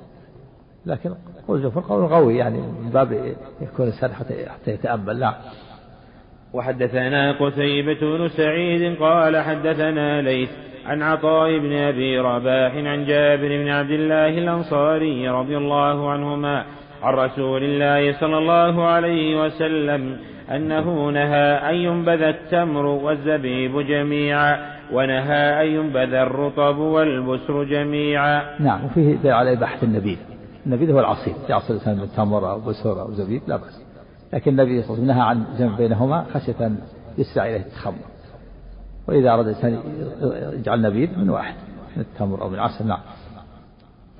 لكن 0.85 1.13
قول 1.47 1.61
جمهور 1.61 1.83
قول 1.83 2.07
قوي 2.13 2.37
يعني 2.37 2.57
من 2.57 2.89
باب 2.93 3.35
يكون 3.61 3.87
الإنسان 3.87 4.13
حتى 4.13 4.49
حتى 4.49 4.71
يتأمل. 4.71 5.19
نعم. 5.19 5.33
وحدثنا 6.53 7.31
قتيبة 7.31 8.17
بن 8.17 8.27
سعيد 8.27 8.99
قال 8.99 9.37
حدثنا 9.37 10.21
ليث 10.21 10.49
عن 10.85 11.01
عطاء 11.01 11.59
بن 11.59 11.73
أبي 11.73 12.19
رباح 12.19 12.75
عن 12.75 13.05
جابر 13.05 13.47
بن 13.47 13.67
عبد 13.67 13.91
الله 13.91 14.29
الأنصاري 14.29 15.29
رضي 15.29 15.57
الله 15.57 16.11
عنهما 16.11 16.65
عن 17.01 17.13
رسول 17.13 17.63
الله 17.63 18.19
صلى 18.19 18.37
الله 18.37 18.85
عليه 18.85 19.45
وسلم 19.45 20.19
أنه 20.55 21.09
نهى 21.09 21.69
أن 21.69 21.75
ينبذ 21.75 22.21
التمر 22.21 22.85
والزبيب 22.85 23.79
جميعا 23.79 24.57
ونهى 24.93 25.63
أن 25.63 25.67
ينبذ 25.67 26.13
الرطب 26.13 26.77
والبسر 26.77 27.63
جميعا. 27.63 28.59
نعم 28.59 28.85
وفيه 28.85 29.15
دليل 29.15 29.33
على 29.33 29.53
إباحة 29.53 29.83
النبيذ. 29.83 30.17
النبيذ 30.65 30.91
هو 30.91 30.99
العصير 30.99 31.33
يعصر 31.49 31.73
الإنسان 31.73 31.97
من 31.97 32.07
تمر 32.17 32.51
أو 32.51 32.59
بسر 32.59 33.01
أو 33.01 33.11
زبيب 33.11 33.41
لا 33.47 33.57
بأس. 33.57 33.81
لكن 34.33 34.51
النبي 34.51 34.81
صلى 34.81 34.97
الله 34.97 35.13
عليه 35.13 35.13
وسلم 35.13 35.17
نهى 35.17 35.21
عن 35.21 35.57
جمع 35.59 35.77
بينهما 35.77 36.25
خشية 36.33 36.65
أن 36.65 36.77
يسرع 37.17 37.45
إليه 37.45 37.61
التخمر. 37.61 37.95
وإذا 39.07 39.33
أراد 39.33 39.47
الإنسان 39.47 39.79
يجعل 40.53 40.81
نبيذ 40.81 41.19
من 41.19 41.29
واحد 41.29 41.55
من 41.95 42.01
التمر 42.01 42.41
أو 42.41 42.49
من 42.49 42.55
العسل 42.55 42.87
نعم. 42.87 42.99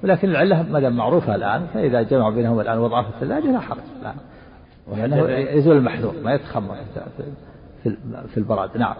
ولكن 0.04 0.30
العلة 0.30 0.72
ما 0.72 0.80
دام 0.80 0.96
معروفة 0.96 1.36
الآن 1.36 1.66
فإذا 1.74 2.02
جمع 2.02 2.30
بينهما 2.30 2.62
الآن 2.62 2.78
وضعها 2.78 3.04
في 3.04 3.10
الثلاجة 3.10 3.52
لا 3.52 3.60
حرج. 3.60 3.78
الآن 4.02 4.16
يزول 5.58 5.78
المحذور 5.78 6.14
ما 6.24 6.34
يتخمر. 6.34 6.76
في 8.34 8.38
البراد 8.38 8.78
نعم. 8.78 8.96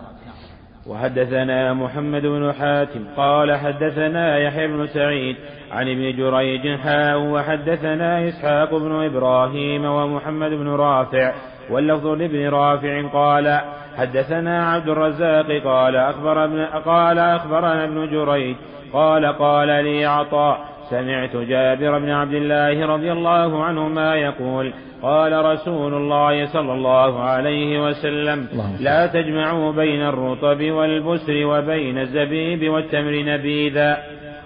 وحدثنا 0.88 1.74
محمد 1.74 2.22
بن 2.22 2.54
حاتم 2.54 3.06
قال 3.18 3.56
حدثنا 3.56 4.38
يحيى 4.38 4.68
بن 4.68 4.88
سعيد 4.88 5.36
عن 5.72 5.88
ابن 5.88 6.18
جريج 6.18 6.80
حاء 6.80 7.20
وحدثنا 7.20 8.30
إسحاق 8.30 8.76
بن 8.76 8.92
إبراهيم 8.92 9.86
ومحمد 9.86 10.50
بن 10.50 10.68
رافع 10.68 11.34
واللفظ 11.70 12.08
لابن 12.08 12.50
رافع 12.50 13.08
قال 13.08 13.62
حدثنا 13.98 14.72
عبد 14.72 14.90
الرزاق 14.90 15.62
قال 15.64 15.96
أخبر 15.96 16.44
ابن 16.44 16.66
قال 16.66 17.20
أخبرنا 17.20 17.84
ابن 17.84 18.10
جريج 18.12 18.56
قال 18.94 19.26
قال 19.26 19.68
لي 19.68 20.06
عطاء 20.06 20.60
سمعت 20.90 21.36
جابر 21.36 22.00
بن 22.00 22.10
عبد 22.10 22.34
الله 22.34 22.86
رضي 22.86 23.12
الله 23.12 23.64
عنهما 23.64 24.16
يقول 24.16 24.74
قال 25.04 25.46
رسول 25.46 25.94
الله 25.94 26.46
صلى 26.46 26.74
الله 26.74 27.20
عليه 27.20 27.86
وسلم 27.86 28.48
لا 28.80 29.08
تجمعوا 29.08 29.72
بين 29.72 30.02
الرطب 30.02 30.62
والبسر 30.72 31.46
وبين 31.46 31.98
الزبيب 31.98 32.70
والتمر 32.70 33.24
نبيذا. 33.26 33.98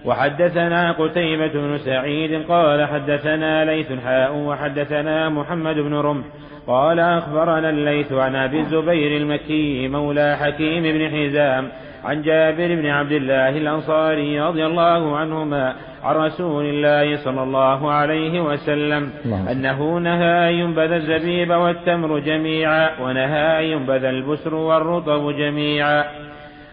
وحدثنا 0.05 0.91
قتيبة 0.91 1.53
بن 1.53 1.78
سعيد 1.78 2.45
قال 2.49 2.88
حدثنا 2.88 3.66
ليث 3.66 3.91
حاء 4.05 4.36
وحدثنا 4.36 5.30
محمد 5.30 5.76
بن 5.76 5.93
رمح 5.93 6.26
قال 6.68 6.99
أخبرنا 6.99 7.70
الليث 7.70 8.12
عن 8.14 8.36
أبي 8.36 8.60
الزبير 8.60 9.18
المكي 9.22 9.88
مولى 9.88 10.38
حكيم 10.41 10.84
بن 10.84 11.10
حزام 11.10 11.68
عن 12.03 12.22
جابر 12.22 12.76
بن 12.76 12.86
عبد 12.86 13.12
الله 13.12 13.49
الأنصاري 13.49 14.41
رضي 14.41 14.66
الله 14.66 15.18
عنهما 15.18 15.76
عن 16.08 16.16
رسول 16.16 16.66
الله 16.66 17.18
صلى 17.18 17.43
الله 17.43 17.91
عليه 17.91 18.39
وسلم 18.41 19.12
أنه 19.51 19.97
نهى 19.99 20.49
أن 20.49 20.53
ينبذ 20.53 20.91
الزبيب 20.91 21.49
والتمر 21.49 22.20
جميعا 22.20 22.89
ونهى 23.01 23.60
أن 23.60 23.64
ينبذ 23.64 24.03
البسر 24.03 24.55
والرطب 24.55 25.32
جميعا. 25.32 26.03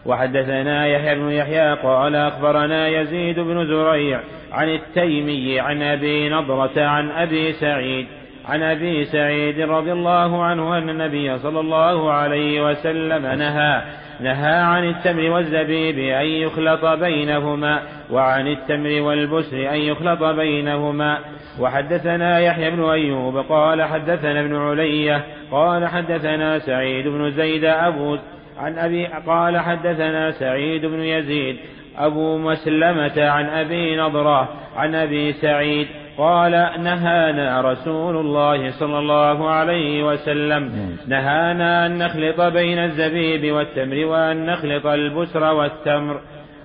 وحدثنا 0.06 0.86
يحيى 0.86 1.14
بن 1.14 1.30
يحيى 1.30 1.74
قال 1.74 2.14
أخبرنا 2.16 2.88
يزيد 2.88 3.40
بن 3.40 3.66
زريع 3.66 4.20
عن 4.52 4.68
التيمي 4.68 5.60
عن 5.60 5.82
أبي 5.82 6.28
نضرة 6.28 6.76
عن 6.76 7.10
أبي 7.10 7.52
سعيد 7.52 8.06
عن 8.48 8.62
أبي 8.62 9.04
سعيد 9.04 9.60
رضي 9.60 9.92
الله 9.92 10.42
عنه 10.42 10.78
أن 10.78 10.90
النبي 10.90 11.38
صلى 11.38 11.60
الله 11.60 12.12
عليه 12.12 12.70
وسلم 12.70 13.26
نهى 13.26 13.82
نهى 14.20 14.54
عن 14.54 14.88
التمر 14.88 15.30
والزبيب 15.30 15.98
أن 15.98 16.26
يخلط 16.26 16.84
بينهما 16.84 17.82
وعن 18.10 18.46
التمر 18.46 19.02
والبسر 19.02 19.70
أن 19.70 19.78
يخلط 19.78 20.22
بينهما. 20.22 21.18
وحدثنا 21.60 22.38
يحيى 22.38 22.70
بن 22.70 22.84
أيوب 22.84 23.36
قال 23.36 23.82
حدثنا 23.82 24.40
ابن 24.40 24.56
علية 24.56 25.24
قال 25.50 25.86
حدثنا 25.86 26.58
سعيد 26.58 27.08
بن 27.08 27.30
زيد 27.30 27.64
أبو 27.64 28.18
عن 28.58 28.78
أبي 28.78 29.06
قال 29.06 29.58
حدثنا 29.58 30.30
سعيد 30.30 30.86
بن 30.86 31.00
يزيد 31.00 31.56
أبو 31.98 32.38
مسلمة 32.38 33.28
عن 33.28 33.46
أبي 33.46 33.96
نضرة 33.96 34.48
عن 34.76 34.94
أبي 34.94 35.32
سعيد 35.32 35.86
قال 36.18 36.52
نهانا 36.82 37.60
رسول 37.60 38.16
الله 38.16 38.70
صلى 38.70 38.98
الله 38.98 39.50
عليه 39.50 40.06
وسلم. 40.06 40.96
نهانا 41.06 41.86
أن 41.86 41.98
نخلط 41.98 42.40
بين 42.40 42.78
الزبيب 42.78 43.54
والتمر 43.54 44.04
وأن 44.06 44.46
نخلط 44.46 44.86
البسر 44.86 45.54
والتمر. 45.54 46.20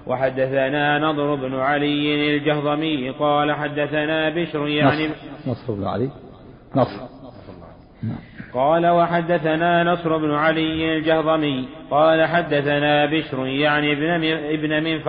وحدثنا 0.08 1.00
نضر 1.00 1.36
بن 1.36 1.56
علي 1.56 2.38
الجهضمي 2.38 3.10
قال 3.10 3.54
حدثنا 3.54 4.30
بشر 4.30 4.68
يعني 4.68 5.10
نصر. 5.48 5.74
بن 5.74 5.88
علي. 5.88 6.10
نصر. 6.76 7.00
قال 8.54 8.88
وحدثنا 8.88 9.84
نصر 9.84 10.18
بن 10.18 10.32
علي 10.32 10.98
الجهضمي 10.98 11.68
قال 11.92 12.26
حدثنا 12.26 13.06
بشر 13.06 13.46
يعني 13.46 13.92
ابن 13.92 14.26
ابن 14.26 15.02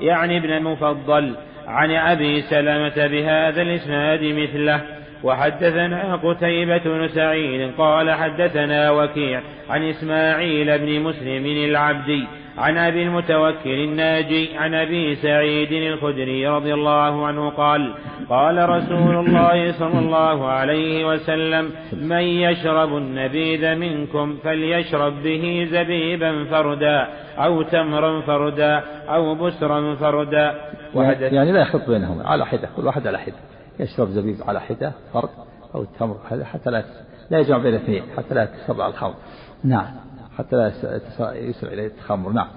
يعني 0.00 0.38
ابن 0.38 0.62
مفضل 0.62 1.36
عن 1.66 1.90
أبي 1.90 2.42
سلمة 2.42 3.06
بهذا 3.06 3.62
الإسناد 3.62 4.22
مثله. 4.22 4.80
وحدثنا 5.24 6.16
قتيبة 6.16 6.78
بن 6.84 7.08
سعيد 7.08 7.72
قال 7.78 8.10
حدثنا 8.10 8.90
وكيع 8.90 9.40
عن 9.70 9.82
إسماعيل 9.82 10.78
بن 10.78 11.00
مسلم 11.00 11.46
العبدي 11.46 12.26
عن 12.58 12.78
أبي 12.78 13.02
المتوكل 13.02 13.70
الناجي 13.70 14.56
عن 14.56 14.74
أبي 14.74 15.14
سعيد 15.14 15.72
الخدري 15.72 16.48
رضي 16.48 16.74
الله 16.74 17.26
عنه 17.26 17.50
قال 17.50 17.94
قال 18.28 18.68
رسول 18.68 19.16
الله 19.16 19.72
صلى 19.72 19.98
الله 19.98 20.46
عليه 20.46 21.08
وسلم 21.08 21.70
من 21.92 22.22
يشرب 22.22 22.96
النبيذ 22.96 23.74
منكم 23.74 24.36
فليشرب 24.44 25.22
به 25.22 25.68
زبيبا 25.70 26.44
فردا 26.44 27.08
أو 27.38 27.62
تمرا 27.62 28.20
فردا 28.20 28.82
أو 29.08 29.34
بسرا 29.34 29.94
فردا 29.94 30.54
يعني 31.32 31.52
لا 31.52 31.60
يخلط 31.60 31.90
بينهما 31.90 32.28
على 32.28 32.46
حدة 32.46 32.68
كل 32.76 32.86
واحد 32.86 33.06
على 33.06 33.18
حدة. 33.18 33.53
يشرب 33.80 34.08
زبيب 34.08 34.36
على 34.46 34.60
حدة 34.60 34.92
فرد 35.12 35.28
أو 35.74 35.82
التمر 35.82 36.16
حتى 36.44 36.70
لا 36.70 36.84
لا 37.30 37.38
يجمع 37.38 37.58
بين 37.58 37.74
الاثنين 37.74 38.02
حتى 38.16 38.34
لا 38.34 38.42
يتسرع 38.42 38.86
الخمر. 38.86 39.14
نعم. 39.64 39.86
حتى 40.38 40.56
لا 40.56 40.72
يسرع 41.34 41.72
إليه 41.72 41.86
التخمر. 41.86 42.32
نعم. 42.32 42.48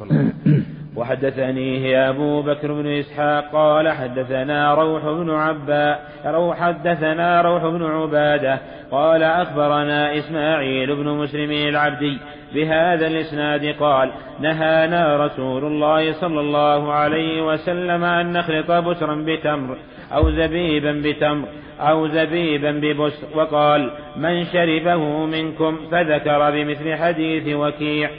وحدثنيه 0.96 2.10
أبو 2.10 2.42
بكر 2.42 2.72
بن 2.72 2.86
إسحاق 2.86 3.52
قال 3.52 3.88
حدثنا 3.88 4.74
روح 4.74 5.04
بن 5.04 5.30
عباء 5.30 6.10
روح 6.26 6.60
حدثنا 6.60 7.42
روح 7.42 7.62
بن 7.62 7.82
عبادة 7.82 8.60
قال 8.90 9.22
أخبرنا 9.22 10.18
إسماعيل 10.18 10.96
بن 10.96 11.08
مسلم 11.08 11.50
العبدي 11.50 12.18
بهذا 12.54 13.06
الإسناد 13.06 13.74
قال 13.80 14.12
نهانا 14.40 15.26
رسول 15.26 15.64
الله 15.64 16.12
صلى 16.12 16.40
الله 16.40 16.92
عليه 16.92 17.42
وسلم 17.46 18.04
أن 18.04 18.32
نخلط 18.32 18.70
بسرا 18.70 19.24
بتمر 19.26 19.76
أو 20.12 20.30
زبيبا 20.30 21.02
بتمر 21.04 21.48
أو 21.80 22.08
زبيبا 22.08 22.70
ببسر. 22.70 23.26
وقال 23.34 23.90
من 24.16 24.44
شربه 24.44 25.26
منكم 25.26 25.78
فذكر 25.90 26.50
بمثل 26.50 26.94
حديث 26.94 27.54
وكيع. 27.56 28.10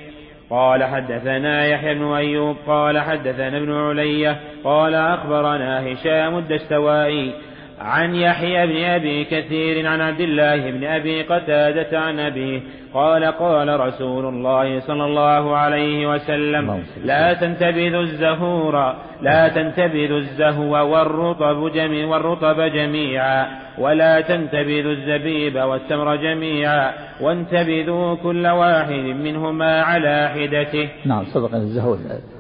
قال 0.49 0.83
حدثنا 0.83 1.65
يحيى 1.65 1.93
بن 1.93 2.13
أيوب 2.13 2.55
قال 2.67 2.99
حدثنا 2.99 3.57
ابن 3.57 3.73
علية 3.73 4.39
قال 4.63 4.95
أخبرنا 4.95 5.93
هشام 5.93 6.38
الدستوائي 6.38 7.33
عن 7.80 8.15
يحيى 8.15 8.67
بن 8.67 8.84
أبي 8.84 9.26
كثير 9.26 9.88
عن 9.88 10.01
عبد 10.01 10.19
الله 10.19 10.71
بن 10.71 10.84
أبي 10.84 11.21
قتادة 11.21 11.99
عن 11.99 12.19
أبيه 12.19 12.61
قال 12.93 13.23
قال 13.26 13.80
رسول 13.80 14.26
الله 14.26 14.80
صلى 14.80 15.05
الله 15.05 15.55
عليه 15.57 16.13
وسلم 16.13 16.84
لا 17.03 17.34
تنتبذوا 17.34 18.01
الزهور 18.01 18.95
لا 19.21 19.47
تنتبذوا 19.47 20.17
الزهو 20.17 20.71
والرطب 20.71 21.71
جميع 21.73 22.07
والرطب 22.07 22.61
جميعا 22.61 23.47
ولا 23.80 24.21
تنتبذوا 24.21 24.91
الزبيب 24.91 25.55
والتمر 25.55 26.15
جميعا 26.15 26.93
وانتبذوا 27.21 28.15
كل 28.15 28.47
واحد 28.47 29.03
منهما 29.26 29.82
على 29.82 30.30
حدته. 30.30 30.89
نعم 31.05 31.26
سبق 31.26 31.55
الزهو 31.55 31.97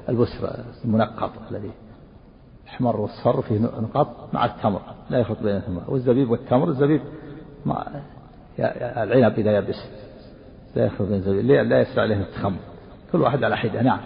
البسر 0.09 0.47
المنقط 0.85 1.31
الذي 1.51 1.71
الحمر 2.75 2.99
والصر 2.99 3.41
فيه 3.41 3.59
نقاط 3.59 4.07
مع 4.33 4.45
التمر 4.45 4.81
لا 5.09 5.19
يخلط 5.19 5.43
بينهما 5.43 5.81
والزبيب 5.87 6.29
والتمر 6.29 6.67
الزبيب 6.67 7.01
مع 7.65 7.85
العنب 8.97 9.39
إذا 9.39 9.57
يبس 9.57 9.89
لا 10.75 10.85
يخلط 10.85 11.07
بين 11.07 11.17
الزبيب 11.17 11.45
لا 11.45 11.81
يسرع 11.81 12.03
عليه 12.03 12.15
التخمر. 12.15 12.59
كل 13.11 13.21
واحد 13.21 13.43
على 13.43 13.57
حدة 13.57 13.81
نعم. 13.81 13.99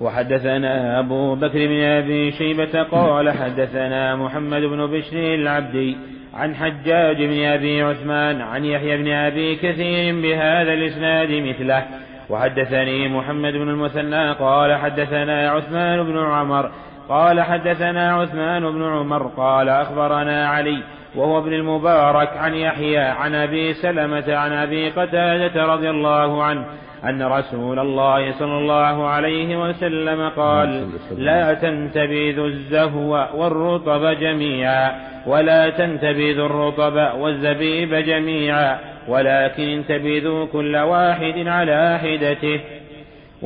وحدثنا 0.00 1.00
أبو 1.00 1.34
بكر 1.34 1.66
بن 1.66 1.80
أبي 1.82 2.32
شيبة 2.32 2.82
قال 2.82 3.30
حدثنا 3.30 4.16
محمد 4.16 4.60
بن 4.62 4.86
بشر 4.86 5.34
العبدي 5.34 5.96
عن 6.34 6.54
حجاج 6.54 7.16
بن 7.16 7.44
أبي 7.44 7.82
عثمان 7.82 8.40
عن 8.40 8.64
يحيى 8.64 8.96
بن 8.96 9.08
أبي 9.08 9.56
كثير 9.56 10.22
بهذا 10.22 10.72
الإسناد 10.72 11.30
مثله. 11.30 11.86
وحدثني 12.30 13.08
محمد 13.08 13.52
بن 13.52 13.68
المثنى 13.68 14.32
قال 14.32 14.74
حدثنا 14.74 15.50
عثمان 15.50 16.02
بن 16.02 16.18
عمر 16.18 16.70
قال 17.08 17.40
حدثنا 17.40 18.12
عثمان 18.12 18.72
بن 18.72 18.84
عمر 18.84 19.26
قال 19.36 19.68
أخبرنا 19.68 20.48
علي 20.48 20.82
وهو 21.14 21.38
ابن 21.38 21.52
المبارك 21.52 22.36
عن 22.36 22.54
يحيى 22.54 22.98
عن 22.98 23.34
أبي 23.34 23.74
سلمة 23.74 24.34
عن 24.34 24.52
أبي 24.52 24.90
قتادة 24.90 25.66
رضي 25.66 25.90
الله 25.90 26.44
عنه 26.44 26.64
أن 27.04 27.22
رسول 27.22 27.78
الله 27.78 28.32
صلى 28.32 28.58
الله 28.58 29.06
عليه 29.08 29.68
وسلم 29.68 30.28
قال 30.28 30.88
لا 31.18 31.54
تنتبذوا 31.54 32.46
الزهو 32.46 33.28
والرطب 33.34 34.06
جميعا 34.06 34.92
ولا 35.26 35.70
تنتبذوا 35.70 36.46
الرطب 36.46 37.18
والزبيب 37.20 37.94
جميعا 37.94 38.78
ولكن 39.08 39.62
انتبذوا 39.62 40.46
كل 40.46 40.76
واحد 40.76 41.46
على 41.46 41.98
حدته. 42.02 42.60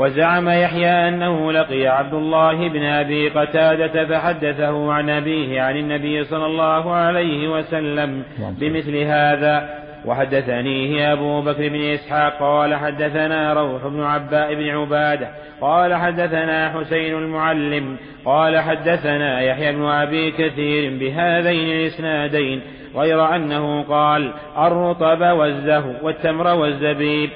وزعم 0.01 0.49
يحيى 0.49 1.09
أنه 1.09 1.53
لقي 1.53 1.87
عبد 1.87 2.15
الله 2.15 2.69
بن 2.69 2.83
أبي 2.83 3.29
قتادة 3.29 4.05
فحدثه 4.07 4.93
عن 4.93 5.11
أبيه 5.11 5.61
عن 5.63 5.77
النبي 5.77 6.25
صلى 6.25 6.47
الله 6.47 6.93
عليه 6.93 7.49
وسلم 7.49 8.23
بمثل 8.61 8.97
هذا. 8.97 9.69
وحدثنيه 10.05 11.13
أبو 11.13 11.43
بكر 11.43 11.69
بن 11.69 11.81
إسحاق 11.81 12.39
قال 12.39 12.75
حدثنا 12.75 13.53
روح 13.53 13.87
بن 13.87 14.03
عباء 14.03 14.55
بن 14.55 14.69
عبادة 14.69 15.29
قال 15.61 15.95
حدثنا 15.95 16.69
حسين 16.69 17.15
المعلم 17.15 17.97
قال 18.25 18.59
حدثنا 18.59 19.41
يحيى 19.41 19.73
بن 19.73 19.85
أبي 19.85 20.31
كثير 20.31 20.99
بهذين 21.01 21.71
الإسنادين 21.71 22.61
غير 22.97 23.35
أنه 23.37 23.83
قال 23.83 24.33
الرطب 24.59 25.21
والزهو 25.21 25.93
والتمر 26.03 26.47
والزبيب. 26.47 27.31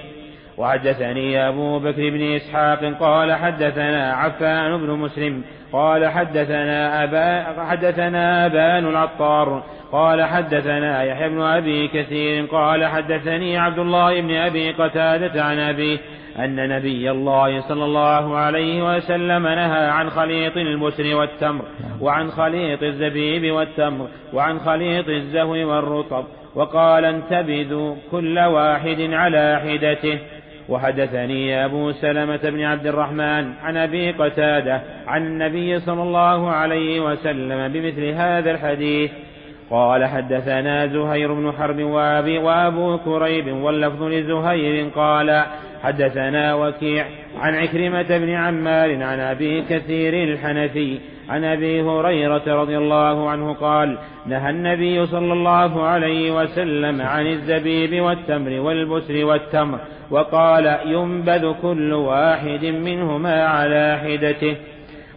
وحدثني 0.59 1.49
أبو 1.49 1.79
بكر 1.79 2.11
بن 2.11 2.23
إسحاق 2.23 2.85
قال 3.01 3.33
حدثنا 3.33 4.13
عفان 4.13 4.77
بن 4.77 4.91
مسلم 4.91 5.43
قال 5.73 6.09
حدثنا 6.09 7.05
أبا 7.05 7.63
حدثنا 7.65 8.47
أبان 8.47 8.87
العطار 8.87 9.63
قال 9.93 10.23
حدثنا 10.23 11.03
يحيى 11.03 11.29
بن 11.29 11.43
أبي 11.43 11.89
كثير 11.89 12.45
قال 12.45 12.85
حدثني 12.87 13.59
عبد 13.59 13.79
الله 13.79 14.21
بن 14.21 14.35
أبي 14.35 14.73
قتادة 14.73 15.45
عن 15.45 15.59
أبيه 15.59 15.99
أن 16.39 16.69
نبي 16.69 17.11
الله 17.11 17.61
صلى 17.61 17.85
الله 17.85 18.37
عليه 18.37 18.97
وسلم 18.97 19.43
نهى 19.47 19.87
عن 19.87 20.11
خليط 20.11 20.57
البسر 20.57 21.15
والتمر 21.15 21.65
وعن 22.01 22.31
خليط 22.31 22.83
الزبيب 22.83 23.55
والتمر 23.55 24.09
وعن 24.33 24.59
خليط 24.59 25.09
الزهو 25.09 25.53
والرطب 25.53 26.25
وقال 26.55 27.05
انتبذوا 27.05 27.95
كل 28.11 28.39
واحد 28.39 29.01
على 29.01 29.61
حدته 29.65 30.19
وحدثني 30.69 31.65
أبو 31.65 31.93
سلمة 31.93 32.41
بن 32.43 32.63
عبد 32.63 32.87
الرحمن 32.87 33.53
عن 33.63 33.77
أبي 33.77 34.11
قتادة 34.11 34.81
عن 35.07 35.27
النبي 35.27 35.81
صلى 35.81 36.03
الله 36.03 36.51
عليه 36.51 37.01
وسلم 37.01 37.73
بمثل 37.73 38.05
هذا 38.05 38.51
الحديث. 38.51 39.11
قال 39.71 40.05
حدثنا 40.05 40.87
زهير 40.87 41.35
بن 41.35 41.53
حرب 41.53 41.81
وأبي 41.81 42.39
وأبو 42.39 42.99
كريب 42.99 43.49
واللفظ 43.49 44.03
لزهير 44.03 44.89
قال 44.95 45.45
حدثنا 45.83 46.55
وكيع 46.55 47.07
عن 47.41 47.55
عكرمة 47.55 48.19
بن 48.19 48.31
عمار 48.31 49.03
عن 49.03 49.21
أبي 49.21 49.63
كثير 49.63 50.25
الحنفي 50.25 50.99
عن 51.29 51.45
أبي 51.45 51.83
هريرة 51.83 52.43
رضي 52.47 52.79
الله 52.79 53.31
عنه 53.31 53.55
قال 53.55 53.99
نهى 54.27 54.51
النبي 54.51 55.07
صلى 55.07 55.33
الله 55.33 55.83
عليه 55.83 56.43
وسلم 56.43 57.03
عن 57.03 57.27
الزبيب 57.27 58.03
والتمر 58.03 58.61
والبسر 58.61 59.25
والتمر 59.25 59.79
وقال 60.11 60.79
ينبذ 60.85 61.53
كل 61.63 61.93
واحد 61.93 62.65
منهما 62.65 63.45
على 63.45 63.99
حدته. 64.05 64.57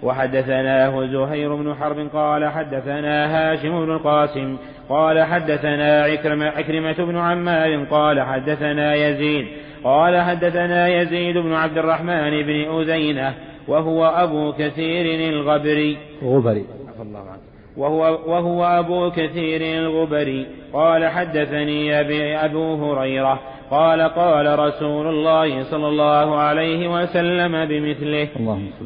وحدثناه 0.03 1.05
زهير 1.05 1.55
بن 1.55 1.75
حرب 1.75 2.07
قال 2.13 2.45
حدثنا 2.45 3.25
هاشم 3.25 3.85
بن 3.85 3.91
القاسم 3.91 4.57
قال 4.89 5.23
حدثنا 5.23 6.03
عكرمة, 6.03 6.45
عكرمة 6.45 6.93
بن 6.93 7.17
عمار 7.17 7.83
قال 7.83 8.21
حدثنا 8.21 8.95
يزيد 8.95 9.47
قال 9.83 10.21
حدثنا 10.21 10.87
يزيد 10.87 11.37
بن 11.37 11.53
عبد 11.53 11.77
الرحمن 11.77 12.41
بن 12.43 12.79
أزينة 12.79 13.33
وهو 13.67 14.05
أبو 14.05 14.51
كثير 14.51 15.29
الغبري. 15.29 15.97
غبري. 16.23 16.65
الله 17.01 17.19
عنه 17.19 17.41
وهو, 17.77 18.19
وهو 18.27 18.63
أبو 18.63 19.11
كثير 19.11 19.61
الغبري. 19.61 20.45
قال 20.73 21.05
حدثني 21.05 21.99
أبي 21.99 22.35
أبو 22.35 22.75
هريرة. 22.75 23.39
قال 23.71 24.01
قال 24.01 24.59
رسول 24.59 25.07
الله 25.07 25.63
صلى 25.63 25.87
الله 25.87 26.35
عليه 26.35 26.87
وسلم 26.87 27.65
بمثله. 27.65 28.27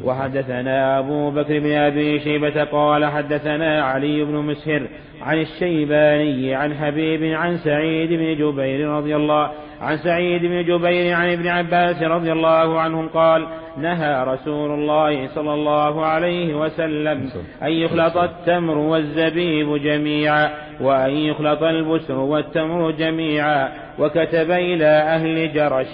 وحدثنا 0.04 0.98
أبو 0.98 1.30
بكر 1.30 1.58
بن 1.58 1.72
أبي 1.72 2.20
شيبة. 2.20 2.64
قال 2.64 3.04
حدثنا 3.04 3.82
علي 3.82 4.24
بن 4.24 4.34
مسهر 4.34 4.82
عن 5.22 5.40
الشيباني 5.40 6.54
عن 6.54 6.74
حبيب 6.74 7.34
عن 7.34 7.56
سعيد 7.56 8.12
بن 8.12 8.36
جبير 8.36 8.88
رضي 8.88 9.16
الله 9.16 9.50
عن 9.82 9.98
سعيد 9.98 10.42
بن 10.42 10.64
جبير 10.64 11.14
عن 11.14 11.32
ابن 11.32 11.48
عباس 11.48 12.02
رضي 12.02 12.32
الله 12.32 12.80
عنهم 12.80 13.08
قال 13.08 13.46
نهى 13.76 14.24
رسول 14.24 14.70
الله 14.70 15.28
صلى 15.34 15.54
الله 15.54 16.06
عليه 16.06 16.54
وسلم 16.54 17.30
أن 17.62 17.72
يخلط 17.72 18.16
التمر 18.16 18.78
والزبيب 18.78 19.76
جميعا 19.76 20.50
وأن 20.80 21.10
يخلط 21.10 21.62
البسر 21.62 22.18
والتمر 22.18 22.90
جميعا 22.90 23.72
وكتب 23.98 24.50
إلى 24.50 24.86
أهل 24.86 25.52
جرش. 25.54 25.88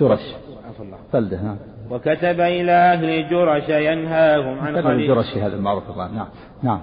جرش. 0.00 0.20
فلدة 1.12 1.42
نعم. 1.42 1.56
وكتب 1.90 2.40
إلى 2.40 2.72
أهل 2.72 3.28
جرش 3.28 3.68
ينهاهم 3.68 4.58
عن 4.60 4.82
خليل 4.82 5.10
الجرش 5.10 5.36
هذا 5.36 5.56
المعروف 5.56 5.90
الله. 5.90 6.28
نعم. 6.62 6.80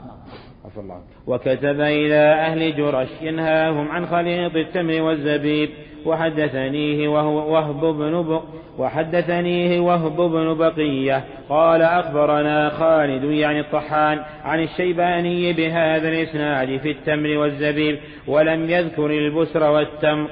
الله 0.78 1.02
وكتب 1.28 1.82
إلى 1.82 2.16
أهل 2.16 2.76
جرش 2.76 3.08
ينهاهم 3.22 3.92
عن 3.92 4.06
خليط 4.06 4.56
التمر 4.56 5.02
والزبيب. 5.02 5.70
وحدثنيه 6.06 7.08
وهو 7.08 7.54
وهب 7.54 7.82
بن 7.82 8.40
وحدثنيه 8.78 9.80
وهب 9.80 10.16
بن 10.16 10.54
بقية. 10.54 11.24
قال 11.50 11.82
أخبرنا 11.82 12.70
خالد 12.70 13.24
يعني 13.24 13.60
الطحان 13.60 14.20
عن 14.44 14.64
الشيباني 14.64 15.54
بهذا 15.54 16.10
الإسناد 16.10 16.78
في 16.78 16.92
التمر 16.92 17.38
والزبيب 17.38 18.00
ولم 18.28 18.70
يذكر 18.70 19.06
البسر 19.06 19.64
والتمر. 19.72 20.28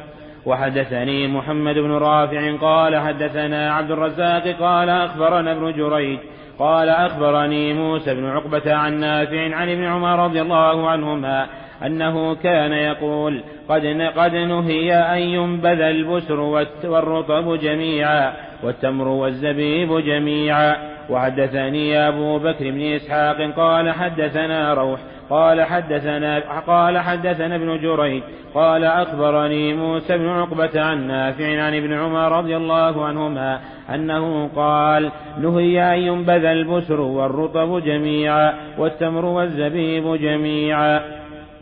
وحدثني 0.45 1.27
محمد 1.27 1.75
بن 1.75 1.91
رافع 1.91 2.55
قال 2.55 2.95
حدثنا 2.95 3.73
عبد 3.73 3.91
الرزاق 3.91 4.47
قال 4.47 4.89
أخبرنا 4.89 5.51
ابن 5.51 5.73
جريج 5.73 6.19
قال 6.60 6.89
أخبرني 6.89 7.74
موسى 7.74 8.14
بن 8.14 8.26
عقبة 8.26 8.74
عن 8.74 8.99
نافع 8.99 9.56
عن 9.56 9.70
ابن 9.70 9.84
عمر 9.84 10.24
رضي 10.24 10.41
الله 10.41 10.89
عنهما 10.89 11.47
أنه 11.86 12.36
كان 12.36 12.72
يقول 12.72 13.43
قد 13.70 14.12
قد 14.18 14.36
نهي 14.36 14.93
أن 14.93 15.20
ينبذ 15.20 15.82
البسر 15.82 16.39
والرطب 16.84 17.60
جميعا 17.60 18.34
والتمر 18.64 19.08
والزبيب 19.08 19.97
جميعا. 19.97 20.76
وحدثني 21.10 22.08
أبو 22.08 22.39
بكر 22.39 22.72
بن 22.72 22.82
إسحاق 22.82 23.52
قال 23.58 23.91
حدثنا 23.91 24.74
روح 24.74 24.99
قال 25.32 25.61
حدثنا 25.61 26.39
قال 26.67 26.97
حدثنا 26.97 27.55
ابن 27.55 27.82
جريج 27.82 28.23
قال 28.53 28.84
أخبرني 28.84 29.73
موسى 29.73 30.17
بن 30.17 30.29
عقبة 30.29 30.82
عن 30.82 31.07
نافع 31.07 31.61
عن 31.63 31.75
ابن 31.75 31.93
عمر 31.93 32.38
رضي 32.38 32.57
الله 32.57 33.05
عنهما 33.05 33.59
أنه 33.95 34.49
قال 34.55 35.11
نهي 35.41 35.93
أن 35.93 35.99
ينبذ 35.99 36.45
البسر 36.45 37.01
والرطب 37.01 37.84
جميعا 37.84 38.53
والتمر 38.77 39.25
والزبيب 39.25 40.15
جميعا. 40.15 41.01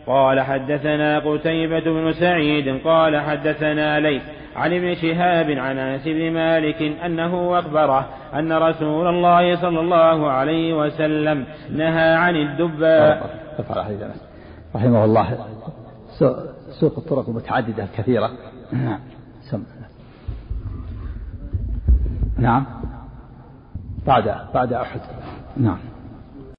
قال 0.06 0.40
حدثنا 0.40 1.18
قتيبة 1.18 1.80
بن 1.80 2.12
سعيد 2.12 2.80
قال 2.84 3.16
حدثنا 3.16 4.00
ليث 4.00 4.22
عن 4.56 4.72
ابن 4.72 4.94
شهاب 4.94 5.50
عن 5.50 5.78
أنس 5.78 6.08
بن 6.08 6.30
مالك 6.32 6.92
أنه 7.06 7.58
أخبره 7.58 8.08
أن 8.34 8.52
رسول 8.52 9.06
الله 9.06 9.56
صلى 9.56 9.80
الله 9.80 10.30
عليه 10.30 10.74
وسلم 10.74 11.44
نهى 11.76 12.14
عن 12.14 12.36
الدباء. 12.36 13.30
رحمه 14.74 15.04
الله. 15.04 15.46
سوق 16.80 16.98
الطرق 16.98 17.28
المتعددة 17.28 17.84
الكثيرة 17.84 18.30
نعم. 18.72 19.00
نعم. 22.38 22.66
بعد 24.06 24.34
بعد 24.54 24.72
أحد. 24.72 25.00
نعم. 25.56 25.78